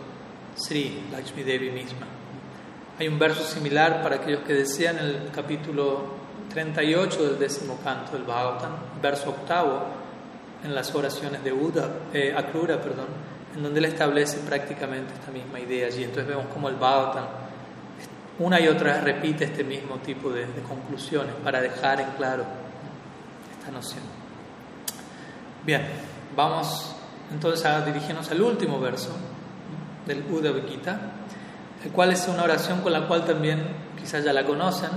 Sri, 0.55 1.07
Lakshmi 1.11 1.41
Devi 1.41 1.71
misma. 1.71 2.05
Hay 2.99 3.07
un 3.07 3.17
verso 3.17 3.43
similar 3.43 4.03
para 4.03 4.17
aquellos 4.17 4.43
que 4.43 4.53
desean 4.53 4.99
el 4.99 5.31
capítulo 5.33 6.03
38 6.53 7.23
del 7.23 7.39
décimo 7.39 7.79
canto 7.83 8.11
del 8.11 8.23
Bhagavatam, 8.23 8.73
verso 9.01 9.31
octavo, 9.31 9.81
en 10.63 10.75
las 10.75 10.93
oraciones 10.93 11.43
de 11.43 11.51
Uda, 11.51 11.89
eh, 12.13 12.35
Akrura, 12.37 12.79
perdón, 12.79 13.07
en 13.55 13.63
donde 13.63 13.79
él 13.79 13.85
establece 13.85 14.37
prácticamente 14.39 15.13
esta 15.13 15.31
misma 15.31 15.59
idea 15.59 15.87
allí. 15.87 16.03
Entonces 16.03 16.27
vemos 16.27 16.45
como 16.53 16.69
el 16.69 16.75
Bhagavatam 16.75 17.25
una 18.39 18.59
y 18.59 18.67
otra 18.67 18.93
vez 18.93 19.03
repite 19.03 19.45
este 19.45 19.63
mismo 19.63 19.97
tipo 19.97 20.31
de, 20.31 20.47
conclusiones 20.67 21.35
para 21.43 21.61
dejar 21.61 22.01
en 22.01 22.07
claro 22.17 22.43
esta 23.59 23.71
noción. 23.71 24.03
Bien, 25.63 25.83
vamos 26.35 26.95
entonces 27.31 27.63
a 27.65 27.85
dirigirnos 27.85 28.31
al 28.31 28.41
último 28.41 28.79
verso 28.79 29.11
del 30.07 30.23
Uddhava 30.31 30.61
Gita, 30.67 30.99
el 31.83 31.91
cual 31.91 32.11
es 32.11 32.27
una 32.27 32.43
oración 32.43 32.81
con 32.81 32.93
la 32.93 33.07
cual 33.07 33.25
también 33.25 33.63
quizás 33.99 34.23
ya 34.23 34.33
la 34.33 34.43
conocen, 34.43 34.89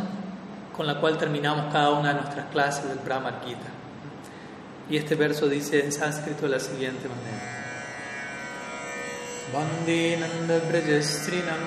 con 0.75 0.87
la 0.87 0.99
cual 0.99 1.19
terminamos 1.19 1.71
cada 1.71 1.91
una 1.91 2.15
de 2.15 2.23
nuestras 2.23 2.47
clases 2.47 2.89
del 2.89 2.99
Brahma 2.99 3.41
Gita. 3.45 3.69
Y 4.89 4.97
este 4.97 5.17
verso 5.17 5.49
dice 5.49 5.85
en 5.85 5.93
sánscrito 5.93 6.43
de 6.43 6.49
la 6.49 6.61
siguiente 6.61 7.09
manera. 7.09 7.64
Brajastrinam 10.69 11.63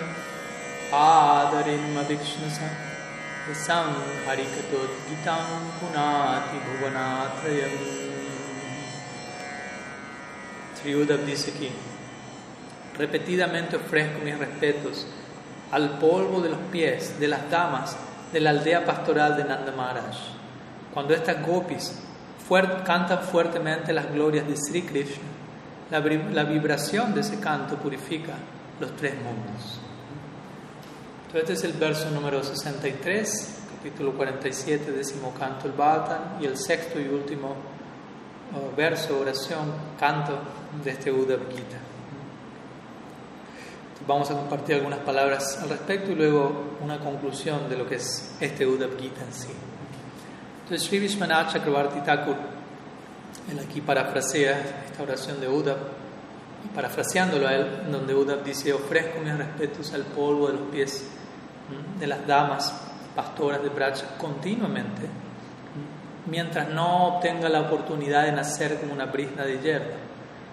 Adarin 0.92 1.96
Avikshnasa 1.96 2.68
Yasam 3.48 3.96
Harikatot 4.26 4.92
Gitam 5.08 5.72
Punati 5.80 6.60
Bhuvanatrayam 6.68 7.76
Triudab 10.76 11.26
dice 11.26 11.52
aquí 11.56 11.72
Repetidamente 12.98 13.78
ofrezco 13.78 14.20
mis 14.22 14.38
respetos 14.38 15.08
al 15.72 15.98
polvo 15.98 16.42
de 16.42 16.50
los 16.50 16.60
pies 16.72 17.18
de 17.20 17.28
las 17.30 17.50
damas 17.50 17.96
de 18.34 18.42
la 18.42 18.50
aldea 18.50 18.84
pastoral 18.84 19.38
de 19.38 19.46
Nanda 19.46 19.72
Maharaj. 19.72 20.18
Cuando 20.94 21.14
estas 21.14 21.46
gopis 21.46 21.94
cantan 22.86 23.22
fuertemente 23.22 23.94
las 23.94 24.12
glorias 24.12 24.48
de 24.48 24.56
Sri 24.58 24.82
Krishna, 24.82 25.37
la, 25.92 26.00
la, 26.00 26.44
vibración 26.44 27.14
de 27.14 27.22
ese 27.22 27.40
canto 27.40 27.76
purifica 27.78 28.34
los 28.80 28.96
tres 28.96 29.16
mundos. 29.16 29.80
Entonces 31.28 31.50
este 31.50 31.54
es 31.54 31.64
el 31.64 31.80
verso 31.80 32.10
número 32.12 32.44
63, 32.44 33.60
capítulo 33.78 34.14
47, 34.14 34.92
décimo 34.92 35.34
canto 35.38 35.68
del 35.68 35.78
Bhagavatam, 35.78 36.42
y 36.42 36.46
el 36.46 36.58
sexto 36.58 37.00
y 37.00 37.08
último 37.08 37.56
uh, 38.54 38.76
verso, 38.76 39.20
oración, 39.20 39.74
canto 40.00 40.38
de 40.84 40.92
este 40.92 41.12
Uddhava 41.12 41.46
Gita. 41.50 41.78
Vamos 44.08 44.32
a 44.32 44.36
compartir 44.36 44.76
algunas 44.76 45.00
palabras 45.00 45.60
al 45.62 45.70
respecto 45.70 46.12
y 46.12 46.16
luego 46.16 46.78
una 46.82 46.98
conclusión 47.00 47.70
de 47.70 47.78
lo 47.78 47.88
que 47.88 47.96
es 47.96 48.36
este 48.40 48.66
Uddhava 48.66 48.98
Gita 48.98 49.22
en 49.24 49.34
sí. 49.34 49.50
Entonces, 50.64 50.88
Sri 50.88 51.00
Vishwanath 51.00 51.54
Chakravarti 51.54 52.02
Thakur, 52.02 52.36
él 53.52 53.60
aquí 53.60 53.82
parafrasea 53.82 54.86
esta 54.90 55.04
oración 55.04 55.40
de 55.40 55.48
Uddhava, 55.48 55.80
y 56.66 56.76
parafraseándolo 56.76 57.48
a 57.48 57.54
él, 57.54 57.68
donde 57.92 58.14
Uddhava 58.16 58.42
dice: 58.42 58.74
Ofrezco 58.74 59.20
mis 59.22 59.38
respetos 59.38 59.94
al 59.94 60.04
polvo 60.04 60.48
de 60.48 60.54
los 60.54 60.64
pies 60.70 61.08
de 62.00 62.08
las 62.08 62.26
damas 62.26 62.74
pastoras 63.16 63.62
de 63.62 63.70
Bracha 63.70 64.18
continuamente, 64.18 65.08
mientras 66.26 66.70
no 66.70 67.08
obtenga 67.08 67.50
la 67.50 67.62
oportunidad 67.62 68.24
de 68.24 68.32
nacer 68.32 68.80
como 68.80 68.94
una 68.94 69.06
brisna 69.06 69.44
de 69.44 69.60
hierba 69.60 70.08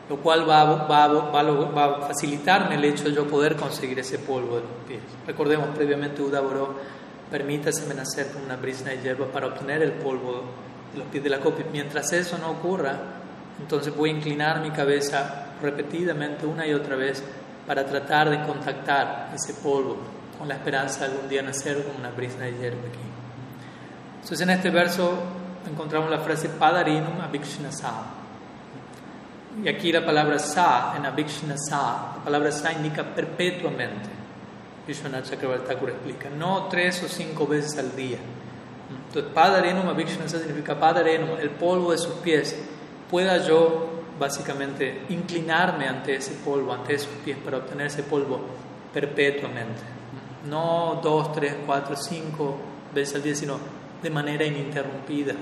lo 0.09 0.19
cual 0.19 0.49
va, 0.49 0.65
va, 0.65 1.07
va, 1.07 1.85
a 1.85 2.07
facilitarme 2.09 2.75
el 2.75 2.85
hecho 2.85 3.05
de 3.05 3.13
yo 3.13 3.27
poder 3.27 3.57
conseguir 3.57 3.99
ese 3.99 4.19
polvo 4.19 4.57
de 4.57 4.63
los 4.63 4.71
pies. 4.87 5.01
Recordemos 5.27 5.69
previamente 5.75 6.23
Udaboro, 6.23 6.75
permítaseme 7.31 7.95
nacer 7.95 8.31
con 8.33 8.43
una 8.43 8.57
brisna 8.57 8.91
de 8.91 9.01
hierba 9.01 9.27
para 9.27 9.47
obtener 9.47 9.83
el 9.83 9.93
polvo 9.93 10.43
los 10.97 11.07
pies 11.09 11.23
de 11.23 11.31
la 11.31 11.41
copia. 11.41 11.67
Mientras 11.71 12.13
eso 12.13 12.39
no 12.39 12.51
ocurra, 12.51 12.97
entonces 13.61 13.95
voy 13.95 14.11
a 14.11 14.13
inclinar 14.13 14.61
mi 14.61 14.71
cabeza 14.71 15.47
repetidamente 15.63 16.47
una 16.47 16.67
y 16.67 16.75
otra 16.75 16.97
vez 16.97 17.23
para 17.67 17.85
tratar 17.87 18.31
de 18.31 18.43
contactar 18.43 19.31
ese 19.35 19.55
polvo 19.55 19.97
con 20.39 20.49
la 20.49 20.55
esperanza 20.55 21.01
de 21.01 21.13
algún 21.13 21.29
día 21.29 21.43
nacer 21.43 21.83
con 21.85 21.97
una 21.97 22.11
brisna 22.11 22.45
de 22.45 22.53
hierba 22.59 22.89
aquí. 22.89 22.99
Entonces 24.15 24.41
en 24.41 24.51
este 24.51 24.71
verso 24.71 25.19
encontramos 25.67 26.11
la 26.11 26.19
frase 26.19 26.49
Padarinum 26.49 27.21
Avikshnasam 27.21 28.25
y 29.63 29.69
aquí 29.69 29.93
la 29.93 30.05
palabra 30.05 30.39
sa, 30.39 30.95
en 30.97 31.07
Abhikshana 31.07 31.57
sa, 31.57 32.15
la 32.17 32.25
palabra 32.25 32.51
sa 32.51 32.73
indica 32.73 33.05
perpetuamente. 33.05 34.11
Vishwanath 34.87 35.31
Chakravarti 35.31 35.73
explica, 35.73 36.29
no 36.29 36.67
tres 36.69 37.03
o 37.05 37.09
cinco 37.09 37.47
veces 37.47 37.79
al 37.79 37.95
día. 37.95 38.19
Entonces, 39.15 39.33
Padarenum 39.33 39.89
Abhikshana 39.89 40.29
significa 40.29 40.75
Padarenum, 40.75 41.39
el 41.39 41.51
polvo 41.51 41.93
de 41.93 41.99
sus 41.99 42.15
pies. 42.15 42.57
Pueda 43.09 43.39
yo, 43.47 44.03
básicamente, 44.19 45.03
inclinarme 45.09 45.87
ante 45.87 46.17
ese 46.17 46.33
polvo, 46.45 46.73
ante 46.73 46.95
esos 46.95 47.12
pies, 47.25 47.39
para 47.39 47.59
obtener 47.59 47.87
ese 47.87 48.03
polvo 48.03 48.41
perpetuamente. 48.93 49.83
No 50.51 50.99
dos, 51.01 51.33
tres, 51.33 51.55
cuatro, 51.65 51.95
cinco 51.95 52.57
veces 52.93 53.15
al 53.15 53.23
día, 53.23 53.37
sino 53.37 53.57
de 54.03 54.11
manera 54.11 54.45
ininterrumpida. 54.45 55.35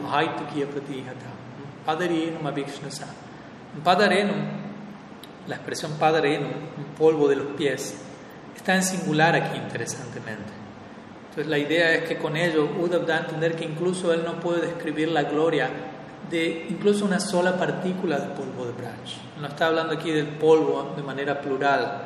Padarenum 1.87 2.47
Abhikshana. 2.47 3.07
Padarenum, 3.83 4.37
la 5.47 5.55
expresión 5.57 5.93
padarenum, 5.93 6.51
un 6.77 6.85
polvo 6.99 7.27
de 7.27 7.37
los 7.37 7.47
pies, 7.57 7.97
está 8.55 8.75
en 8.75 8.83
singular 8.83 9.35
aquí 9.35 9.57
interesantemente. 9.57 10.62
Entonces 11.33 11.51
la 11.51 11.57
idea 11.57 11.95
es 11.95 12.05
que 12.05 12.19
con 12.19 12.37
ello 12.37 12.69
Uddhav 12.79 13.07
da 13.07 13.17
a 13.17 13.21
entender 13.21 13.57
que 13.57 13.65
incluso 13.65 14.13
él 14.13 14.21
no 14.23 14.39
puede 14.39 14.67
describir 14.67 15.09
la 15.09 15.23
gloria 15.23 15.71
de 16.31 16.67
incluso 16.69 17.07
una 17.07 17.21
sola 17.21 17.57
partícula 17.57 18.19
de 18.19 18.35
polvo 18.35 18.67
de 18.67 18.73
Braj. 18.73 19.41
No 19.41 19.47
está 19.49 19.69
hablando 19.69 19.95
aquí 19.95 20.11
del 20.11 20.27
polvo 20.27 20.93
de 20.95 21.03
manera 21.03 21.41
plural, 21.41 22.03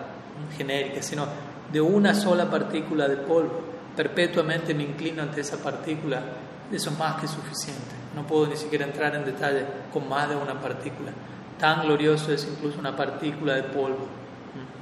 genérica, 0.57 1.03
sino 1.03 1.27
de 1.73 1.81
una 1.81 2.15
sola 2.15 2.49
partícula 2.49 3.09
de 3.09 3.17
polvo. 3.17 3.63
Perpetuamente 3.97 4.73
me 4.75 4.85
inclino 4.85 5.23
ante 5.23 5.41
esa 5.41 5.57
partícula, 5.57 6.23
eso 6.71 6.91
es 6.91 6.97
más 6.97 7.21
que 7.21 7.27
suficiente. 7.27 7.97
No 8.15 8.25
puedo 8.25 8.47
ni 8.47 8.57
siquiera 8.57 8.85
entrar 8.85 9.13
en 9.17 9.25
detalle 9.25 9.65
con 9.93 10.09
más 10.09 10.29
de 10.29 10.37
una 10.37 10.61
partícula. 10.61 11.11
Tan 11.59 11.83
glorioso 11.83 12.33
es 12.33 12.47
incluso 12.47 12.79
una 12.79 12.95
partícula 12.95 13.55
de 13.55 13.65
polvo 13.65 14.07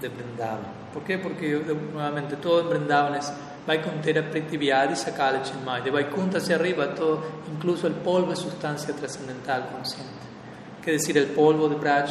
de 0.03 0.09
Vrindavan. 0.11 0.85
¿Por 0.93 1.03
qué? 1.03 1.17
Porque 1.17 1.63
nuevamente 1.95 2.37
todo 2.37 2.61
en 2.61 2.69
Vrindavan 2.69 3.15
es 3.15 3.33
Vaikuntera 3.67 4.23
Pritivyadi 4.23 4.95
Sakala 4.95 5.43
Chinmay. 5.43 5.83
De 5.83 5.91
Vaikunta 5.91 6.39
hacia 6.39 6.57
arriba, 6.57 6.95
todo, 6.95 7.23
incluso 7.53 7.87
el 7.87 7.95
polvo 7.95 8.33
es 8.33 8.39
sustancia 8.39 8.95
trascendental 8.95 9.69
consciente. 9.69 10.13
¿Qué 10.85 10.93
decir 10.93 11.17
el 11.17 11.27
polvo 11.27 11.69
de 11.69 11.77
Braj? 11.77 12.11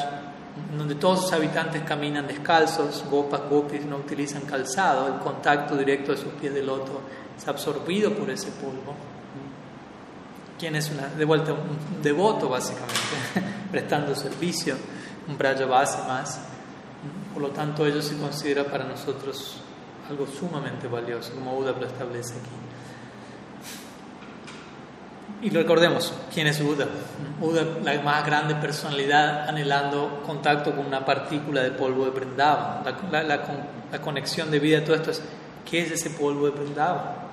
Donde 0.78 0.96
todos 0.96 1.22
sus 1.22 1.34
habitantes 1.34 1.82
caminan 1.84 2.28
descalzos, 2.28 3.04
gopas, 3.10 3.42
gopis 3.50 3.86
no 3.86 3.98
utilizan 3.98 4.44
calzado, 4.44 5.08
el 5.08 5.20
contacto 5.20 5.76
directo 5.76 6.12
de 6.12 6.18
sus 6.18 6.34
pies 6.34 6.54
de 6.54 6.64
loto 6.64 7.02
es 7.36 7.48
absorbido 7.48 8.12
por 8.14 8.30
ese 8.30 8.52
polvo 8.52 8.94
quien 10.64 10.78
es 10.78 10.90
una, 10.92 11.08
de 11.08 11.26
vuelta 11.26 11.52
un 11.52 12.02
devoto 12.02 12.48
básicamente, 12.48 12.96
prestando 13.72 14.16
servicio, 14.16 14.76
un 15.28 15.38
braya 15.38 15.66
base 15.66 15.98
más. 16.08 16.40
Por 17.34 17.42
lo 17.42 17.50
tanto, 17.50 17.86
ello 17.86 18.02
se 18.02 18.16
considera 18.16 18.64
para 18.64 18.86
nosotros 18.86 19.58
algo 20.10 20.28
sumamente 20.28 20.88
valioso, 20.88 21.34
como 21.34 21.56
Buda 21.56 21.72
lo 21.72 21.86
establece 21.86 22.34
aquí. 22.34 22.64
Y 25.44 25.50
recordemos, 25.50 26.14
¿quién 26.34 26.48
es 26.48 26.64
Buda? 26.64 26.88
Buda, 27.38 27.66
la 27.84 28.02
más 28.02 28.26
grande 28.26 28.56
personalidad 28.56 29.50
anhelando 29.50 30.24
contacto 30.26 30.74
con 30.74 30.86
una 30.86 31.06
partícula 31.06 31.62
de 31.62 31.72
polvo 31.72 32.06
de 32.06 32.12
Vrindavan. 32.12 32.84
La, 33.12 33.24
la, 33.24 33.44
la, 33.92 34.02
conexión 34.02 34.50
de 34.50 34.60
vida 34.60 34.84
todo 34.86 34.96
esto 34.96 35.12
es, 35.12 35.22
¿qué 35.70 35.82
es 35.82 35.92
ese 35.92 36.12
polvo 36.12 36.46
de 36.46 36.52
Vrindavan? 36.52 37.24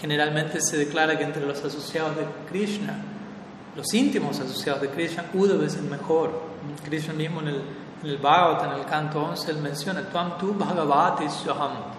Generalmente 0.00 0.62
se 0.62 0.78
declara 0.78 1.18
que 1.18 1.24
entre 1.24 1.44
los 1.44 1.62
asociados 1.62 2.16
de 2.16 2.24
Krishna, 2.48 2.94
los 3.76 3.92
íntimos 3.92 4.40
asociados 4.40 4.80
de 4.80 4.88
Krishna, 4.88 5.26
Uddhava 5.34 5.66
es 5.66 5.76
el 5.76 5.84
mejor. 5.84 6.42
Krishna 6.84 7.12
mismo 7.12 7.42
en 7.42 7.48
el, 7.48 7.62
en 8.02 8.08
el 8.08 8.16
Bhagavatam, 8.16 8.72
en 8.72 8.80
el 8.80 8.86
canto 8.86 9.22
11, 9.24 9.50
él 9.50 9.58
menciona, 9.58 10.00
Tuam 10.08 10.38
tu 10.38 10.54
Bhagavati 10.54 11.28
Soham. 11.28 11.91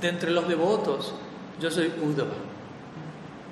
De 0.00 0.08
entre 0.08 0.30
los 0.30 0.48
devotos, 0.48 1.14
yo 1.60 1.70
soy 1.70 1.92
Uddhava 2.02 2.34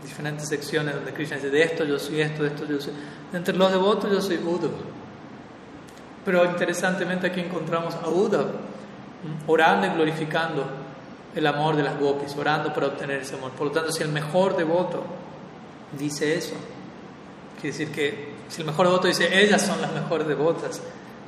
diferentes 0.07 0.49
secciones 0.49 0.95
donde 0.95 1.13
Krishna 1.13 1.37
dice, 1.37 1.51
de 1.51 1.63
esto 1.63 1.85
yo 1.85 1.99
soy 1.99 2.21
esto, 2.21 2.43
de 2.43 2.49
esto 2.49 2.65
yo 2.67 2.81
soy... 2.81 2.93
Entre 3.33 3.57
los 3.57 3.71
devotos 3.71 4.11
yo 4.11 4.21
soy 4.21 4.37
Uddhava. 4.37 4.79
Pero 6.25 6.45
interesantemente 6.45 7.27
aquí 7.27 7.41
encontramos 7.41 7.95
a 7.95 8.09
Uddhava 8.09 8.53
orando 9.47 9.87
y 9.87 9.91
glorificando 9.91 10.65
el 11.35 11.47
amor 11.47 11.77
de 11.77 11.83
las 11.83 11.99
gopis, 11.99 12.35
orando 12.37 12.73
para 12.73 12.87
obtener 12.87 13.21
ese 13.21 13.35
amor. 13.35 13.51
Por 13.53 13.69
lo 13.69 13.73
tanto, 13.73 13.93
si 13.93 14.03
el 14.03 14.11
mejor 14.11 14.57
devoto 14.57 15.05
dice 15.99 16.37
eso, 16.37 16.55
quiere 17.61 17.77
decir 17.77 17.93
que 17.93 18.37
si 18.49 18.61
el 18.61 18.67
mejor 18.67 18.87
devoto 18.87 19.09
dice, 19.09 19.29
ellas 19.43 19.63
son 19.63 19.81
las 19.81 19.93
mejores 19.93 20.27
devotas, 20.27 20.81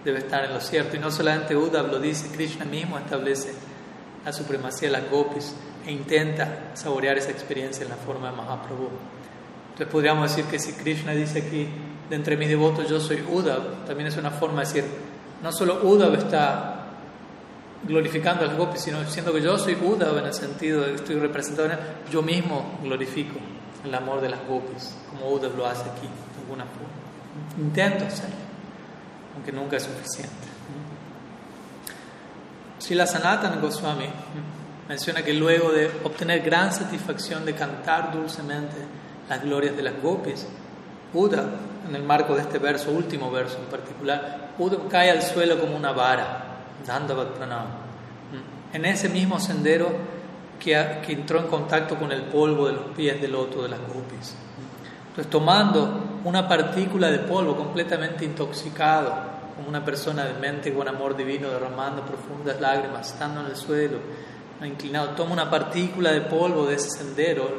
debe 0.05 0.21
estar 0.21 0.45
en 0.45 0.55
lo 0.55 0.61
cierto. 0.61 0.97
Y 0.97 1.01
no 1.01 1.11
solamente 1.11 1.57
Uddhava 1.57 1.89
lo 1.89 1.99
dice, 1.99 2.31
Krishna 2.31 2.65
mismo 2.65 2.99
establece 2.99 3.53
la 4.25 4.33
supremacía 4.33 4.89
de 4.89 4.93
las 4.93 5.11
gopis 5.11 5.55
e 5.87 5.93
intenta 5.93 6.71
saborear 6.75 7.17
esa 7.17 7.31
experiencia 7.31 7.85
en 7.85 7.91
la 7.91 7.97
forma 7.97 8.31
de 8.31 8.37
Mahaprabhu. 8.37 8.89
Entonces 9.71 9.93
podríamos 9.93 10.29
decir 10.31 10.51
que 10.51 10.59
si 10.59 10.73
Krishna 10.73 11.13
dice 11.13 11.39
aquí, 11.39 11.69
de 12.11 12.17
entre 12.17 12.37
mis 12.37 12.49
devotos 12.49 12.89
yo 12.89 13.01
soy 13.01 13.23
Uddhav, 13.23 13.85
también 13.87 14.09
es 14.09 14.17
una 14.17 14.31
forma 14.31 14.63
de 14.63 14.67
decir, 14.67 14.85
no 15.43 15.53
solo 15.53 15.81
Uddhav 15.83 16.15
está 16.15 16.87
glorificando 17.85 18.45
a 18.45 18.49
las 18.49 18.57
gopis, 18.57 18.81
sino 18.81 19.01
diciendo 19.03 19.33
que 19.33 19.41
yo 19.41 19.57
soy 19.57 19.75
Uddhav 19.75 20.19
en 20.19 20.27
el 20.27 20.35
sentido 20.35 20.81
de 20.81 20.89
que 20.89 20.95
estoy 20.97 21.17
representado 21.17 21.67
en 21.67 21.73
él, 21.73 21.79
yo 22.11 22.23
mismo 22.23 22.79
glorifico 22.83 23.39
el 23.85 23.95
amor 23.95 24.21
de 24.21 24.31
las 24.31 24.45
gopis, 24.47 24.97
como 25.11 25.33
Uddhav 25.33 25.57
lo 25.57 25.67
hace 25.67 25.83
aquí, 25.83 26.07
de 26.07 26.43
alguna 26.43 26.65
forma. 26.65 26.89
Intento 27.59 28.05
hacerlo, 28.05 28.37
aunque 29.37 29.53
nunca 29.53 29.77
es 29.77 29.85
suficiente. 29.85 30.48
Si 32.79 32.95
la 32.95 33.07
Sanatana 33.07 33.57
Goswami 33.57 34.07
menciona 34.89 35.23
que 35.23 35.35
luego 35.35 35.71
de 35.71 35.91
obtener 36.05 36.41
gran 36.41 36.73
satisfacción 36.73 37.45
de 37.45 37.55
cantar 37.55 38.13
dulcemente 38.13 38.77
las 39.29 39.43
glorias 39.43 39.77
de 39.77 39.83
las 39.83 40.01
gopis, 40.01 40.47
Uda, 41.13 41.45
en 41.89 41.97
el 41.97 42.03
marco 42.03 42.35
de 42.35 42.43
este 42.43 42.59
verso, 42.59 42.91
último 42.91 43.31
verso 43.31 43.59
en 43.59 43.65
particular, 43.65 44.53
Uda 44.59 44.79
cae 44.89 45.11
al 45.11 45.23
suelo 45.23 45.59
como 45.59 45.77
una 45.77 45.93
vara, 45.93 46.45
Dandavat 46.87 47.29
Pranam, 47.29 47.67
en 48.73 48.85
ese 48.85 49.09
mismo 49.09 49.41
sendero 49.41 49.91
que, 50.61 51.01
que 51.05 51.13
entró 51.13 51.41
en 51.41 51.47
contacto 51.47 51.97
con 51.97 52.13
el 52.13 52.23
polvo 52.23 52.67
de 52.67 52.75
los 52.75 52.85
pies 52.97 53.21
del 53.21 53.33
loto 53.33 53.63
de 53.63 53.71
las 53.71 53.81
gopis. 53.81 54.35
Entonces, 55.09 55.31
tomando 55.31 56.21
una 56.25 56.47
partícula 56.47 57.11
de 57.11 57.19
polvo 57.21 57.57
completamente 57.57 58.25
intoxicado, 58.25 59.38
como 59.59 59.71
una 59.71 59.85
persona 59.85 60.25
de 60.25 60.35
mente 60.35 60.73
con 60.73 60.87
amor 60.87 61.17
divino 61.17 61.51
derramando 61.51 62.07
profundas 62.07 62.61
lágrimas, 62.61 63.13
estando 63.13 63.41
en 63.41 63.47
el 63.47 63.57
suelo, 63.57 63.99
inclinado, 64.65 65.09
toma 65.17 65.33
una 65.33 65.51
partícula 65.51 66.13
de 66.13 66.21
polvo 66.21 66.65
de 66.67 66.77
ese 66.77 66.91
sendero, 66.91 67.51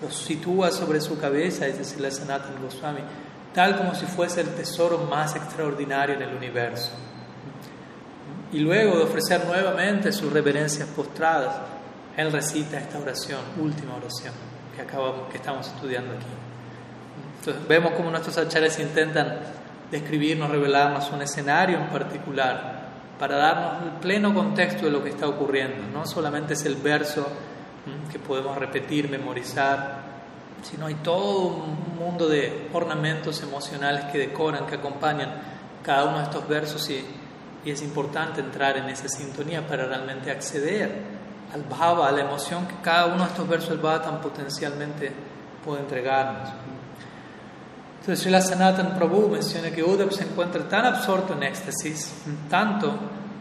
lo 0.00 0.10
sitúa 0.10 0.70
sobre 0.70 0.98
su 1.02 1.18
cabeza, 1.18 1.66
es 1.66 1.76
decir, 1.76 2.00
la 2.00 2.10
Sanatan 2.10 2.54
Goswami, 2.62 3.00
tal 3.52 3.76
como 3.76 3.94
si 3.94 4.06
fuese 4.06 4.40
el 4.40 4.48
tesoro 4.54 4.96
más 4.96 5.36
extraordinario 5.36 6.14
en 6.14 6.22
el 6.22 6.34
universo. 6.34 6.92
Y 8.50 8.60
luego 8.60 8.96
de 8.96 9.04
ofrecer 9.04 9.44
nuevamente 9.44 10.10
sus 10.10 10.32
reverencias 10.32 10.88
postradas, 10.88 11.54
él 12.16 12.32
recita 12.32 12.78
esta 12.78 12.98
oración, 12.98 13.40
última 13.60 13.96
oración 13.96 14.32
que 14.74 14.80
acabamos, 14.80 15.30
que 15.30 15.36
estamos 15.36 15.66
estudiando 15.66 16.14
aquí. 16.14 16.24
Entonces 17.40 17.68
vemos 17.68 17.92
cómo 17.92 18.10
nuestros 18.10 18.38
achares 18.38 18.78
intentan 18.78 19.61
describirnos, 19.92 20.50
revelarnos 20.50 21.10
un 21.12 21.22
escenario 21.22 21.78
en 21.78 21.86
particular 21.88 22.80
para 23.18 23.36
darnos 23.36 23.84
el 23.84 24.00
pleno 24.00 24.34
contexto 24.34 24.86
de 24.86 24.90
lo 24.90 25.04
que 25.04 25.10
está 25.10 25.28
ocurriendo. 25.28 25.86
No 25.92 26.06
solamente 26.06 26.54
es 26.54 26.64
el 26.64 26.76
verso 26.76 27.28
que 28.10 28.18
podemos 28.18 28.56
repetir, 28.56 29.08
memorizar, 29.08 30.00
sino 30.62 30.86
hay 30.86 30.94
todo 30.96 31.48
un 31.48 31.96
mundo 31.98 32.26
de 32.28 32.68
ornamentos 32.72 33.42
emocionales 33.42 34.06
que 34.06 34.18
decoran, 34.18 34.66
que 34.66 34.76
acompañan 34.76 35.30
cada 35.84 36.04
uno 36.04 36.18
de 36.18 36.24
estos 36.24 36.48
versos 36.48 36.90
y, 36.90 37.04
es 37.64 37.80
importante 37.80 38.40
entrar 38.40 38.76
en 38.76 38.88
esa 38.88 39.08
sintonía 39.08 39.64
para 39.64 39.86
realmente 39.86 40.32
acceder 40.32 40.90
al 41.54 41.62
bhava, 41.62 42.08
a 42.08 42.10
la 42.10 42.22
emoción 42.22 42.66
que 42.66 42.74
cada 42.82 43.06
uno 43.06 43.18
de 43.18 43.30
estos 43.30 43.48
versos 43.48 43.68
del 43.68 43.78
bhava 43.78 44.02
tan 44.02 44.20
potencialmente 44.20 45.12
puede 45.64 45.82
entregarnos. 45.82 46.48
Entonces 48.02 48.24
Srila 48.24 48.40
Sanatan 48.40 48.96
Prabhu 48.96 49.28
menciona 49.28 49.70
que 49.70 49.80
Uddhav 49.80 50.10
se 50.10 50.24
encuentra 50.24 50.68
tan 50.68 50.86
absorto 50.86 51.34
en 51.34 51.44
éxtasis, 51.44 52.12
tanto 52.50 52.92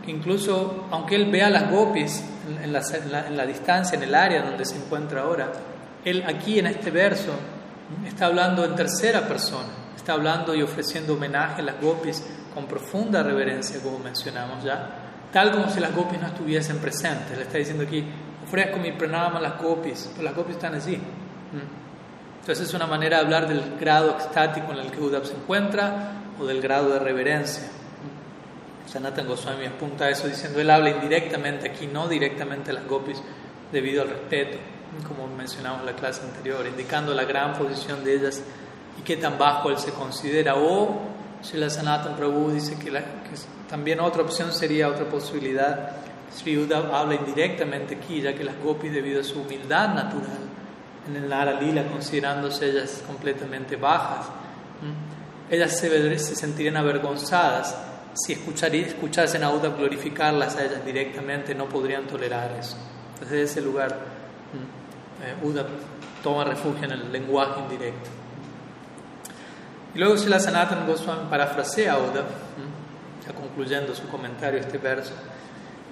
que 0.05 0.11
incluso 0.11 0.85
aunque 0.91 1.15
él 1.15 1.31
vea 1.31 1.49
las 1.49 1.71
gopis 1.71 2.23
en 2.63 2.71
la, 2.71 2.83
en 3.27 3.37
la, 3.37 3.45
distancia, 3.47 3.97
en 3.97 4.03
el 4.03 4.13
área 4.13 4.43
donde 4.43 4.63
se 4.63 4.75
encuentra 4.75 5.23
ahora, 5.23 5.51
él 6.05 6.23
aquí 6.27 6.59
en 6.59 6.67
este 6.67 6.91
verso 6.91 7.31
está 8.05 8.27
hablando 8.27 8.63
en 8.63 8.75
tercera 8.75 9.27
persona, 9.27 9.69
está 9.95 10.13
hablando 10.13 10.53
y 10.53 10.61
ofreciendo 10.61 11.15
homenaje 11.15 11.61
a 11.61 11.65
las 11.65 11.81
gopis 11.81 12.23
con 12.53 12.67
profunda 12.67 13.23
reverencia, 13.23 13.81
como 13.81 13.97
mencionamos 13.97 14.63
ya, 14.63 14.89
tal 15.33 15.53
como 15.53 15.71
si 15.71 15.79
las 15.79 15.95
gopis 15.95 16.21
no 16.21 16.27
estuviesen 16.27 16.77
presentes. 16.77 17.35
Le 17.35 17.45
está 17.45 17.57
diciendo 17.57 17.83
aquí, 17.83 18.05
ofrezco 18.43 18.77
mi 18.77 18.91
pranama 18.91 19.39
a 19.39 19.41
las 19.41 19.59
gopis, 19.59 20.11
pero 20.11 20.23
las 20.23 20.35
gopis 20.35 20.57
están 20.57 20.75
allí. 20.75 21.01
Entonces 22.41 22.69
es 22.69 22.73
una 22.73 22.87
manera 22.87 23.17
de 23.17 23.23
hablar 23.23 23.47
del 23.47 23.77
grado 23.79 24.09
extático 24.09 24.71
en 24.71 24.79
el 24.79 24.91
que 24.91 24.99
Uddhav 24.99 25.25
se 25.25 25.35
encuentra 25.35 26.13
o 26.39 26.45
del 26.45 26.59
grado 26.59 26.89
de 26.89 26.97
reverencia. 26.97 27.69
Sanatan 28.87 29.27
Goswami 29.27 29.67
apunta 29.67 30.05
a 30.05 30.09
eso 30.09 30.27
diciendo, 30.27 30.59
él 30.59 30.71
habla 30.71 30.89
indirectamente 30.89 31.69
aquí, 31.69 31.85
no 31.85 32.07
directamente 32.07 32.71
a 32.71 32.73
las 32.73 32.87
gopis, 32.87 33.21
debido 33.71 34.01
al 34.01 34.09
respeto, 34.09 34.57
como 35.07 35.27
mencionamos 35.27 35.81
en 35.81 35.85
la 35.85 35.95
clase 35.95 36.23
anterior, 36.23 36.65
indicando 36.65 37.13
la 37.13 37.25
gran 37.25 37.53
posición 37.53 38.03
de 38.03 38.15
ellas 38.15 38.41
y 38.99 39.03
qué 39.03 39.17
tan 39.17 39.37
bajo 39.37 39.69
él 39.69 39.77
se 39.77 39.91
considera. 39.91 40.55
O 40.55 40.99
Srila 41.43 41.69
Sanatan 41.69 42.15
Prabhu 42.15 42.51
dice 42.51 42.75
que, 42.79 42.91
también 43.69 43.99
otra 43.99 44.23
opción 44.23 44.51
sería 44.51 44.89
otra 44.89 45.05
posibilidad. 45.05 45.91
Sri 46.35 46.57
Uddhav 46.57 46.93
habla 46.93 47.15
indirectamente 47.15 47.95
aquí, 47.95 48.19
ya 48.19 48.33
que 48.33 48.43
las 48.43 48.57
gopis, 48.63 48.91
debido 48.91 49.21
a 49.21 49.23
su 49.23 49.41
humildad 49.41 49.93
natural, 49.93 50.50
en 51.07 51.15
el 51.15 51.29
Nara 51.29 51.59
Lila, 51.59 51.87
considerándose 51.87 52.69
ellas 52.69 53.03
completamente 53.05 53.75
bajas. 53.75 54.27
Ellas 55.49 55.77
se, 55.77 56.19
se 56.19 56.35
sentirían 56.35 56.77
avergonzadas 56.77 57.75
si 58.13 58.33
escuchasen 58.33 59.43
a 59.43 59.51
Uda 59.51 59.69
glorificarlas 59.69 60.55
a 60.57 60.65
ellas 60.65 60.85
directamente, 60.85 61.55
no 61.55 61.67
podrían 61.67 62.05
tolerar 62.07 62.51
eso. 62.59 62.75
Desde 63.19 63.43
ese 63.43 63.61
lugar, 63.61 63.97
eh, 65.23 65.45
Uda 65.45 65.65
toma 66.23 66.43
refugio 66.43 66.85
en 66.85 66.91
el 66.91 67.11
lenguaje 67.11 67.59
indirecto. 67.61 68.09
Y 69.93 69.99
luego 69.99 70.15
la 70.27 70.39
Sanatan 70.39 70.87
Goswami 70.87 71.29
parafrasea 71.29 71.93
a 71.93 71.97
Uda, 71.99 72.25
ya 73.25 73.33
concluyendo 73.33 73.93
su 73.95 74.07
comentario 74.07 74.59
este 74.59 74.77
verso 74.77 75.13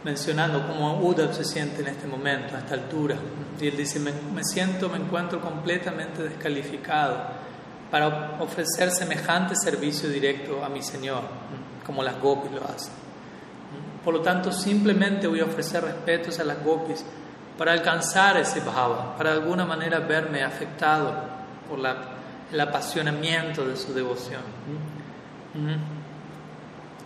mencionando 0.03 0.65
cómo 0.65 0.99
Uddhav 0.99 1.33
se 1.33 1.43
siente 1.43 1.81
en 1.81 1.87
este 1.87 2.07
momento, 2.07 2.55
a 2.55 2.59
esta 2.59 2.75
altura. 2.75 3.15
Y 3.59 3.67
él 3.67 3.77
dice, 3.77 3.99
me, 3.99 4.43
siento, 4.43 4.89
me 4.89 4.97
encuentro 4.97 5.41
completamente 5.41 6.23
descalificado 6.23 7.17
para 7.91 8.37
ofrecer 8.39 8.91
semejante 8.91 9.55
servicio 9.55 10.09
directo 10.09 10.63
a 10.63 10.69
mi 10.69 10.81
Señor, 10.81 11.23
como 11.85 12.03
las 12.03 12.19
gopis 12.19 12.51
lo 12.51 12.63
hacen. 12.63 12.93
Por 14.03 14.13
lo 14.13 14.21
tanto, 14.21 14.51
simplemente 14.51 15.27
voy 15.27 15.41
a 15.41 15.45
ofrecer 15.45 15.83
respetos 15.83 16.39
a 16.39 16.43
las 16.43 16.63
gopis 16.63 17.03
para 17.57 17.73
alcanzar 17.73 18.37
ese 18.37 18.61
bhava, 18.61 19.17
para 19.17 19.31
de 19.31 19.41
alguna 19.41 19.65
manera 19.65 19.99
verme 19.99 20.43
afectado 20.43 21.13
por 21.69 21.79
la, 21.79 21.97
el 22.51 22.59
apasionamiento 22.61 23.67
de 23.67 23.75
su 23.75 23.93
devoción. 23.93 24.41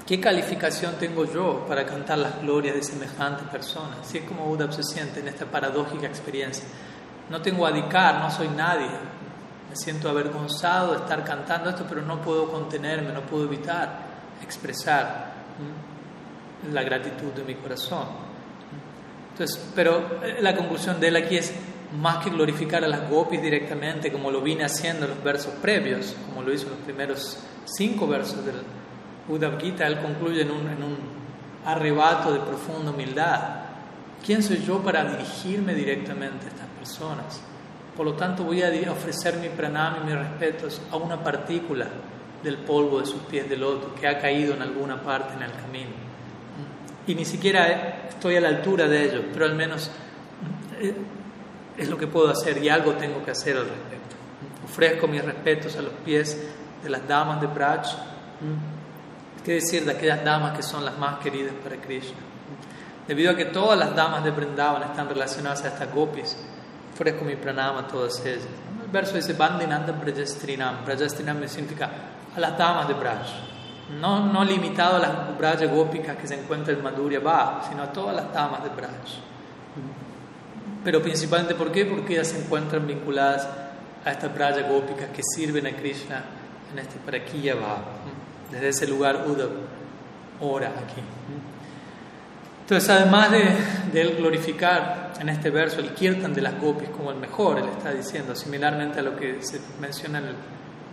¿Qué 0.05 0.19
calificación 0.19 0.95
tengo 0.99 1.23
yo 1.23 1.65
para 1.65 1.85
cantar 1.85 2.17
las 2.17 2.41
glorias 2.41 2.75
de 2.75 2.83
semejante 2.83 3.43
persona? 3.49 3.99
Así 4.01 4.17
es 4.17 4.25
como 4.25 4.49
Uddhav 4.49 4.73
se 4.73 4.83
siente 4.83 5.21
en 5.21 5.29
esta 5.29 5.45
paradójica 5.45 6.05
experiencia. 6.07 6.65
No 7.29 7.41
tengo 7.41 7.65
adicar, 7.65 8.19
no 8.19 8.29
soy 8.29 8.49
nadie. 8.49 8.89
Me 9.69 9.75
siento 9.77 10.09
avergonzado 10.09 10.91
de 10.91 10.97
estar 10.97 11.23
cantando 11.23 11.69
esto, 11.69 11.85
pero 11.87 12.01
no 12.01 12.21
puedo 12.21 12.51
contenerme, 12.51 13.13
no 13.13 13.21
puedo 13.21 13.45
evitar 13.45 13.97
expresar 14.43 15.35
la 16.69 16.83
gratitud 16.83 17.31
de 17.31 17.43
mi 17.45 17.55
corazón. 17.55 18.07
Entonces, 19.31 19.71
pero 19.73 20.19
eh, 20.21 20.39
la 20.41 20.53
conclusión 20.53 20.99
de 20.99 21.07
él 21.07 21.15
aquí 21.15 21.37
es 21.37 21.53
más 21.97 22.21
que 22.23 22.29
glorificar 22.29 22.83
a 22.83 22.87
las 22.89 23.09
gopis 23.09 23.41
directamente, 23.41 24.11
como 24.11 24.31
lo 24.31 24.41
vine 24.41 24.65
haciendo 24.65 25.05
en 25.05 25.11
los 25.11 25.23
versos 25.23 25.53
previos, 25.61 26.13
como 26.27 26.43
lo 26.43 26.53
hizo 26.53 26.65
en 26.65 26.71
los 26.71 26.79
primeros 26.79 27.37
cinco 27.65 28.05
versos 28.05 28.45
del 28.45 28.55
Uddhav 29.27 29.59
Gita, 29.59 29.87
él 29.87 29.99
concluye 29.99 30.41
en 30.41 30.51
un, 30.51 30.67
en 30.69 30.83
un 30.83 30.97
arrebato 31.65 32.33
de 32.33 32.39
profunda 32.39 32.91
humildad. 32.91 33.39
¿Quién 34.25 34.43
soy 34.43 34.63
yo 34.63 34.81
para 34.81 35.03
dirigirme 35.03 35.73
directamente 35.73 36.45
a 36.45 36.49
estas 36.49 36.67
personas? 36.79 37.41
Por 37.95 38.05
lo 38.05 38.13
tanto, 38.13 38.43
voy 38.43 38.61
a 38.63 38.91
ofrecer 38.91 39.37
mi 39.37 39.49
pranam 39.49 39.97
y 40.01 40.05
mis 40.05 40.15
respetos 40.15 40.81
a 40.91 40.95
una 40.97 41.21
partícula 41.23 41.87
del 42.43 42.57
polvo 42.57 42.99
de 42.99 43.05
sus 43.05 43.21
pies 43.23 43.49
de 43.49 43.55
loto 43.55 43.93
que 43.95 44.07
ha 44.07 44.19
caído 44.19 44.53
en 44.53 44.61
alguna 44.61 45.01
parte 45.01 45.33
en 45.35 45.43
el 45.43 45.51
camino. 45.51 45.91
Y 47.05 47.15
ni 47.15 47.25
siquiera 47.25 48.07
estoy 48.09 48.37
a 48.37 48.41
la 48.41 48.49
altura 48.49 48.87
de 48.87 49.03
ellos, 49.03 49.23
pero 49.31 49.45
al 49.45 49.55
menos 49.55 49.91
eh, 50.79 50.95
es 51.77 51.89
lo 51.89 51.97
que 51.97 52.07
puedo 52.07 52.29
hacer 52.29 52.63
y 52.63 52.69
algo 52.69 52.93
tengo 52.93 53.23
que 53.23 53.31
hacer 53.31 53.57
al 53.57 53.65
respecto. 53.65 54.15
Ofrezco 54.63 55.07
mis 55.07 55.23
respetos 55.23 55.75
a 55.77 55.81
los 55.81 55.93
pies 56.05 56.41
de 56.83 56.89
las 56.89 57.07
damas 57.07 57.41
de 57.41 57.47
Braj. 57.47 57.85
¿Qué 59.43 59.55
decir 59.55 59.83
de 59.83 59.91
aquellas 59.91 60.23
damas 60.23 60.55
que 60.55 60.63
son 60.63 60.85
las 60.85 60.97
más 60.97 61.19
queridas 61.19 61.53
para 61.61 61.75
Krishna? 61.75 62.19
Debido 63.07 63.31
a 63.31 63.35
que 63.35 63.45
todas 63.45 63.77
las 63.77 63.93
damas 63.93 64.23
de 64.23 64.31
Vrindavan 64.31 64.83
están 64.83 65.09
relacionadas 65.09 65.63
a 65.65 65.67
estas 65.67 65.93
gopis, 65.93 66.37
ofrezco 66.93 67.25
mi 67.25 67.35
pranama 67.35 67.81
a 67.81 67.87
todas 67.87 68.25
ellas. 68.25 68.43
El 68.81 68.89
verso 68.89 69.15
dice 69.15 69.33
Bandinanda 69.33 69.91
Brajastrinam. 69.91 70.85
Brajastrinam 70.85 71.45
significa 71.49 71.89
a 72.33 72.39
las 72.39 72.57
damas 72.57 72.87
de 72.87 72.93
Braj. 72.93 73.27
No, 73.99 74.25
no 74.31 74.45
limitado 74.45 74.95
a 74.95 74.99
las 74.99 75.37
Braja 75.37 75.65
gópicas 75.65 76.15
que 76.15 76.27
se 76.27 76.35
encuentran 76.39 76.77
en 76.77 76.83
Madhurya 76.83 77.19
va, 77.19 77.65
sino 77.69 77.83
a 77.83 77.91
todas 77.91 78.15
las 78.15 78.33
damas 78.33 78.63
de 78.63 78.69
Braj. 78.69 78.91
Pero 80.85 81.01
principalmente, 81.01 81.55
¿por 81.55 81.71
qué? 81.71 81.85
Porque 81.85 82.13
ellas 82.13 82.29
se 82.29 82.39
encuentran 82.39 82.87
vinculadas 82.87 83.47
a 84.05 84.11
estas 84.11 84.33
Braja 84.33 84.61
gópicas 84.61 85.09
que 85.09 85.21
sirven 85.35 85.67
a 85.67 85.71
Krishna 85.71 86.23
en 86.71 86.79
este 86.79 86.97
Parakiya 86.99 87.55
va. 87.55 87.77
Desde 88.53 88.69
ese 88.69 88.87
lugar 88.87 89.25
Uddhav 89.27 89.49
ora 90.39 90.69
aquí. 90.69 91.01
Entonces, 92.61 92.89
además 92.89 93.31
de, 93.31 93.43
de, 93.91 94.01
él 94.01 94.15
glorificar 94.17 95.13
en 95.19 95.29
este 95.29 95.49
verso 95.49 95.79
el 95.79 95.89
kirtan 95.89 96.33
de 96.33 96.41
las 96.41 96.59
gopis 96.61 96.89
como 96.89 97.11
el 97.11 97.17
mejor, 97.17 97.57
él 97.57 97.65
está 97.75 97.91
diciendo, 97.91 98.35
similarmente 98.35 98.99
a 98.99 99.03
lo 99.03 99.15
que 99.17 99.41
se 99.41 99.59
menciona 99.81 100.19
en 100.19 100.25
el 100.27 100.35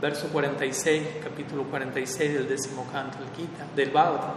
verso 0.00 0.28
46, 0.28 1.02
capítulo 1.22 1.64
46 1.64 2.34
del 2.34 2.48
décimo 2.48 2.86
canto 2.90 3.18
del 3.18 3.28
Gita, 3.36 3.66
del 3.76 3.90
Bhagavatam. 3.90 4.34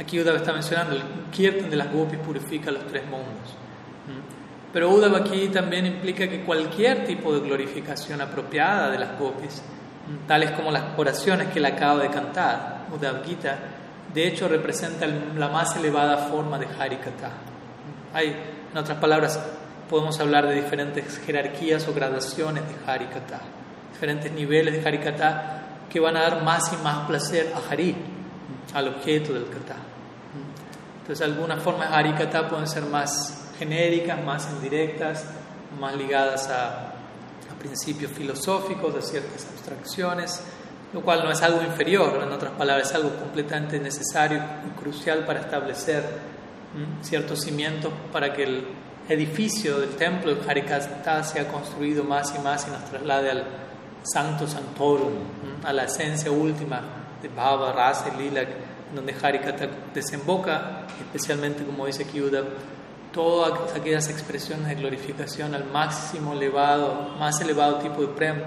Aquí 0.00 0.18
Uddhava 0.20 0.38
está 0.38 0.52
mencionando, 0.52 0.96
el 0.96 1.02
kirtan 1.30 1.68
de 1.68 1.76
las 1.76 1.92
gopis 1.92 2.18
purifica 2.18 2.70
los 2.70 2.86
tres 2.86 3.04
mundos. 3.04 3.56
Pero 4.72 4.90
Uddhava 4.90 5.18
aquí 5.18 5.48
también 5.48 5.86
implica 5.86 6.28
que 6.28 6.42
cualquier 6.42 7.04
tipo 7.06 7.32
de 7.34 7.40
glorificación 7.40 8.20
apropiada 8.20 8.90
de 8.90 8.98
las 8.98 9.18
gopis, 9.18 9.62
tales 10.26 10.52
como 10.52 10.70
las 10.70 10.84
oraciones 10.96 11.48
que 11.48 11.58
él 11.58 11.66
acaba 11.66 12.02
de 12.02 12.10
cantar, 12.10 12.86
Uddhava 12.92 13.24
Gita, 13.24 13.58
de 14.12 14.26
hecho 14.26 14.48
representa 14.48 15.06
la 15.06 15.48
más 15.48 15.76
elevada 15.76 16.28
forma 16.28 16.58
de 16.58 16.66
Harikata. 16.66 17.30
Hay, 18.14 18.28
en 18.72 18.78
otras 18.78 18.98
palabras, 18.98 19.38
podemos 19.88 20.18
hablar 20.20 20.46
de 20.46 20.54
diferentes 20.54 21.18
jerarquías 21.24 21.86
o 21.88 21.94
gradaciones 21.94 22.64
de 22.64 22.90
Harikata, 22.90 23.40
diferentes 23.92 24.32
niveles 24.32 24.74
de 24.74 24.88
Harikata 24.88 25.62
que 25.90 26.00
van 26.00 26.16
a 26.16 26.22
dar 26.22 26.42
más 26.42 26.72
y 26.72 26.76
más 26.82 27.06
placer 27.06 27.52
a 27.54 27.72
Hari, 27.72 27.96
al 28.74 28.88
objeto 28.88 29.32
del 29.32 29.48
kata. 29.48 29.76
Entonces, 31.00 31.26
algunas 31.26 31.62
formas 31.62 31.88
de 31.90 31.96
Harikata 31.96 32.48
pueden 32.48 32.66
ser 32.66 32.84
más 32.84 33.52
genéricas, 33.58 34.22
más 34.22 34.48
indirectas, 34.52 35.24
más 35.80 35.94
ligadas 35.96 36.48
a 36.50 36.87
principios 37.58 38.12
filosóficos, 38.12 38.94
de 38.94 39.02
ciertas 39.02 39.46
abstracciones 39.46 40.42
lo 40.92 41.02
cual 41.02 41.22
no 41.22 41.30
es 41.30 41.42
algo 41.42 41.62
inferior, 41.62 42.20
en 42.22 42.32
otras 42.32 42.52
palabras, 42.52 42.88
es 42.88 42.94
algo 42.94 43.10
completamente 43.16 43.78
necesario 43.78 44.42
y 44.66 44.78
crucial 44.78 45.24
para 45.26 45.40
establecer 45.40 46.02
ciertos 47.02 47.40
cimientos 47.40 47.92
para 48.12 48.32
que 48.32 48.44
el 48.44 48.64
edificio 49.08 49.80
del 49.80 49.90
templo 49.90 50.34
de 50.34 50.50
Harikata 50.50 51.22
sea 51.24 51.48
construido 51.48 52.04
más 52.04 52.34
y 52.34 52.38
más 52.40 52.66
y 52.66 52.70
nos 52.70 52.84
traslade 52.84 53.30
al 53.30 53.44
Santo 54.02 54.46
Santorum, 54.46 55.12
a 55.64 55.72
la 55.72 55.84
esencia 55.84 56.30
última 56.30 56.80
de 57.20 57.28
Bhava, 57.28 57.72
Rasa 57.72 58.10
y 58.14 58.22
Lila, 58.22 58.42
donde 58.94 59.14
Harikata 59.20 59.68
desemboca, 59.92 60.86
especialmente 61.00 61.64
como 61.64 61.86
dice 61.86 62.06
Kyuda, 62.06 62.44
todas 63.12 63.74
aquellas 63.74 64.08
expresiones 64.10 64.68
de 64.68 64.74
glorificación 64.74 65.54
al 65.54 65.64
máximo 65.64 66.32
elevado, 66.32 67.14
más 67.18 67.40
elevado 67.40 67.78
tipo 67.78 68.02
de 68.02 68.08
Prem, 68.08 68.42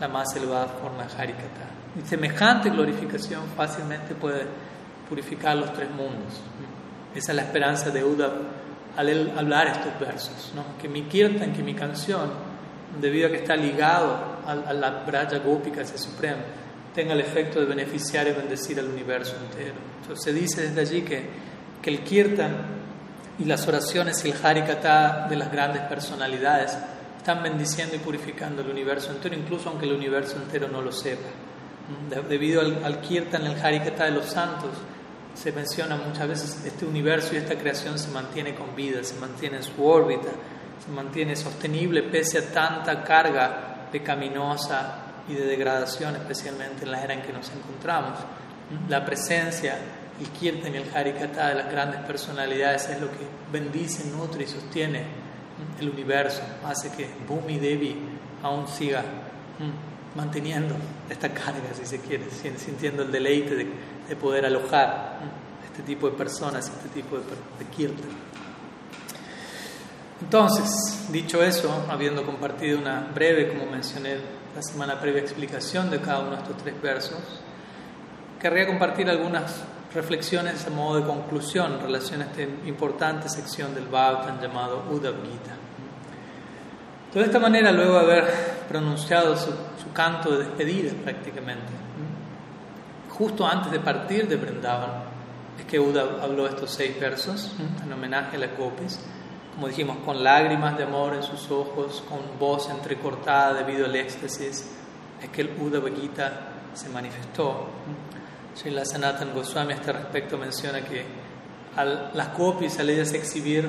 la 0.00 0.08
más 0.08 0.34
elevada 0.36 0.66
forma 0.68 1.04
de 1.04 1.14
Harikata. 1.14 1.70
Y 1.96 2.06
semejante 2.06 2.70
glorificación 2.70 3.42
fácilmente 3.56 4.14
puede 4.14 4.46
purificar 5.08 5.56
los 5.56 5.72
tres 5.72 5.90
mundos. 5.90 6.40
Esa 7.14 7.32
es 7.32 7.36
la 7.36 7.42
esperanza 7.42 7.90
de 7.90 8.02
Uda 8.04 8.32
al 8.96 9.32
hablar 9.36 9.68
estos 9.68 9.98
versos. 9.98 10.52
¿no? 10.54 10.78
Que 10.80 10.88
mi 10.88 11.02
kirtan, 11.02 11.52
que 11.52 11.62
mi 11.62 11.74
canción, 11.74 12.30
debido 13.00 13.28
a 13.28 13.30
que 13.30 13.38
está 13.38 13.56
ligado 13.56 14.16
a, 14.46 14.72
la 14.72 15.04
Braya 15.06 15.38
Gópica, 15.38 15.82
ese 15.82 15.98
supremo, 15.98 16.42
tenga 16.94 17.12
el 17.12 17.20
efecto 17.20 17.60
de 17.60 17.66
beneficiar 17.66 18.26
y 18.28 18.32
bendecir 18.32 18.78
al 18.78 18.88
universo 18.88 19.36
entero. 19.50 19.74
Entonces 20.00 20.24
se 20.24 20.32
dice 20.32 20.68
desde 20.68 20.80
allí 20.80 21.02
que, 21.02 21.28
que 21.82 21.90
el 21.90 22.00
kirtan 22.04 22.83
y 23.38 23.44
las 23.44 23.66
oraciones 23.66 24.24
y 24.24 24.30
el 24.30 24.36
harikata 24.44 25.26
de 25.28 25.36
las 25.36 25.50
grandes 25.50 25.82
personalidades 25.82 26.76
están 27.16 27.42
bendiciendo 27.42 27.96
y 27.96 27.98
purificando 27.98 28.62
el 28.62 28.70
universo 28.70 29.10
entero, 29.10 29.34
incluso 29.34 29.70
aunque 29.70 29.86
el 29.86 29.92
universo 29.92 30.36
entero 30.36 30.68
no 30.68 30.80
lo 30.80 30.92
sepa 30.92 31.28
debido 32.28 32.60
al, 32.60 32.82
al 32.84 33.00
kirtan, 33.00 33.46
el 33.46 33.62
harikata 33.62 34.04
de 34.04 34.12
los 34.12 34.26
santos, 34.26 34.70
se 35.34 35.52
menciona 35.52 35.96
muchas 35.96 36.28
veces 36.28 36.64
este 36.64 36.86
universo 36.86 37.34
y 37.34 37.38
esta 37.38 37.56
creación 37.56 37.98
se 37.98 38.08
mantiene 38.10 38.54
con 38.54 38.74
vida, 38.74 39.02
se 39.02 39.16
mantiene 39.16 39.58
en 39.58 39.62
su 39.62 39.84
órbita, 39.84 40.30
se 40.84 40.90
mantiene 40.92 41.36
sostenible 41.36 42.04
pese 42.04 42.38
a 42.38 42.52
tanta 42.52 43.02
carga 43.02 43.88
pecaminosa 43.90 45.00
y 45.28 45.34
de 45.34 45.44
degradación, 45.44 46.16
especialmente 46.16 46.84
en 46.84 46.92
la 46.92 47.02
era 47.02 47.14
en 47.14 47.22
que 47.22 47.32
nos 47.32 47.50
encontramos. 47.50 48.18
La 48.88 49.04
presencia, 49.04 49.76
el 50.20 50.28
kirtan 50.28 50.74
y 50.74 50.78
el 50.78 50.94
harikata 50.94 51.48
de 51.48 51.54
las 51.56 51.70
grandes 51.70 52.00
personalidades 52.02 52.88
es 52.88 53.00
lo 53.00 53.10
que 53.10 53.26
bendice, 53.52 54.04
nutre 54.10 54.44
y 54.44 54.46
sostiene 54.46 55.04
el 55.80 55.90
universo, 55.90 56.42
hace 56.64 56.90
que 56.90 57.08
Bhumi 57.28 57.58
Devi 57.58 57.96
aún 58.42 58.68
siga 58.68 59.02
manteniendo 60.14 60.76
esta 61.08 61.28
carga, 61.28 61.74
si 61.74 61.84
se 61.86 62.00
quiere, 62.00 62.26
sintiendo 62.30 63.02
el 63.02 63.12
deleite 63.12 63.56
de, 63.56 64.16
poder 64.16 64.46
alojar 64.46 65.18
este 65.64 65.82
tipo 65.82 66.08
de 66.08 66.16
personas, 66.16 66.68
este 66.68 66.88
tipo 66.88 67.16
de, 67.16 67.24
de 67.58 67.70
kirtan. 67.70 68.10
Entonces, 70.20 71.08
dicho 71.10 71.42
eso, 71.42 71.86
habiendo 71.90 72.24
compartido 72.24 72.78
una 72.78 73.00
breve, 73.12 73.48
como 73.48 73.66
mencioné 73.66 74.16
la 74.54 74.62
semana 74.62 75.00
previa, 75.00 75.20
explicación 75.20 75.90
de 75.90 76.00
cada 76.00 76.20
uno 76.20 76.30
de 76.30 76.36
estos 76.36 76.56
tres 76.58 76.80
versos, 76.80 77.42
querría 78.40 78.66
compartir 78.66 79.10
algunas 79.10 79.64
reflexiones 79.94 80.66
a 80.66 80.70
modo 80.70 81.00
de 81.00 81.06
conclusión 81.06 81.74
en 81.74 81.80
relación 81.80 82.20
a 82.22 82.24
esta 82.24 82.42
importante 82.42 83.28
sección 83.28 83.74
del 83.74 83.86
Bhagavatam 83.86 84.40
llamado 84.40 84.82
Uddhav 84.90 85.14
Gita. 85.22 85.54
De 87.14 87.22
esta 87.22 87.38
manera, 87.38 87.70
luego 87.70 87.94
de 87.94 88.00
haber 88.00 88.24
pronunciado 88.68 89.36
su, 89.36 89.52
canto 89.92 90.32
de 90.32 90.38
despedida 90.38 90.92
prácticamente, 91.04 91.72
justo 93.08 93.46
antes 93.46 93.70
de 93.70 93.78
partir 93.78 94.26
de 94.26 94.34
Vrindavan, 94.34 95.04
es 95.56 95.64
que 95.66 95.78
Uda 95.78 96.04
habló 96.20 96.48
estos 96.48 96.72
seis 96.72 96.98
versos 96.98 97.52
en 97.80 97.92
homenaje 97.92 98.36
a 98.36 98.40
las 98.40 98.58
gopis, 98.58 98.98
como 99.54 99.68
dijimos, 99.68 99.98
con 100.04 100.24
lágrimas 100.24 100.76
de 100.76 100.82
amor 100.82 101.14
en 101.14 101.22
sus 101.22 101.48
ojos, 101.52 102.02
con 102.08 102.18
voz 102.40 102.68
entrecortada 102.68 103.54
debido 103.54 103.84
al 103.84 103.94
éxtasis, 103.94 104.68
es 105.22 105.28
que 105.28 105.42
el 105.42 105.50
Uda 105.60 105.80
Gita 105.94 106.32
se 106.74 106.88
manifestó. 106.88 107.68
Srila 108.54 108.84
Sanatan 108.84 109.34
Goswami 109.34 109.72
a 109.72 109.76
este 109.76 109.92
respecto 109.92 110.38
menciona 110.38 110.80
que 110.82 111.04
a 111.76 111.84
las 111.84 112.36
gopis, 112.36 112.78
al 112.78 112.90
ellas 112.90 113.12
exhibir 113.12 113.68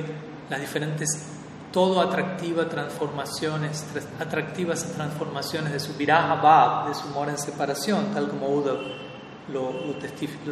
las 0.50 0.60
diferentes 0.60 1.32
todo 1.72 2.00
atractiva 2.00 2.70
transformaciones, 2.70 3.86
atractivas 4.20 4.94
transformaciones 4.94 5.74
de 5.74 5.80
su 5.80 5.94
viraja 5.96 6.36
bhav, 6.36 6.88
de 6.88 6.94
su 6.94 7.08
amor 7.08 7.30
en 7.30 7.38
separación, 7.38 8.14
tal 8.14 8.30
como 8.30 8.48
Uda 8.48 8.76
lo, 9.52 9.74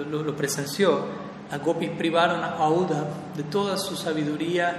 lo, 0.09 0.36
presenció. 0.36 1.05
Las 1.49 1.63
gopis 1.63 1.91
privaron 1.91 2.43
a 2.43 2.67
Uda 2.67 3.05
de 3.38 3.43
toda 3.43 3.77
su 3.77 3.95
sabiduría 3.95 4.75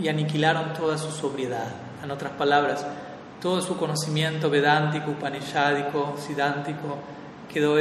y 0.00 0.08
aniquilaron 0.08 0.72
toda 0.72 0.98
su 0.98 1.12
sobriedad. 1.12 1.68
En 2.02 2.10
otras 2.10 2.32
palabras, 2.32 2.84
todo 3.40 3.60
su 3.60 3.76
conocimiento 3.76 4.50
vedántico, 4.50 5.12
upanishádico, 5.12 6.16
sidántico, 6.18 6.98
quedó, 7.52 7.76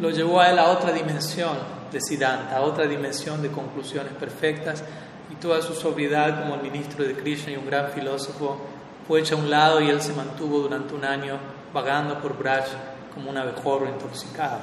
lo 0.00 0.10
llevó 0.10 0.40
a 0.40 0.50
él 0.50 0.58
a 0.58 0.70
otra 0.70 0.92
dimensión 0.92 1.56
de 1.92 2.00
Siddhanta, 2.00 2.56
a 2.56 2.62
otra 2.62 2.86
dimensión 2.86 3.42
de 3.42 3.50
conclusiones 3.50 4.12
perfectas, 4.14 4.82
y 5.30 5.36
toda 5.36 5.62
su 5.62 5.74
sobriedad 5.74 6.42
como 6.42 6.54
el 6.56 6.62
ministro 6.62 7.04
de 7.04 7.14
Krishna 7.14 7.52
y 7.52 7.56
un 7.56 7.66
gran 7.66 7.90
filósofo 7.90 8.58
fue 9.06 9.20
hecha 9.20 9.34
a 9.34 9.38
un 9.38 9.50
lado 9.50 9.80
y 9.80 9.88
él 9.88 10.00
se 10.00 10.12
mantuvo 10.12 10.60
durante 10.60 10.94
un 10.94 11.04
año 11.04 11.38
vagando 11.72 12.20
por 12.20 12.36
Braj 12.38 12.66
como 13.14 13.30
un 13.30 13.36
abejorro 13.36 13.88
intoxicado. 13.88 14.58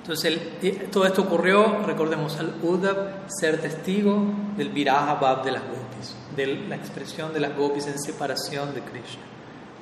Entonces, 0.00 0.38
todo 0.90 1.06
esto 1.06 1.22
ocurrió, 1.22 1.82
recordemos, 1.86 2.38
al 2.38 2.54
Uddhav 2.62 3.24
ser 3.26 3.60
testigo 3.60 4.22
del 4.56 4.68
Viraha 4.68 5.42
de 5.42 5.52
las 5.52 5.62
gopis, 5.62 6.14
de 6.36 6.46
la 6.68 6.76
expresión 6.76 7.32
de 7.32 7.40
las 7.40 7.56
gopis 7.56 7.86
en 7.86 7.98
separación 7.98 8.74
de 8.74 8.82
Krishna. 8.82 9.22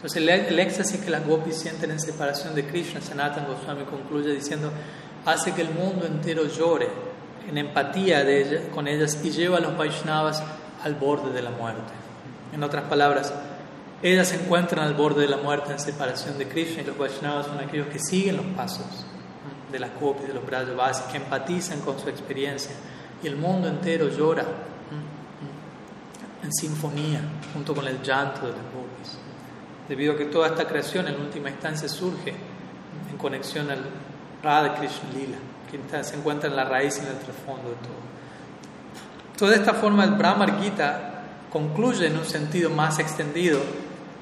Entonces, 0.02 0.20
el, 0.20 0.28
el 0.28 0.58
éxtasis 0.58 1.00
que 1.00 1.10
las 1.10 1.24
gopis 1.24 1.54
sienten 1.54 1.92
en 1.92 2.00
separación 2.00 2.56
de 2.56 2.66
Krishna, 2.66 3.00
Sanatan 3.00 3.46
Goswami 3.46 3.84
concluye 3.84 4.34
diciendo, 4.34 4.72
hace 5.24 5.52
que 5.52 5.62
el 5.62 5.70
mundo 5.70 6.06
entero 6.06 6.44
llore 6.48 6.88
en 7.48 7.56
empatía 7.56 8.24
de 8.24 8.68
con 8.74 8.88
ellas 8.88 9.16
y 9.22 9.30
lleva 9.30 9.58
a 9.58 9.60
los 9.60 9.76
Vaishnavas 9.76 10.42
al 10.82 10.96
borde 10.96 11.32
de 11.32 11.42
la 11.42 11.50
muerte. 11.50 11.92
En 12.52 12.64
otras 12.64 12.82
palabras, 12.84 13.32
ellas 14.02 14.26
se 14.26 14.34
encuentran 14.34 14.84
al 14.84 14.94
borde 14.94 15.22
de 15.22 15.28
la 15.28 15.36
muerte 15.36 15.70
en 15.70 15.78
separación 15.78 16.36
de 16.36 16.48
Krishna 16.48 16.82
y 16.82 16.86
los 16.86 16.98
Vaishnavas 16.98 17.46
son 17.46 17.60
aquellos 17.60 17.86
que 17.86 18.00
siguen 18.00 18.38
los 18.38 18.46
pasos 18.56 19.06
de 19.70 19.78
las 19.78 19.90
gopis, 20.00 20.26
de 20.26 20.34
los 20.34 20.44
Brajavasis, 20.44 21.04
que 21.06 21.18
empatizan 21.18 21.80
con 21.82 22.00
su 22.00 22.08
experiencia. 22.08 22.72
Y 23.22 23.28
el 23.28 23.36
mundo 23.36 23.68
entero 23.68 24.08
llora 24.08 24.44
en 26.42 26.52
sinfonía 26.52 27.20
junto 27.54 27.72
con 27.72 27.86
el 27.86 28.02
llanto 28.02 28.48
de 28.48 28.52
las 28.52 28.72
debido 29.88 30.14
a 30.14 30.16
que 30.16 30.26
toda 30.26 30.48
esta 30.48 30.66
creación 30.66 31.08
en 31.08 31.20
última 31.20 31.50
instancia 31.50 31.88
surge 31.88 32.34
en 33.10 33.16
conexión 33.18 33.70
al 33.70 33.84
Radha 34.42 34.74
Krishna 34.74 35.10
Lila, 35.14 35.38
que 35.70 36.04
se 36.04 36.16
encuentra 36.16 36.48
en 36.48 36.56
la 36.56 36.64
raíz 36.64 36.98
y 36.98 37.00
en 37.00 37.08
el 37.08 37.18
trasfondo 37.18 37.70
de 37.70 37.76
todo. 37.76 38.12
Toda 39.38 39.54
esta 39.54 39.74
forma 39.74 40.04
el 40.04 40.12
Brahma 40.12 40.46
Gita 40.60 41.22
concluye 41.50 42.06
en 42.06 42.16
un 42.16 42.24
sentido 42.24 42.70
más 42.70 42.98
extendido 42.98 43.60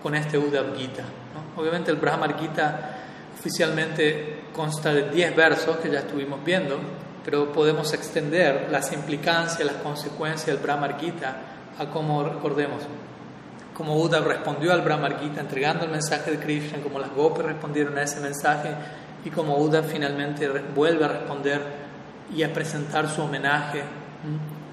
con 0.02 0.14
este 0.14 0.38
Uddhav 0.38 0.76
Gita. 0.76 1.04
Obviamente 1.56 1.90
el 1.90 1.96
Brahma 1.96 2.28
Gita 2.38 2.98
oficialmente 3.38 4.44
consta 4.54 4.92
de 4.92 5.10
10 5.10 5.36
versos 5.36 5.76
que 5.76 5.90
ya 5.90 6.00
estuvimos 6.00 6.42
viendo, 6.44 6.78
pero 7.24 7.52
podemos 7.52 7.92
extender 7.92 8.68
las 8.70 8.92
implicancias, 8.92 9.64
las 9.64 9.82
consecuencias 9.82 10.46
del 10.46 10.58
Brahma 10.58 10.96
Gita 10.98 11.36
a 11.78 11.86
como 11.86 12.22
recordemos, 12.22 12.82
como 13.80 13.96
Uddhav 13.96 14.26
respondió 14.26 14.74
al 14.74 14.82
Brahma 14.82 15.08
Gita 15.18 15.40
entregando 15.40 15.86
el 15.86 15.90
mensaje 15.90 16.30
de 16.32 16.38
Krishna, 16.38 16.82
como 16.82 16.98
las 16.98 17.14
Gopis 17.14 17.46
respondieron 17.46 17.96
a 17.96 18.02
ese 18.02 18.20
mensaje 18.20 18.68
y 19.24 19.30
como 19.30 19.56
Uddhav 19.56 19.86
finalmente 19.86 20.46
vuelve 20.74 21.06
a 21.06 21.08
responder 21.08 21.62
y 22.36 22.42
a 22.42 22.52
presentar 22.52 23.08
su 23.08 23.22
homenaje 23.22 23.82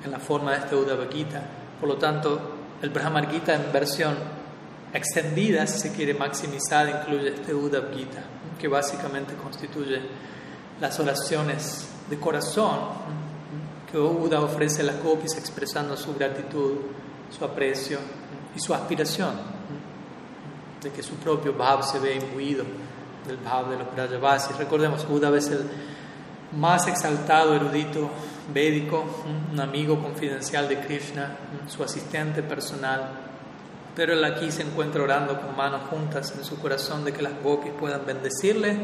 en 0.03 0.11
la 0.11 0.19
forma 0.19 0.51
de 0.51 0.57
este 0.57 0.75
Uddhav 0.75 1.09
Gita. 1.09 1.41
Por 1.79 1.87
lo 1.87 1.95
tanto, 1.95 2.55
el 2.81 2.89
Brahma 2.89 3.25
Gita 3.27 3.55
en 3.55 3.71
versión 3.71 4.13
extendida, 4.91 5.65
si 5.67 5.79
se 5.79 5.93
quiere 5.93 6.13
maximizar, 6.13 6.89
incluye 6.89 7.29
este 7.29 7.53
Uddhav 7.53 7.93
Gita, 7.95 8.23
que 8.59 8.67
básicamente 8.67 9.35
constituye 9.35 10.01
las 10.81 10.99
oraciones 10.99 11.87
de 12.09 12.19
corazón 12.19 12.79
que 13.89 13.97
Uddhav 13.97 14.43
ofrece 14.43 14.81
a 14.81 14.85
las 14.87 15.01
gopis 15.01 15.37
expresando 15.37 15.95
su 15.95 16.13
gratitud, 16.13 16.73
su 17.29 17.45
aprecio 17.45 17.99
y 18.55 18.59
su 18.59 18.73
aspiración 18.73 19.33
de 20.81 20.91
que 20.91 21.03
su 21.03 21.15
propio 21.15 21.53
Bhav 21.53 21.83
se 21.83 21.99
ve 21.99 22.15
imbuido 22.15 22.63
del 23.27 23.37
Bhav 23.37 23.69
de 23.69 23.77
los 23.77 23.93
Brajavasis. 23.93 24.57
Recordemos, 24.57 25.05
Uddhav 25.09 25.35
es 25.35 25.49
el 25.49 25.65
más 26.53 26.87
exaltado 26.87 27.55
erudito 27.55 28.09
védico, 28.53 29.03
un 29.51 29.59
amigo 29.59 30.01
confidencial 30.01 30.69
de 30.69 30.79
Krishna, 30.79 31.35
su 31.67 31.83
asistente 31.83 32.41
personal, 32.41 33.09
pero 33.95 34.13
él 34.13 34.23
aquí 34.23 34.51
se 34.51 34.61
encuentra 34.61 35.03
orando 35.03 35.41
con 35.41 35.55
manos 35.57 35.81
juntas 35.89 36.33
en 36.37 36.45
su 36.45 36.59
corazón 36.59 37.03
de 37.03 37.11
que 37.11 37.21
las 37.21 37.33
gopis 37.43 37.71
puedan 37.77 38.05
bendecirle 38.05 38.77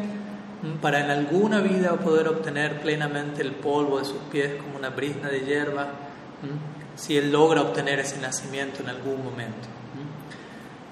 para 0.82 1.02
en 1.04 1.12
alguna 1.12 1.60
vida 1.60 1.92
poder 1.98 2.28
obtener 2.28 2.82
plenamente 2.82 3.42
el 3.42 3.52
polvo 3.52 4.00
de 4.00 4.06
sus 4.06 4.20
pies 4.32 4.62
como 4.62 4.78
una 4.78 4.90
brisna 4.90 5.30
de 5.30 5.42
hierba, 5.42 5.88
si 6.96 7.18
él 7.18 7.32
logra 7.32 7.62
obtener 7.62 8.00
ese 8.00 8.20
nacimiento 8.20 8.82
en 8.82 8.90
algún 8.90 9.24
momento. 9.24 9.68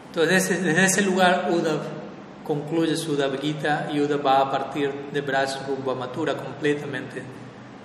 Entonces, 0.07 0.63
desde 0.63 0.85
ese 0.85 1.01
lugar, 1.03 1.49
Uddhav 1.51 2.01
concluye 2.43 2.97
su 2.97 3.17
Gita 3.39 3.89
y 3.93 4.01
Uda 4.01 4.17
va 4.17 4.41
a 4.41 4.51
partir 4.51 4.91
de 5.13 5.21
Braj 5.21 5.67
rumbo 5.67 5.95
Mathura 5.95 6.35
completamente 6.35 7.23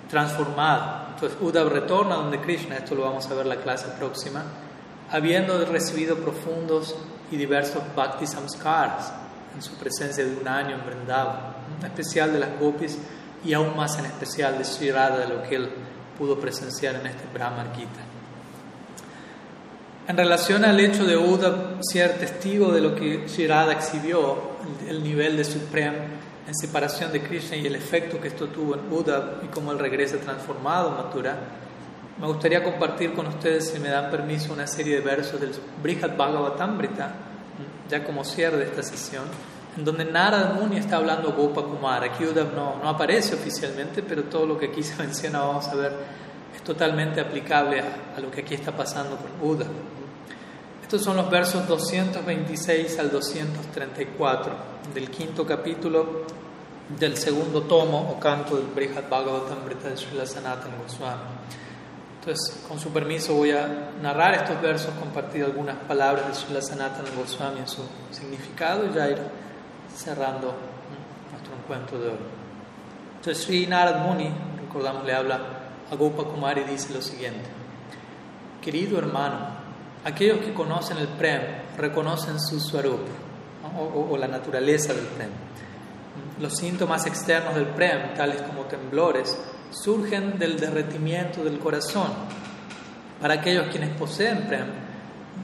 transformado. 0.09 1.07
Entonces 1.13 1.37
Uda 1.41 1.63
retorna 1.63 2.15
donde 2.15 2.41
Krishna, 2.41 2.77
esto 2.77 2.95
lo 2.95 3.03
vamos 3.03 3.29
a 3.29 3.33
ver 3.33 3.45
la 3.45 3.57
clase 3.57 3.87
próxima, 3.97 4.43
habiendo 5.09 5.63
recibido 5.65 6.17
profundos 6.17 6.95
y 7.31 7.37
diversos 7.37 7.81
bhakti 7.95 8.27
samskaras 8.27 9.13
en 9.55 9.61
su 9.61 9.73
presencia 9.75 10.25
de 10.25 10.35
un 10.35 10.47
año 10.47 10.75
en 10.75 10.85
Vrindavan, 10.85 11.55
en 11.79 11.85
especial 11.85 12.33
de 12.33 12.39
las 12.39 12.59
gopis 12.59 12.97
y 13.43 13.53
aún 13.53 13.75
más 13.75 13.97
en 13.99 14.05
especial 14.05 14.57
de 14.57 14.65
Sri 14.65 14.87
de 14.87 15.27
lo 15.29 15.43
que 15.43 15.55
él 15.55 15.69
pudo 16.17 16.39
presenciar 16.39 16.95
en 16.95 17.07
este 17.07 17.23
Brahma 17.33 17.65
Gita. 17.75 18.01
En 20.07 20.15
relación 20.15 20.63
al 20.63 20.79
hecho 20.79 21.05
de 21.05 21.17
Uda 21.17 21.79
ser 21.81 22.17
testigo 22.17 22.71
de 22.71 22.79
lo 22.79 22.95
que 22.95 23.27
Shirada 23.27 23.73
exhibió, 23.73 24.37
el, 24.87 25.03
nivel 25.03 25.35
de 25.35 25.43
Suprem 25.43 25.93
en 26.47 26.55
separación 26.55 27.11
de 27.11 27.21
Krishna 27.21 27.57
y 27.57 27.67
el 27.67 27.75
efecto 27.75 28.21
que 28.21 28.29
esto 28.29 28.47
tuvo 28.47 28.75
en 28.75 28.91
Uda 28.91 29.41
y 29.43 29.47
cómo 29.47 29.73
él 29.73 29.79
regresa 29.79 30.17
transformado 30.17 30.89
en 30.89 30.95
Mathura, 30.95 31.37
me 32.19 32.25
gustaría 32.25 32.63
compartir 32.63 33.13
con 33.13 33.27
ustedes, 33.27 33.69
si 33.69 33.79
me 33.79 33.89
dan 33.89 34.09
permiso, 34.09 34.53
una 34.53 34.65
serie 34.65 34.95
de 34.95 35.01
versos 35.01 35.39
del 35.39 35.51
Brihad 35.83 36.15
Bhagavatamrita, 36.17 37.11
ya 37.89 38.03
como 38.03 38.23
cierre 38.23 38.57
de 38.57 38.63
esta 38.63 38.81
sesión, 38.81 39.25
donde 39.83 40.05
Narada 40.05 40.53
Muni 40.53 40.77
está 40.77 40.97
hablando 40.97 41.31
Gopa 41.33 41.61
Kumara. 41.61 42.07
Aquí 42.07 42.25
Uda 42.25 42.43
no, 42.43 42.77
no 42.81 42.89
aparece 42.89 43.35
oficialmente, 43.35 44.01
pero 44.01 44.23
todo 44.23 44.45
lo 44.45 44.57
que 44.57 44.67
aquí 44.67 44.83
se 44.83 44.95
menciona, 45.01 45.39
vamos 45.39 45.67
a 45.67 45.75
ver, 45.75 45.93
es 46.55 46.63
totalmente 46.63 47.21
aplicable 47.21 47.81
a, 47.81 48.17
a 48.17 48.19
lo 48.19 48.31
que 48.31 48.41
aquí 48.41 48.55
está 48.55 48.71
pasando 48.71 49.17
con 49.17 49.49
Uda. 49.49 49.65
Estos 50.81 51.03
son 51.03 51.17
los 51.17 51.29
versos 51.29 51.67
226 51.67 52.99
al 52.99 53.11
234 53.11 54.53
del 54.93 55.09
quinto 55.09 55.45
capítulo 55.45 56.25
del 56.97 57.17
segundo 57.17 57.63
tomo 57.63 58.09
o 58.11 58.19
canto 58.19 58.55
del 58.55 58.67
Brihad 58.67 59.09
Bhagavatamrita 59.09 59.89
de 59.89 59.97
Srila 59.97 60.25
Sanatana 60.25 60.77
Goswami. 60.81 61.21
Entonces, 62.19 62.63
con 62.67 62.79
su 62.79 62.89
permiso, 62.91 63.33
voy 63.33 63.51
a 63.51 63.91
narrar 64.01 64.35
estos 64.35 64.61
versos, 64.61 64.93
compartir 64.99 65.43
algunas 65.43 65.75
palabras 65.75 66.27
de 66.27 66.33
Srila 66.33 66.61
Sanatana 66.61 67.09
Goswami 67.17 67.59
en 67.59 67.67
su 67.67 67.81
significado 68.11 68.85
y 68.85 68.93
ya 68.93 69.09
ir 69.09 69.17
cerrando 69.95 70.53
nuestro 71.31 71.53
encuentro 71.55 71.99
de 71.99 72.09
hoy. 72.09 72.19
Entonces, 73.17 73.43
Sri 73.43 73.67
Narad 73.67 74.01
Muni, 74.01 74.29
recordamos, 74.61 75.05
le 75.05 75.13
habla 75.13 75.39
a 75.89 75.95
Gopa 75.95 76.23
Kumari 76.23 76.61
y 76.61 76.71
dice 76.71 76.93
lo 76.93 77.01
siguiente: 77.01 77.49
Querido 78.61 78.97
hermano, 78.97 79.67
Aquellos 80.07 80.39
que 80.39 80.53
conocen 80.53 80.99
el 80.99 81.07
Prem 81.09 81.41
reconocen 81.75 82.39
su 82.39 82.61
Swarup 82.61 83.01
o, 83.77 84.15
la 84.17 84.29
naturaleza 84.29 84.93
del 84.93 85.03
Prem. 85.03 85.29
Los 86.39 86.55
síntomas 86.55 87.05
externos 87.05 87.55
del 87.55 87.67
Prem, 87.67 88.13
tales 88.13 88.41
como 88.43 88.63
temblores, 88.63 89.37
surgen 89.69 90.39
del 90.39 90.57
derretimiento 90.57 91.43
del 91.43 91.59
corazón. 91.59 92.07
Para 93.19 93.33
aquellos 93.33 93.67
quienes 93.67 93.97
poseen 93.97 94.47
Prem, 94.47 94.67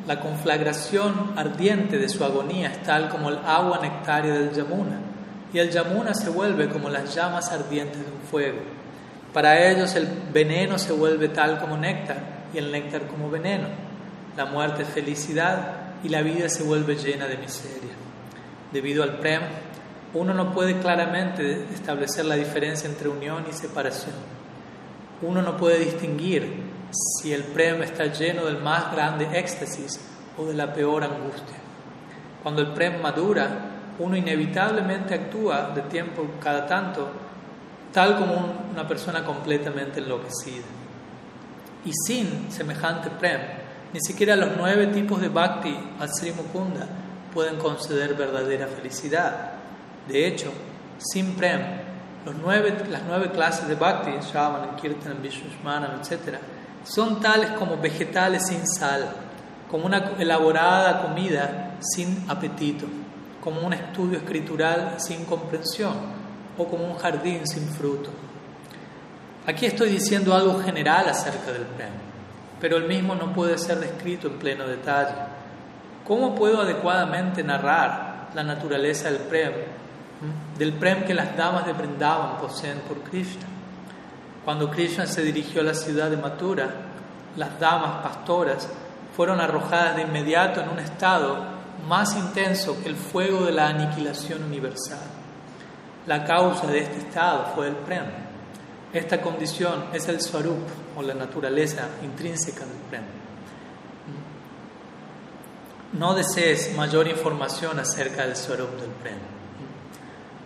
la 0.07 0.19
conflagración 0.19 1.33
ardiente 1.35 1.97
de 1.97 2.09
su 2.09 2.23
agonía 2.23 2.69
es 2.69 2.83
tal 2.83 3.09
como 3.09 3.29
el 3.29 3.37
agua 3.45 3.79
nectaria 3.81 4.33
del 4.33 4.51
Yamuna, 4.51 4.99
y 5.53 5.59
el 5.59 5.69
Yamuna 5.69 6.13
se 6.13 6.29
vuelve 6.29 6.69
como 6.69 6.89
las 6.89 7.15
llamas 7.15 7.51
ardientes 7.51 7.99
de 7.99 8.11
un 8.11 8.21
fuego. 8.29 8.59
Para 9.33 9.69
ellos 9.69 9.95
el 9.95 10.07
veneno 10.33 10.77
se 10.77 10.93
vuelve 10.93 11.29
tal 11.29 11.59
como 11.59 11.77
néctar 11.77 12.17
y 12.53 12.57
el 12.57 12.71
néctar 12.71 13.07
como 13.07 13.29
veneno 13.29 13.67
la 14.35 14.45
muerte 14.45 14.81
es 14.81 14.89
felicidad 14.89 15.73
y 16.03 16.09
la 16.09 16.21
vida 16.21 16.49
se 16.49 16.63
vuelve 16.63 16.95
llena 16.95 17.27
de 17.27 17.37
miseria. 17.37 17.91
Debido 18.71 19.03
al 19.03 19.19
prem, 19.19 19.41
uno 20.13 20.33
no 20.33 20.51
puede 20.51 20.79
claramente 20.79 21.65
establecer 21.73 22.25
la 22.25 22.35
diferencia 22.35 22.89
entre 22.89 23.09
unión 23.09 23.45
y 23.49 23.53
separación. 23.53 24.15
Uno 25.21 25.41
no 25.41 25.55
puede 25.55 25.79
distinguir 25.79 26.72
si 26.93 27.33
el 27.33 27.43
prem 27.43 27.81
está 27.81 28.05
lleno 28.05 28.45
del 28.45 28.57
más 28.57 28.91
grande 28.91 29.27
éxtasis 29.37 29.99
o 30.37 30.45
de 30.45 30.53
la 30.53 30.73
peor 30.73 31.03
angustia. 31.03 31.57
Cuando 32.41 32.61
el 32.61 32.73
prem 32.73 33.01
madura, 33.01 33.47
uno 33.99 34.15
inevitablemente 34.15 35.13
actúa 35.13 35.71
de 35.73 35.81
tiempo 35.83 36.25
cada 36.41 36.65
tanto, 36.65 37.09
tal 37.91 38.17
como 38.17 38.67
una 38.71 38.87
persona 38.87 39.23
completamente 39.23 39.99
enloquecida. 39.99 40.65
Y 41.85 41.91
sin 42.05 42.51
semejante 42.51 43.09
prem, 43.09 43.41
ni 43.93 43.99
siquiera 44.01 44.35
los 44.35 44.57
nueve 44.57 44.87
tipos 44.87 45.21
de 45.21 45.29
bhakti 45.29 45.77
al 45.99 46.09
Sri 46.09 46.33
pueden 47.33 47.57
conceder 47.57 48.13
verdadera 48.13 48.67
felicidad. 48.67 49.51
De 50.07 50.27
hecho, 50.27 50.51
sin 50.97 51.35
prem, 51.35 51.61
los 52.25 52.35
nueve, 52.35 52.75
las 52.89 53.03
nueve 53.03 53.31
clases 53.31 53.67
de 53.67 53.75
bhakti, 53.75 54.11
Shravan, 54.21 54.75
Kirtan, 54.75 55.21
Vishnushmanam, 55.21 55.99
etc., 55.99 56.37
son 56.83 57.21
tales 57.21 57.51
como 57.51 57.77
vegetales 57.77 58.47
sin 58.47 58.67
sal, 58.67 59.09
como 59.69 59.85
una 59.85 60.11
elaborada 60.19 61.01
comida 61.01 61.77
sin 61.79 62.25
apetito, 62.29 62.85
como 63.41 63.61
un 63.61 63.73
estudio 63.73 64.17
escritural 64.17 64.95
sin 64.97 65.25
comprensión 65.25 65.93
o 66.57 66.67
como 66.67 66.85
un 66.85 66.97
jardín 66.97 67.47
sin 67.47 67.67
fruto. 67.67 68.09
Aquí 69.45 69.65
estoy 69.65 69.89
diciendo 69.89 70.33
algo 70.33 70.61
general 70.61 71.09
acerca 71.09 71.51
del 71.51 71.63
Prem, 71.63 71.91
pero 72.61 72.77
el 72.77 72.87
mismo 72.87 73.15
no 73.15 73.33
puede 73.33 73.57
ser 73.57 73.79
descrito 73.79 74.27
en 74.27 74.39
pleno 74.39 74.65
detalle. 74.65 75.15
¿Cómo 76.05 76.35
puedo 76.35 76.61
adecuadamente 76.61 77.43
narrar 77.43 78.29
la 78.33 78.43
naturaleza 78.43 79.09
del 79.09 79.19
Prem, 79.19 79.53
del 80.57 80.73
Prem 80.73 81.03
que 81.03 81.13
las 81.13 81.35
damas 81.35 81.65
de 81.65 81.73
Brindavan 81.73 82.37
poseen 82.37 82.79
por 82.87 83.01
Krishna? 83.01 83.47
Cuando 84.45 84.69
Krishna 84.69 85.05
se 85.05 85.23
dirigió 85.23 85.61
a 85.61 85.65
la 85.65 85.73
ciudad 85.73 86.09
de 86.09 86.17
Mathura, 86.17 86.69
las 87.35 87.59
damas 87.59 88.03
pastoras 88.03 88.67
fueron 89.15 89.39
arrojadas 89.39 89.95
de 89.95 90.03
inmediato 90.03 90.61
en 90.61 90.69
un 90.69 90.79
estado 90.79 91.37
más 91.87 92.15
intenso 92.15 92.81
que 92.81 92.89
el 92.89 92.95
fuego 92.95 93.45
de 93.45 93.51
la 93.51 93.67
aniquilación 93.67 94.43
universal. 94.43 94.99
La 96.05 96.25
causa 96.25 96.67
de 96.67 96.79
este 96.79 96.97
estado 96.97 97.51
fue 97.55 97.67
el 97.67 97.75
Prem 97.75 98.23
esta 98.93 99.19
condición 99.19 99.85
es 99.91 100.07
el 100.07 100.21
swarup 100.21 100.59
o 100.95 101.01
la 101.01 101.15
naturaleza 101.15 101.87
intrínseca 102.03 102.59
del 102.59 102.77
prem. 102.91 103.01
No 105.93 106.13
desees 106.13 106.75
mayor 106.75 107.07
información 107.07 107.79
acerca 107.79 108.27
del 108.27 108.35
swarup 108.35 108.79
del 108.79 108.91
prem. 108.91 109.17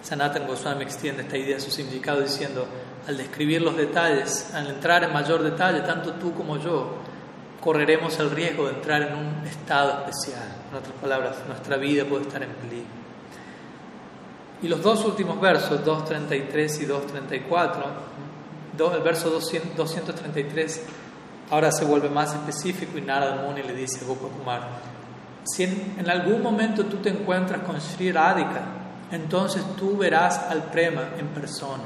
Sanatan 0.02 0.48
Goswami 0.48 0.84
extiende 0.84 1.24
esta 1.24 1.38
idea, 1.38 1.60
su 1.60 1.72
significado, 1.72 2.22
diciendo: 2.22 2.66
al 3.08 3.18
describir 3.18 3.62
los 3.62 3.76
detalles, 3.76 4.54
al 4.54 4.68
entrar 4.68 5.04
en 5.04 5.14
mayor 5.14 5.43
detalle, 5.43 5.82
tanto 5.82 6.14
tú 6.14 6.34
como 6.34 6.58
yo, 6.58 6.95
correremos 7.62 8.18
el 8.20 8.32
riesgo 8.32 8.68
de 8.68 8.76
entrar 8.76 9.02
en 9.02 9.14
un 9.14 9.48
estado 9.48 10.06
especial. 10.06 10.43
En 10.72 10.78
otras 10.78 10.93
palabras, 11.02 11.36
nuestra 11.48 11.78
vida 11.78 12.06
puede 12.06 12.24
estar 12.24 12.41
en 12.41 12.50
peligro. 12.50 12.98
Y 14.62 14.68
los 14.68 14.82
dos 14.82 15.06
últimos 15.06 15.39
versos, 15.39 15.86
2.33 15.86 16.82
y 16.82 16.86
2.34, 16.86 18.95
el 18.95 19.02
verso 19.02 19.30
233 19.30 20.82
ahora 21.50 21.72
se 21.72 21.86
vuelve 21.86 22.10
más 22.10 22.34
específico 22.34 22.98
y 22.98 23.02
Narada 23.02 23.43
Muni 23.43 23.64
le 23.64 23.74
dice 23.74 24.04
a 24.04 24.08
Gopakumar, 24.08 24.68
si 25.43 25.64
en, 25.64 26.10
algún 26.10 26.41
momento 26.41 26.86
tú 26.86 26.98
te 26.98 27.10
encuentras 27.10 27.62
con 27.62 27.80
Sri 27.80 28.12
Radhika, 28.12 28.62
entonces 29.12 29.64
tú 29.78 29.98
verás 29.98 30.39
al 30.50 30.64
Prema 30.64 31.10
en 31.18 31.28
persona. 31.28 31.84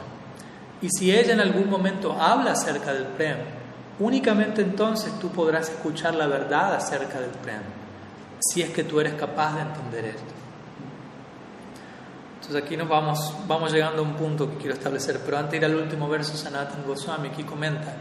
Y 0.82 0.90
si 0.90 1.16
ella 1.16 1.34
en 1.34 1.40
algún 1.40 1.70
momento 1.70 2.14
habla 2.14 2.54
acerca 2.54 2.94
del 2.94 3.06
Prema, 3.06 3.44
únicamente 4.00 4.62
entonces 4.62 5.18
tú 5.20 5.30
podrás 5.30 5.70
escuchar 5.70 6.16
la 6.16 6.28
verdad 6.28 6.76
acerca 6.76 7.20
del 7.20 7.30
Prema, 7.32 7.64
si 8.40 8.62
es 8.62 8.72
que 8.72 8.84
tú 8.84 9.00
eres 9.00 9.14
capaz 9.14 9.56
de 9.56 9.62
entender 9.62 10.06
esto. 10.06 10.34
Entonces 12.36 12.64
aquí 12.64 12.76
nos 12.76 12.90
vamos, 12.90 13.36
vamos 13.48 13.72
llegando 13.72 14.02
a 14.02 14.06
un 14.06 14.16
punto 14.16 14.50
que 14.50 14.58
quiero 14.58 14.74
establecer, 14.74 15.20
pero 15.24 15.38
antes 15.38 15.52
de 15.52 15.58
ir 15.58 15.66
al 15.66 15.76
último 15.76 16.10
verso, 16.10 16.36
Sanatan 16.36 16.84
Goswami 16.88 17.30
aquí 17.30 17.44
comenta 17.44 17.94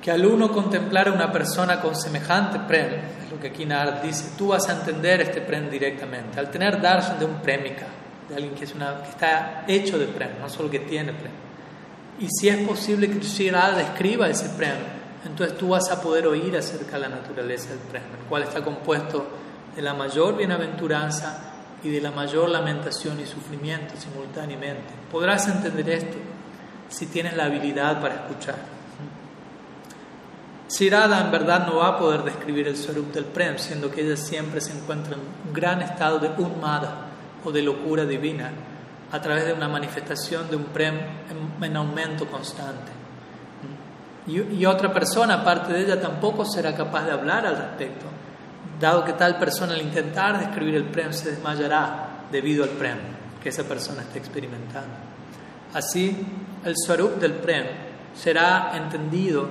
que 0.00 0.10
al 0.10 0.24
uno 0.24 0.50
contemplar 0.50 1.08
a 1.08 1.12
una 1.12 1.30
persona 1.30 1.80
con 1.80 1.94
semejante 1.94 2.60
prem, 2.60 2.92
es 3.24 3.30
lo 3.30 3.40
que 3.40 3.48
aquí 3.48 3.64
Narad 3.64 4.02
dice, 4.02 4.34
tú 4.36 4.48
vas 4.48 4.68
a 4.68 4.72
entender 4.72 5.20
este 5.20 5.40
prem 5.40 5.70
directamente. 5.70 6.38
Al 6.38 6.50
tener 6.50 6.80
darshan 6.80 7.18
de 7.18 7.24
un 7.24 7.40
premika, 7.40 7.86
de 8.28 8.34
alguien 8.34 8.54
que, 8.54 8.64
es 8.64 8.74
una, 8.74 9.02
que 9.02 9.10
está 9.10 9.64
hecho 9.66 9.98
de 9.98 10.06
prem, 10.06 10.40
no 10.40 10.48
solo 10.48 10.68
que 10.68 10.80
tiene 10.80 11.12
prem. 11.12 11.51
Y 12.20 12.28
si 12.28 12.48
es 12.48 12.66
posible 12.66 13.10
que 13.10 13.22
Sri 13.22 13.50
describa 13.50 14.28
ese 14.28 14.50
prem, 14.50 14.76
entonces 15.24 15.56
tú 15.56 15.68
vas 15.68 15.90
a 15.90 16.00
poder 16.00 16.26
oír 16.26 16.56
acerca 16.56 16.92
de 16.96 17.00
la 17.00 17.08
naturaleza 17.08 17.70
del 17.70 17.78
prem, 17.78 18.02
el 18.02 18.26
cual 18.28 18.42
está 18.42 18.62
compuesto 18.62 19.26
de 19.74 19.82
la 19.82 19.94
mayor 19.94 20.36
bienaventuranza 20.36 21.52
y 21.82 21.90
de 21.90 22.00
la 22.00 22.10
mayor 22.10 22.48
lamentación 22.48 23.18
y 23.20 23.26
sufrimiento 23.26 23.94
simultáneamente. 23.96 24.92
Podrás 25.10 25.48
entender 25.48 25.88
esto 25.90 26.16
si 26.88 27.06
tienes 27.06 27.36
la 27.36 27.44
habilidad 27.44 28.00
para 28.00 28.14
escuchar. 28.16 28.56
Sirada 30.68 31.20
en 31.20 31.30
verdad 31.30 31.66
no 31.66 31.76
va 31.76 31.88
a 31.88 31.98
poder 31.98 32.22
describir 32.22 32.68
el 32.68 32.76
Swarup 32.76 33.12
del 33.12 33.24
Prem, 33.24 33.58
siendo 33.58 33.90
que 33.90 34.02
ella 34.02 34.16
siempre 34.16 34.60
se 34.60 34.72
encuentra 34.72 35.14
en 35.14 35.20
un 35.20 35.52
gran 35.52 35.82
estado 35.82 36.18
de 36.18 36.28
unmada 36.28 37.08
o 37.44 37.52
de 37.52 37.62
locura 37.62 38.04
divina 38.04 38.50
a 39.12 39.20
través 39.20 39.46
de 39.46 39.52
una 39.52 39.68
manifestación 39.68 40.48
de 40.50 40.56
un 40.56 40.64
Prem 40.64 40.98
en, 41.60 41.76
aumento 41.76 42.26
constante. 42.26 42.90
Y, 44.26 44.64
otra 44.66 44.92
persona, 44.92 45.34
aparte 45.34 45.72
de 45.72 45.82
ella, 45.82 46.00
tampoco 46.00 46.44
será 46.44 46.74
capaz 46.74 47.04
de 47.04 47.12
hablar 47.12 47.46
al 47.46 47.56
respecto 47.56 48.06
dado 48.82 49.04
que 49.04 49.12
tal 49.12 49.38
persona 49.38 49.74
al 49.74 49.80
intentar 49.80 50.40
describir 50.40 50.74
el 50.74 50.84
prem 50.84 51.12
se 51.12 51.30
desmayará 51.30 52.26
debido 52.32 52.64
al 52.64 52.70
prem 52.70 52.98
que 53.40 53.48
esa 53.48 53.62
persona 53.62 54.02
está 54.02 54.18
experimentando. 54.18 54.94
Así, 55.72 56.26
el 56.64 56.74
swarup 56.76 57.18
del 57.20 57.34
prem 57.34 57.64
será 58.14 58.72
entendido 58.74 59.48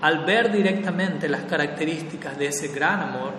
al 0.00 0.24
ver 0.24 0.50
directamente 0.50 1.28
las 1.28 1.42
características 1.42 2.38
de 2.38 2.46
ese 2.46 2.68
gran 2.68 3.00
amor, 3.00 3.32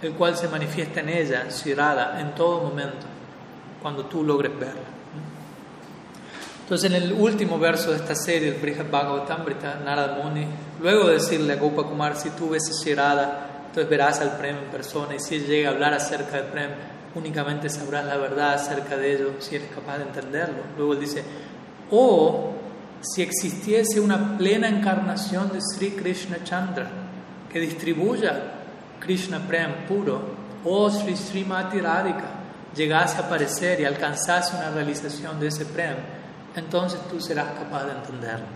el 0.00 0.12
cual 0.12 0.36
se 0.36 0.48
manifiesta 0.48 1.00
en 1.00 1.08
ella, 1.08 1.48
Shirada, 1.48 2.20
en 2.20 2.34
todo 2.34 2.62
momento, 2.62 3.06
cuando 3.82 4.06
tú 4.06 4.22
logres 4.22 4.56
verla. 4.58 4.93
Entonces, 6.64 6.90
en 6.90 6.96
el 6.96 7.12
último 7.12 7.58
verso 7.58 7.90
de 7.90 7.98
esta 7.98 8.14
serie, 8.14 8.48
el 8.48 8.54
Brihad 8.54 8.90
Bhagavatamrita, 8.90 9.82
Narada 9.84 10.22
Muni, 10.24 10.46
luego 10.80 11.08
de 11.08 11.14
decirle 11.16 11.52
a 11.52 11.56
Gopa 11.56 11.82
Kumar, 11.82 12.16
si 12.16 12.30
tú 12.30 12.48
ves 12.48 12.82
Shirada, 12.82 13.66
entonces 13.66 13.90
verás 13.90 14.20
al 14.20 14.38
Prem 14.38 14.56
en 14.56 14.70
persona 14.70 15.14
y 15.14 15.20
si 15.20 15.34
él 15.34 15.46
llega 15.46 15.68
a 15.68 15.72
hablar 15.72 15.92
acerca 15.92 16.38
del 16.38 16.46
Prem, 16.46 16.70
únicamente 17.14 17.68
sabrás 17.68 18.06
la 18.06 18.16
verdad 18.16 18.54
acerca 18.54 18.96
de 18.96 19.14
ello 19.14 19.32
si 19.40 19.56
eres 19.56 19.68
capaz 19.74 19.98
de 19.98 20.04
entenderlo. 20.04 20.62
Luego 20.78 20.94
él 20.94 21.00
dice, 21.00 21.22
o 21.90 22.54
si 23.02 23.20
existiese 23.20 24.00
una 24.00 24.38
plena 24.38 24.66
encarnación 24.66 25.52
de 25.52 25.60
Sri 25.60 25.90
Krishna 25.90 26.38
Chandra 26.44 26.88
que 27.52 27.60
distribuya 27.60 28.54
Krishna 29.00 29.38
Prem 29.40 29.86
puro, 29.86 30.22
o 30.64 30.88
Sri 30.88 31.14
Srimati 31.14 31.78
Radhika 31.78 32.30
llegase 32.74 33.18
a 33.18 33.26
aparecer 33.26 33.80
y 33.80 33.84
alcanzase 33.84 34.56
una 34.56 34.70
realización 34.70 35.38
de 35.38 35.48
ese 35.48 35.66
Prem, 35.66 35.96
entonces 36.56 37.00
tú 37.10 37.20
serás 37.20 37.52
capaz 37.58 37.84
de 37.84 37.92
entenderlo. 37.92 38.46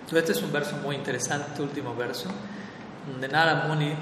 Entonces 0.00 0.18
este 0.18 0.32
es 0.32 0.42
un 0.42 0.52
verso 0.52 0.76
muy 0.76 0.96
interesante, 0.96 1.46
este 1.50 1.62
último 1.62 1.94
verso 1.94 2.28
donde 3.10 3.28
Nara 3.28 3.66
Muni 3.66 3.94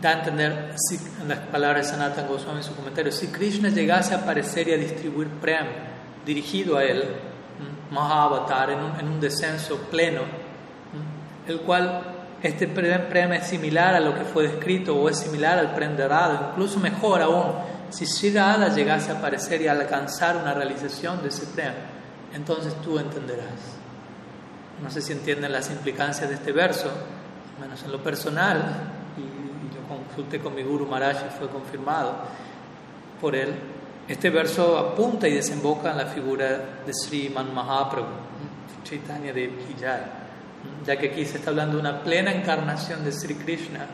da 0.00 0.10
a 0.10 0.12
entender, 0.12 0.74
en 1.22 1.28
las 1.28 1.38
palabras 1.38 1.86
de 1.86 1.92
Sanatan 1.92 2.26
Goswami 2.26 2.58
en 2.58 2.64
su 2.64 2.74
comentario, 2.74 3.10
si 3.12 3.28
Krishna 3.28 3.70
llegase 3.70 4.14
a 4.14 4.18
aparecer 4.18 4.68
y 4.68 4.72
a 4.74 4.76
distribuir 4.76 5.28
Prem 5.28 5.66
dirigido 6.24 6.76
a 6.76 6.84
él, 6.84 7.04
Mahavatar, 7.90 8.70
en 8.70 8.80
un, 8.80 9.00
en 9.00 9.08
un 9.08 9.20
descenso 9.20 9.78
pleno, 9.90 10.22
el 11.46 11.60
cual 11.60 12.02
este 12.42 12.66
Prem 12.66 13.32
es 13.32 13.46
similar 13.46 13.94
a 13.94 14.00
lo 14.00 14.14
que 14.14 14.24
fue 14.24 14.42
descrito 14.42 14.94
o 14.94 15.08
es 15.08 15.18
similar 15.18 15.58
al 15.58 15.74
Prem 15.74 15.96
de 15.96 16.06
Radha, 16.06 16.50
incluso 16.50 16.80
mejor 16.80 17.22
aún, 17.22 17.52
si 17.90 18.06
Sri 18.06 18.30
Radha 18.30 18.68
llegase 18.68 19.12
a 19.12 19.18
aparecer 19.18 19.62
y 19.62 19.68
a 19.68 19.72
alcanzar 19.72 20.36
una 20.36 20.54
realización 20.54 21.22
de 21.22 21.28
ese 21.28 21.46
Prem, 21.46 21.72
entonces 22.34 22.74
tú 22.82 22.98
entenderás. 22.98 23.76
No 24.82 24.90
sé 24.90 25.00
si 25.00 25.12
entienden 25.12 25.52
las 25.52 25.70
implicancias 25.70 26.28
de 26.28 26.34
este 26.34 26.52
verso, 26.52 26.90
menos 27.60 27.82
en 27.82 27.92
lo 27.92 28.02
personal, 28.02 28.58
y, 29.16 29.74
yo 29.74 29.82
consulté 29.88 30.38
con 30.40 30.54
mi 30.54 30.62
Guru 30.62 30.86
Maharaj 30.86 31.26
y 31.26 31.38
fue 31.38 31.48
confirmado 31.48 32.14
por 33.20 33.34
él, 33.34 33.54
este 34.08 34.30
verso 34.30 34.78
apunta 34.78 35.26
y 35.26 35.34
desemboca 35.34 35.90
en 35.90 35.96
la 35.96 36.06
figura 36.06 36.46
de 36.86 36.92
Sri 36.92 37.28
Man 37.28 37.52
Mahaprabhu, 37.54 38.06
Chaitanya 38.84 39.32
de 39.32 39.48
Kijay, 39.48 40.00
ya 40.84 40.96
que 40.96 41.08
aquí 41.08 41.24
se 41.24 41.38
está 41.38 41.50
hablando 41.50 41.74
de 41.74 41.80
una 41.80 42.02
plena 42.02 42.32
encarnación 42.32 43.04
de 43.04 43.10
Sri 43.10 43.34
Krishna, 43.34 43.86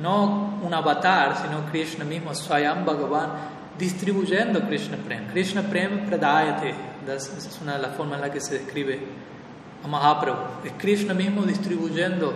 no 0.00 0.58
un 0.62 0.72
avatar, 0.72 1.36
sino 1.42 1.64
Krishna 1.70 2.04
mismo, 2.04 2.34
Swayam 2.34 2.84
Bhagavan, 2.84 3.30
distribuyendo 3.78 4.60
Krishna 4.66 4.96
Prem. 4.96 5.26
Krishna 5.28 5.62
Prem 5.62 6.06
Pradayate, 6.06 6.74
esa 7.06 7.36
es 7.36 7.58
una 7.60 7.74
de 7.76 7.82
las 7.82 7.96
formas 7.96 8.16
en 8.16 8.22
la 8.22 8.32
que 8.32 8.40
se 8.40 8.58
describe 8.58 9.00
a 9.84 9.88
Mahaprabhu. 9.88 10.64
Es 10.64 10.72
Krishna 10.78 11.14
mismo 11.14 11.42
distribuyendo 11.42 12.32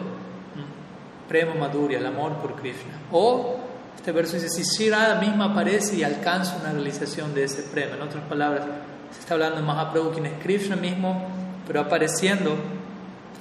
Prema 1.29 1.55
Madhurya, 1.55 1.99
el 1.99 2.07
amor 2.07 2.35
por 2.37 2.55
Krishna. 2.55 2.93
O 3.13 3.57
este 3.97 4.13
verso 4.13 4.35
dice, 4.37 4.49
si 4.49 4.65
Sri 4.65 4.91
misma 5.21 5.47
aparece 5.47 5.97
y 5.97 6.05
alcanza 6.05 6.57
una 6.61 6.73
realización 6.73 7.35
de 7.35 7.45
ese 7.45 7.63
prema. 7.65 7.97
En 7.97 8.03
otras 8.03 8.25
palabras, 8.25 8.65
se 9.11 9.21
está 9.21 9.35
hablando 9.35 9.57
de 9.57 9.63
Mahaprabhu, 9.63 10.13
quien 10.13 10.27
es 10.27 10.43
Krishna 10.43 10.77
mismo, 10.77 11.29
pero 11.67 11.81
apareciendo 11.81 12.57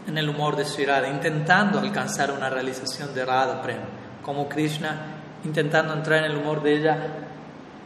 en 0.07 0.17
el 0.17 0.27
humor 0.27 0.55
de 0.55 0.65
Sri 0.65 0.85
intentando 1.09 1.79
alcanzar 1.79 2.31
una 2.31 2.49
realización 2.49 3.13
de 3.13 3.23
Radha 3.23 3.61
Prema, 3.61 3.85
como 4.27 4.49
Krishna 4.49 4.97
intentando 5.45 5.93
entrar 5.93 6.25
en 6.25 6.31
el 6.31 6.37
humor 6.37 6.61
de 6.61 6.75
ella 6.75 6.97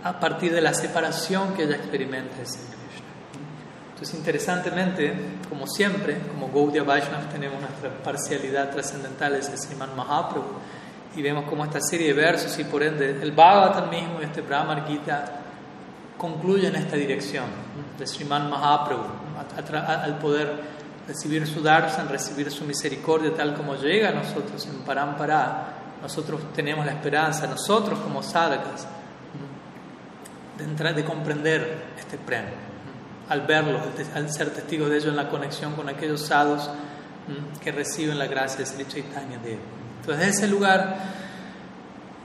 a 0.04 0.20
partir 0.20 0.52
de 0.52 0.60
la 0.60 0.74
separación 0.74 1.54
que 1.54 1.66
ella 1.66 1.76
experimenta 1.76 2.36
de 2.36 2.42
Krishna. 2.42 3.12
Entonces, 3.92 4.16
interesantemente, 4.16 5.14
como 5.48 5.68
siempre, 5.68 6.18
como 6.18 6.52
Gaudiya 6.52 6.82
Vaishnav, 6.82 7.30
tenemos 7.32 7.62
nuestra 7.62 7.92
parcialidad 8.04 8.72
trascendental, 8.72 9.36
el 9.36 9.44
Sriman 9.44 9.96
Mahaprabhu, 9.96 10.48
y 11.16 11.22
vemos 11.22 11.46
como 11.46 11.64
esta 11.64 11.80
serie 11.80 12.08
de 12.08 12.14
versos 12.14 12.58
y 12.58 12.64
por 12.64 12.82
ende 12.82 13.22
el 13.22 13.34
Bhagavatam 13.34 13.92
mismo 13.92 14.20
y 14.20 14.24
este 14.24 14.42
Brahma 14.42 14.84
Gita 14.88 15.26
concluyen 16.18 16.76
esta 16.76 16.96
dirección 16.96 17.46
de 18.00 18.08
Sriman 18.08 18.50
Mahaprabhu, 18.50 19.04
al 19.78 20.18
poder 20.18 20.50
recibir 21.08 21.46
su 21.46 21.62
darshan, 21.62 22.10
recibir 22.10 22.50
su 22.50 22.66
misericordia 22.66 23.32
tal 23.36 23.54
como 23.54 23.76
llega 23.76 24.10
a 24.10 24.14
nosotros 24.14 24.66
en 24.66 24.80
Parampara, 24.80 25.81
nosotros 26.02 26.42
tenemos 26.54 26.86
la 26.86 26.94
esperanza, 26.94 27.48
nosotros 27.48 28.00
como 28.00 28.24
sadhakas, 28.24 28.88
de, 30.58 30.64
entrar, 30.64 30.96
de 30.96 31.04
comprender 31.04 31.84
este 31.98 32.18
premio 32.18 32.72
al 33.30 33.42
verlo, 33.42 33.80
al 34.14 34.30
ser 34.30 34.50
testigo 34.50 34.90
de 34.90 34.98
ello 34.98 35.10
en 35.10 35.16
la 35.16 35.30
conexión 35.30 35.74
con 35.74 35.88
aquellos 35.88 36.22
sadhus 36.22 36.70
que 37.64 37.72
reciben 37.72 38.20
la 38.20 38.28
gracia 38.28 38.60
de 38.60 38.66
Sri 38.66 38.86
Chaitanya 38.86 39.38
de 39.38 39.58
Entonces, 40.02 40.36
ese 40.36 40.48
lugar, 40.48 40.98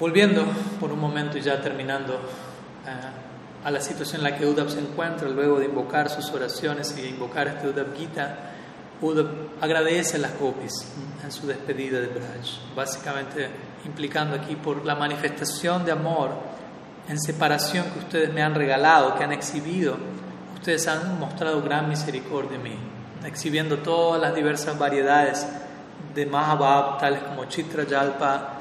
volviendo 0.01 0.45
por 0.81 0.91
un 0.91 0.99
momento 0.99 1.39
y 1.39 1.43
ya 1.43 1.61
terminando 1.61 2.14
eh, 2.14 3.64
a 3.64 3.70
la 3.70 3.81
situación 3.81 4.24
en 4.24 4.33
la 4.33 4.37
que 4.37 4.47
Uddhav 4.47 4.70
se 4.70 4.81
encuentra, 4.81 5.29
luego 5.29 5.61
de 5.61 5.66
invocar 5.66 6.09
sus 6.09 6.29
oraciones 6.31 6.93
y 6.99 7.03
de 7.03 7.09
invocar 7.11 7.47
este 7.49 7.68
Uddhav 7.68 7.95
Gita, 7.97 8.37
Uddhav 9.01 9.29
agradece 9.61 10.17
a 10.17 10.21
las 10.21 10.39
gopis 10.39 10.73
en 11.23 11.31
su 11.31 11.47
despedida 11.47 12.01
de 12.01 12.09
Braj, 12.09 12.75
básicamente 12.75 13.49
implicando 13.85 14.37
aquí 14.37 14.57
por 14.57 14.85
la 14.85 14.95
manifestación 14.95 15.85
de 15.85 15.93
amor 15.93 16.31
en 17.09 17.21
separación 17.21 17.87
que 17.93 17.99
ustedes 18.01 18.33
me 18.33 18.43
han 18.43 18.55
regalado, 18.55 19.17
que 19.17 19.25
han 19.25 19.33
exhibido 19.33 19.97
Ustedes 20.67 20.89
han 20.89 21.21
mostrado 21.21 21.63
gran 21.63 21.89
misericordia 21.89 22.57
en 22.57 22.63
mí, 22.65 22.77
exhibiendo 23.25 23.79
todas 23.79 24.21
las 24.21 24.35
diversas 24.35 24.77
variedades 24.77 25.47
de 26.13 26.27
Mahabhab, 26.27 26.99
tales 26.99 27.23
como 27.23 27.45
Chitra 27.45 27.85
Yalpa, 27.85 28.55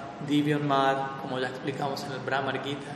Mad, 0.64 0.98
como 1.20 1.40
ya 1.40 1.48
explicamos 1.48 2.04
en 2.04 2.12
el 2.12 2.20
Brahmar 2.20 2.64
Gita. 2.64 2.92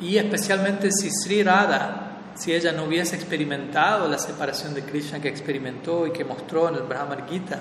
Y 0.00 0.18
especialmente 0.18 0.92
si 0.92 1.10
Sri 1.10 1.42
Radha, 1.42 2.11
si 2.34 2.52
ella 2.52 2.72
no 2.72 2.84
hubiese 2.84 3.16
experimentado 3.16 4.08
la 4.08 4.18
separación 4.18 4.74
de 4.74 4.82
Krishna 4.82 5.20
que 5.20 5.28
experimentó 5.28 6.06
y 6.06 6.12
que 6.12 6.24
mostró 6.24 6.68
en 6.68 6.76
el 6.76 6.82
Brahmar 6.82 7.28
Gita, 7.28 7.58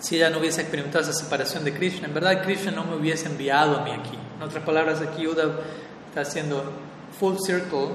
si 0.00 0.16
ella 0.16 0.30
no 0.30 0.38
hubiese 0.38 0.60
experimentado 0.60 1.02
esa 1.02 1.12
separación 1.12 1.64
de 1.64 1.72
Krishna, 1.72 2.06
en 2.06 2.14
verdad 2.14 2.42
Krishna 2.42 2.70
no 2.70 2.84
me 2.84 2.96
hubiese 2.96 3.26
enviado 3.26 3.78
a 3.78 3.84
mí 3.84 3.90
aquí. 3.90 4.16
En 4.36 4.42
otras 4.42 4.62
palabras, 4.64 5.00
aquí 5.00 5.26
Uddhav 5.26 5.60
está 6.08 6.20
haciendo 6.20 6.62
full 7.18 7.36
circle, 7.44 7.88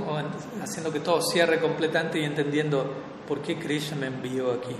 haciendo 0.62 0.92
que 0.92 1.00
todo 1.00 1.22
cierre 1.22 1.60
completamente 1.60 2.20
y 2.20 2.26
entendiendo 2.26 2.92
por 3.28 3.42
qué 3.42 3.58
Krishna 3.58 3.98
me 3.98 4.08
envió 4.08 4.52
aquí. 4.52 4.76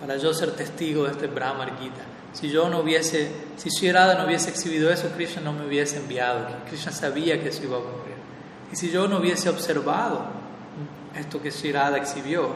Para 0.00 0.16
yo 0.16 0.34
ser 0.34 0.50
testigo 0.52 1.04
de 1.04 1.12
este 1.12 1.26
Brahma 1.26 1.64
Gita. 1.80 2.04
Si 2.32 2.50
yo 2.50 2.68
no 2.68 2.80
hubiese, 2.80 3.30
si 3.56 3.70
Sri 3.70 3.92
no 3.92 4.26
hubiese 4.26 4.50
exhibido 4.50 4.90
eso, 4.90 5.08
Krishna 5.14 5.40
no 5.40 5.52
me 5.52 5.66
hubiese 5.66 5.96
enviado. 5.98 6.46
Krishna 6.68 6.92
sabía 6.92 7.40
que 7.40 7.48
eso 7.48 7.62
iba 7.62 7.76
a 7.76 7.78
ocurrir. 7.78 8.13
Y 8.74 8.76
si 8.76 8.90
yo 8.90 9.06
no 9.06 9.18
hubiese 9.18 9.48
observado 9.48 10.26
esto 11.16 11.40
que 11.40 11.52
Sri 11.52 11.72
exhibió, 11.96 12.48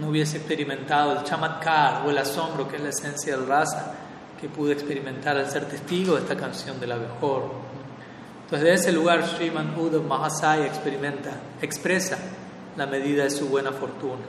no 0.00 0.08
hubiese 0.08 0.36
experimentado 0.36 1.18
el 1.18 1.24
chamatkar 1.24 2.06
o 2.06 2.10
el 2.10 2.18
asombro 2.18 2.68
que 2.68 2.76
es 2.76 2.82
la 2.82 2.90
esencia 2.90 3.36
del 3.36 3.48
rasa 3.48 3.94
que 4.40 4.48
pude 4.48 4.74
experimentar 4.74 5.36
al 5.36 5.50
ser 5.50 5.64
testigo 5.64 6.14
de 6.14 6.20
esta 6.20 6.36
canción 6.36 6.78
de 6.78 6.86
la 6.86 6.96
mejor 6.96 7.68
entonces, 8.48 8.66
de 8.66 8.74
ese 8.76 8.92
lugar, 8.92 9.26
Sriman 9.26 9.78
Uddhav 9.78 10.04
Mahasaya 10.04 10.64
experimenta, 10.64 11.32
expresa 11.60 12.16
la 12.78 12.86
medida 12.86 13.24
de 13.24 13.30
su 13.30 13.46
buena 13.46 13.72
fortuna. 13.72 14.22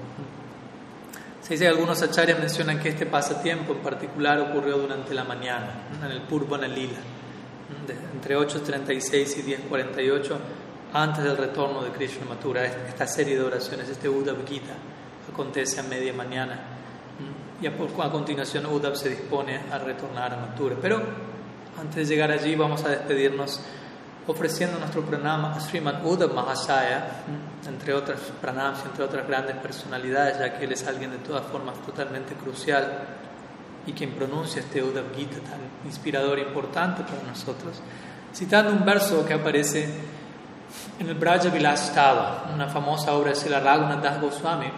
Se 1.41 1.53
dice 1.53 1.63
que 1.63 1.69
algunos 1.69 2.01
acharyas 2.01 2.37
mencionan 2.37 2.79
que 2.81 2.89
este 2.89 3.05
pasatiempo 3.05 3.71
en 3.71 3.79
particular 3.79 4.41
ocurrió 4.41 4.77
durante 4.77 5.13
la 5.13 5.23
mañana, 5.23 5.83
en 6.03 6.11
el 6.11 6.21
Purvana 6.23 6.67
Lila, 6.67 6.99
entre 8.19 8.35
8.36 8.35 9.37
y 9.37 9.55
10.48, 9.71 10.37
antes 10.91 11.23
del 11.23 11.37
retorno 11.37 11.81
de 11.81 11.91
Krishna 11.91 12.25
Mathura. 12.27 12.65
Esta 12.65 13.07
serie 13.07 13.37
de 13.37 13.43
oraciones, 13.45 13.87
este 13.87 14.09
Uddhav 14.09 14.45
Gita, 14.45 14.73
acontece 15.31 15.79
a 15.79 15.83
media 15.83 16.11
mañana. 16.11 16.59
Y 17.61 17.67
a, 17.67 17.69
a 17.69 18.11
continuación, 18.11 18.65
Uddhav 18.65 18.97
se 18.97 19.09
dispone 19.09 19.61
a 19.71 19.77
retornar 19.77 20.33
a 20.33 20.37
Mathura. 20.37 20.75
Pero 20.81 21.01
antes 21.79 21.95
de 21.95 22.13
llegar 22.13 22.29
allí, 22.29 22.55
vamos 22.55 22.83
a 22.83 22.89
despedirnos 22.89 23.61
ofreciendo 24.27 24.77
nuestro 24.79 25.01
pranama 25.03 25.55
a 25.55 25.61
Sriman 25.61 26.05
Uddhav 26.05 26.33
Mahasaya, 26.33 27.23
entre 27.65 27.93
otras 27.93 28.19
pranams, 28.41 28.83
entre 28.85 29.05
otras 29.05 29.25
grandes 29.25 29.55
personalidades, 29.55 30.39
ya 30.39 30.57
que 30.57 30.65
él 30.65 30.73
es 30.73 30.85
alguien 30.85 31.11
de 31.11 31.19
todas 31.19 31.45
formas 31.45 31.75
totalmente 31.85 32.33
crucial 32.33 33.15
y 33.89 33.93
quien 33.93 34.11
pronuncia 34.11 34.61
este 34.61 34.83
Uddhav 34.83 35.15
Gita 35.15 35.39
tan 35.39 35.59
inspirador 35.85 36.37
e 36.39 36.43
importante 36.43 37.03
para 37.03 37.23
nosotros, 37.23 37.81
citando 38.33 38.71
un 38.71 38.85
verso 38.85 39.25
que 39.25 39.33
aparece 39.33 39.89
en 40.99 41.07
el 41.07 41.15
Braja 41.15 41.49
Vilastava, 41.49 42.51
una 42.53 42.67
famosa 42.67 43.13
obra 43.13 43.29
de 43.29 43.35
Sila 43.35 43.59
Raghunath 43.59 44.21
Goswami, 44.21 44.69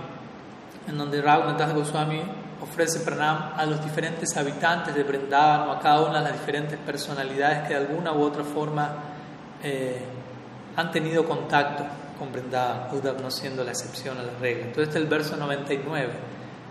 en 0.88 0.98
donde 0.98 1.22
Raghunath 1.22 1.74
Goswami 1.74 2.22
ofrece 2.62 3.00
pranam 3.00 3.54
a 3.58 3.66
los 3.66 3.84
diferentes 3.84 4.38
habitantes 4.38 4.94
de 4.94 5.04
Vrindavan 5.04 5.70
o 5.70 5.72
a 5.72 5.80
cada 5.80 6.02
una 6.02 6.20
de 6.20 6.30
las 6.30 6.34
diferentes 6.34 6.78
personalidades 6.78 7.68
que 7.68 7.74
de 7.74 7.80
alguna 7.80 8.14
u 8.14 8.22
otra 8.22 8.44
forma 8.44 8.90
eh, 9.64 10.00
han 10.76 10.92
tenido 10.92 11.26
contacto 11.26 11.84
con 12.20 12.32
Brenda 12.32 12.88
Uddhav 12.94 13.20
no 13.20 13.32
siendo 13.32 13.64
la 13.64 13.72
excepción 13.72 14.18
a 14.20 14.24
la 14.24 14.34
regla. 14.40 14.66
Entonces 14.68 14.90
este 14.90 15.00
es 15.00 15.04
el 15.04 15.10
verso 15.10 15.36
99 15.38 16.10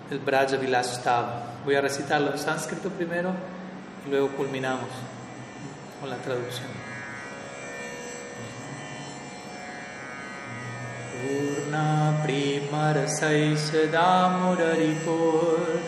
del 0.08 0.20
Braja 0.20 0.56
Vilastava. 0.56 1.42
Voy 1.64 1.74
a 1.74 1.80
recitarlo 1.80 2.30
en 2.30 2.38
sánscrito 2.38 2.88
primero 2.90 3.32
y 4.06 4.10
luego 4.10 4.28
culminamos 4.36 4.88
con 5.99 6.09
la 6.09 6.17
traducción. 6.17 6.71
Purna 11.21 12.21
Primarasai 12.23 13.55
Sadamuraripur 13.55 15.79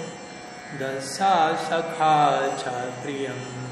Dasa 0.80 1.57
Sakha 1.57 2.57
Chapriyam 2.57 3.68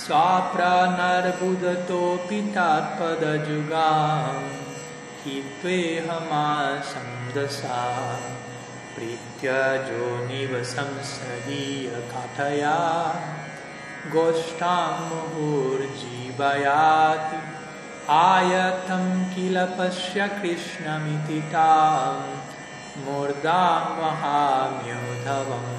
स्वाप्रानर्बुदतोऽपि 0.00 2.40
तात्पदजुगां 2.54 4.42
हि 5.22 5.34
त्वेऽहमासं 5.60 7.08
दशा 7.34 7.80
प्रीत्यजोनिव 8.94 10.52
संसदीयकाठया 10.74 12.76
गोष्ठां 14.14 14.92
मुहुर्जीवयाति 15.08 16.68
आयतं 18.20 19.04
किल 19.34 19.58
पश्य 19.78 20.28
कृष्णमिति 20.38 21.40
तां 21.52 22.14
मूर्धां 23.04 23.82
महाम्योधवम् 24.00 25.76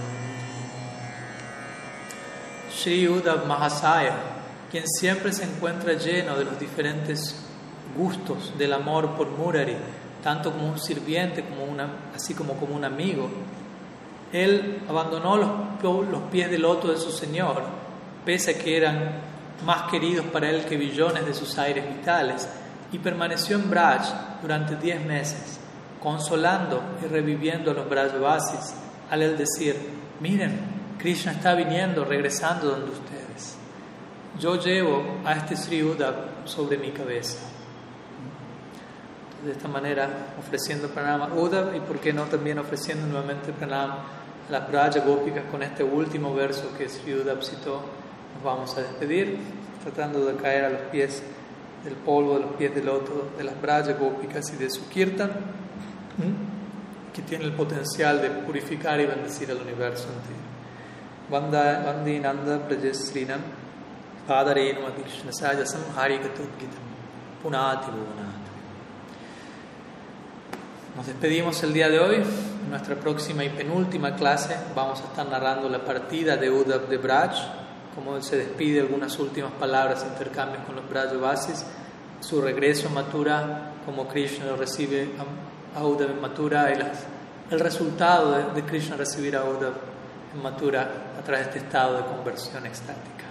Sri 2.80 3.08
Uddhav 3.08 3.46
Mahasaya, 3.46 4.16
quien 4.72 4.88
siempre 4.88 5.34
se 5.34 5.44
encuentra 5.44 5.94
lleno 5.94 6.38
de 6.38 6.46
los 6.46 6.58
diferentes 6.58 7.36
gustos 7.98 8.58
del 8.58 8.72
amor 8.72 9.18
por 9.18 9.30
Murari, 9.32 9.76
tanto 10.24 10.52
como 10.54 10.70
un 10.70 10.80
sirviente, 10.80 11.44
como 11.44 11.66
una, 11.66 11.90
así 12.16 12.34
como 12.34 12.54
como 12.54 12.76
un 12.76 12.86
amigo, 12.86 13.30
él 14.32 14.82
abandonó 14.88 15.36
los, 15.36 15.50
los 16.10 16.22
pies 16.32 16.50
del 16.52 16.62
loto 16.62 16.88
de 16.88 16.98
su 16.98 17.12
Señor, 17.12 17.64
pese 18.25 18.53
a 18.53 18.59
que 18.59 18.77
eran 18.77 19.21
más 19.65 19.91
queridos 19.91 20.27
para 20.27 20.51
él 20.51 20.65
que 20.65 20.77
billones 20.77 21.27
de 21.27 21.35
sus 21.35 21.59
aires 21.59 21.87
vitales, 21.89 22.49
y 22.93 22.99
permaneció 22.99 23.57
en 23.57 23.69
Braj 23.69 24.41
durante 24.41 24.77
diez 24.77 25.05
meses, 25.05 25.59
consolando 26.01 26.83
y 27.03 27.07
reviviendo 27.07 27.71
a 27.71 27.75
los 27.75 27.89
Brajvasis, 27.89 28.75
al 29.11 29.23
él 29.23 29.37
decir, 29.37 29.77
miren, 30.21 30.61
Krishna 30.99 31.33
está 31.33 31.55
viniendo, 31.55 32.05
regresando 32.05 32.69
donde 32.69 32.93
ustedes. 32.93 33.57
Yo 34.39 34.57
llevo 34.57 35.03
a 35.25 35.35
este 35.35 35.57
Sri 35.57 35.83
Uddhav 35.83 36.15
sobre 36.45 36.79
mi 36.79 36.91
cabeza. 36.91 37.39
De 39.45 39.53
esta 39.53 39.69
manera, 39.69 40.09
ofreciendo 40.39 40.89
pranama 40.89 41.35
Uddhav 41.35 41.75
y 41.77 41.81
por 41.81 41.99
qué 41.99 42.13
no 42.13 42.25
también 42.25 42.59
ofreciendo 42.59 43.07
nuevamente 43.07 43.53
pranama 43.53 43.99
a 44.49 44.53
las 44.53 44.71
Braja 44.71 45.01
Gópicas 45.01 45.45
con 45.51 45.63
este 45.63 45.85
último 45.85 46.35
verso 46.35 46.73
que 46.77 46.89
Sri 46.89 47.15
Uddhav 47.15 47.43
citó, 47.43 47.83
vamos 48.45 48.77
a 48.77 48.83
despedir, 48.83 49.39
tratando 49.83 50.25
de 50.27 50.35
caer 50.37 50.67
a 50.67 50.71
los 50.71 50.81
pies 50.93 51.23
del 51.83 51.95
polvo, 51.95 52.35
de 52.35 52.41
los 52.41 52.53
pies 52.55 52.75
del 52.75 52.87
loto, 52.87 53.31
de 53.37 53.45
las 53.45 53.61
brayas 53.61 53.99
gópicas 53.99 54.53
y 54.53 54.57
de 54.57 54.71
su 54.71 54.89
kirtan, 54.89 55.31
¿Mm? 56.19 57.13
que 57.13 57.23
tiene 57.23 57.45
el 57.45 57.53
potencial 57.53 58.21
de 58.21 58.31
purificar 58.31 59.01
y 59.01 59.07
bendecir 59.07 59.51
al 59.51 59.59
universo 59.59 60.09
entero. 60.09 60.45
Vandinanda 61.31 62.59
Prajasrinam 62.69 63.41
Padarenum 64.27 64.85
Avikshnasajasam 64.87 65.81
Harikatudgitam 65.97 66.85
Punati 67.43 67.91
Bhuvanat. 67.91 68.45
Nos 70.97 71.07
despedimos 71.07 71.63
el 71.63 71.73
día 71.73 71.89
de 71.89 71.99
hoy. 71.99 72.17
En 72.17 72.71
nuestra 72.71 72.97
próxima 72.97 73.45
y 73.45 73.51
penúltima 73.51 74.17
clase 74.17 74.57
vamos 74.75 75.01
a 75.01 75.05
estar 75.05 75.27
narrando 75.29 75.69
la 75.69 75.85
partida 75.85 76.37
de 76.37 76.51
Uddhav 76.51 76.89
de 76.89 76.99
Braj 76.99 77.64
cómo 77.95 78.17
él 78.17 78.23
se 78.23 78.37
despide, 78.37 78.81
algunas 78.81 79.19
últimas 79.19 79.53
palabras, 79.53 80.05
intercambios 80.09 80.65
con 80.65 80.77
los 80.77 80.89
Brajavasis, 80.89 81.65
su 82.21 82.41
regreso 82.41 82.89
a 82.89 82.91
Mathura, 82.91 83.73
cómo 83.85 84.09
Krishna 84.09 84.47
lo 84.47 84.57
recibe 84.57 85.11
a 85.75 85.85
Uddhav 85.85 86.11
en 86.11 86.21
Mathura 86.21 86.73
y 86.73 87.53
el 87.53 87.61
resultado 87.61 88.53
de, 88.55 88.63
Krishna 88.63 88.97
recibir 88.97 89.37
a 89.37 89.45
Uddhav 89.45 89.75
en 90.35 90.43
Mathura 90.43 90.89
a 91.19 91.23
través 91.23 91.47
de 91.47 91.51
este 91.51 91.67
estado 91.67 91.99
de 91.99 92.05
conversión 92.05 92.67
extática. 92.67 93.25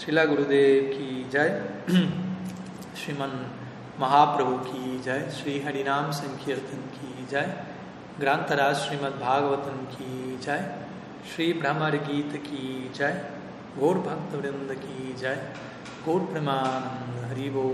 Srila 0.00 0.24
Gurudev 0.24 0.96
ki 0.96 1.26
jai, 1.30 1.60
Sriman 2.96 3.32
Mahaprabhu 3.98 4.64
ki 4.64 5.02
jai, 5.04 5.28
Sri 5.30 5.60
Harinam 5.60 6.10
Sankirtan 6.10 6.88
ki 6.94 7.26
jai, 7.30 7.44
Grantara 8.18 8.72
Srimad 8.74 9.18
Bhagavatam 9.20 9.90
ki 9.90 10.38
jai, 10.42 10.64
Sri 11.26 11.52
Brahmar 11.52 11.92
Gita 11.98 12.38
ki 12.38 12.88
jai, 12.94 13.12
गौर 13.78 13.98
भक्त 13.98 14.34
वृंद 14.34 14.70
की 14.74 15.12
जय। 15.18 15.36
गौर 16.04 16.20
प्रमानंद 16.32 17.24
हरिबो 17.24 17.64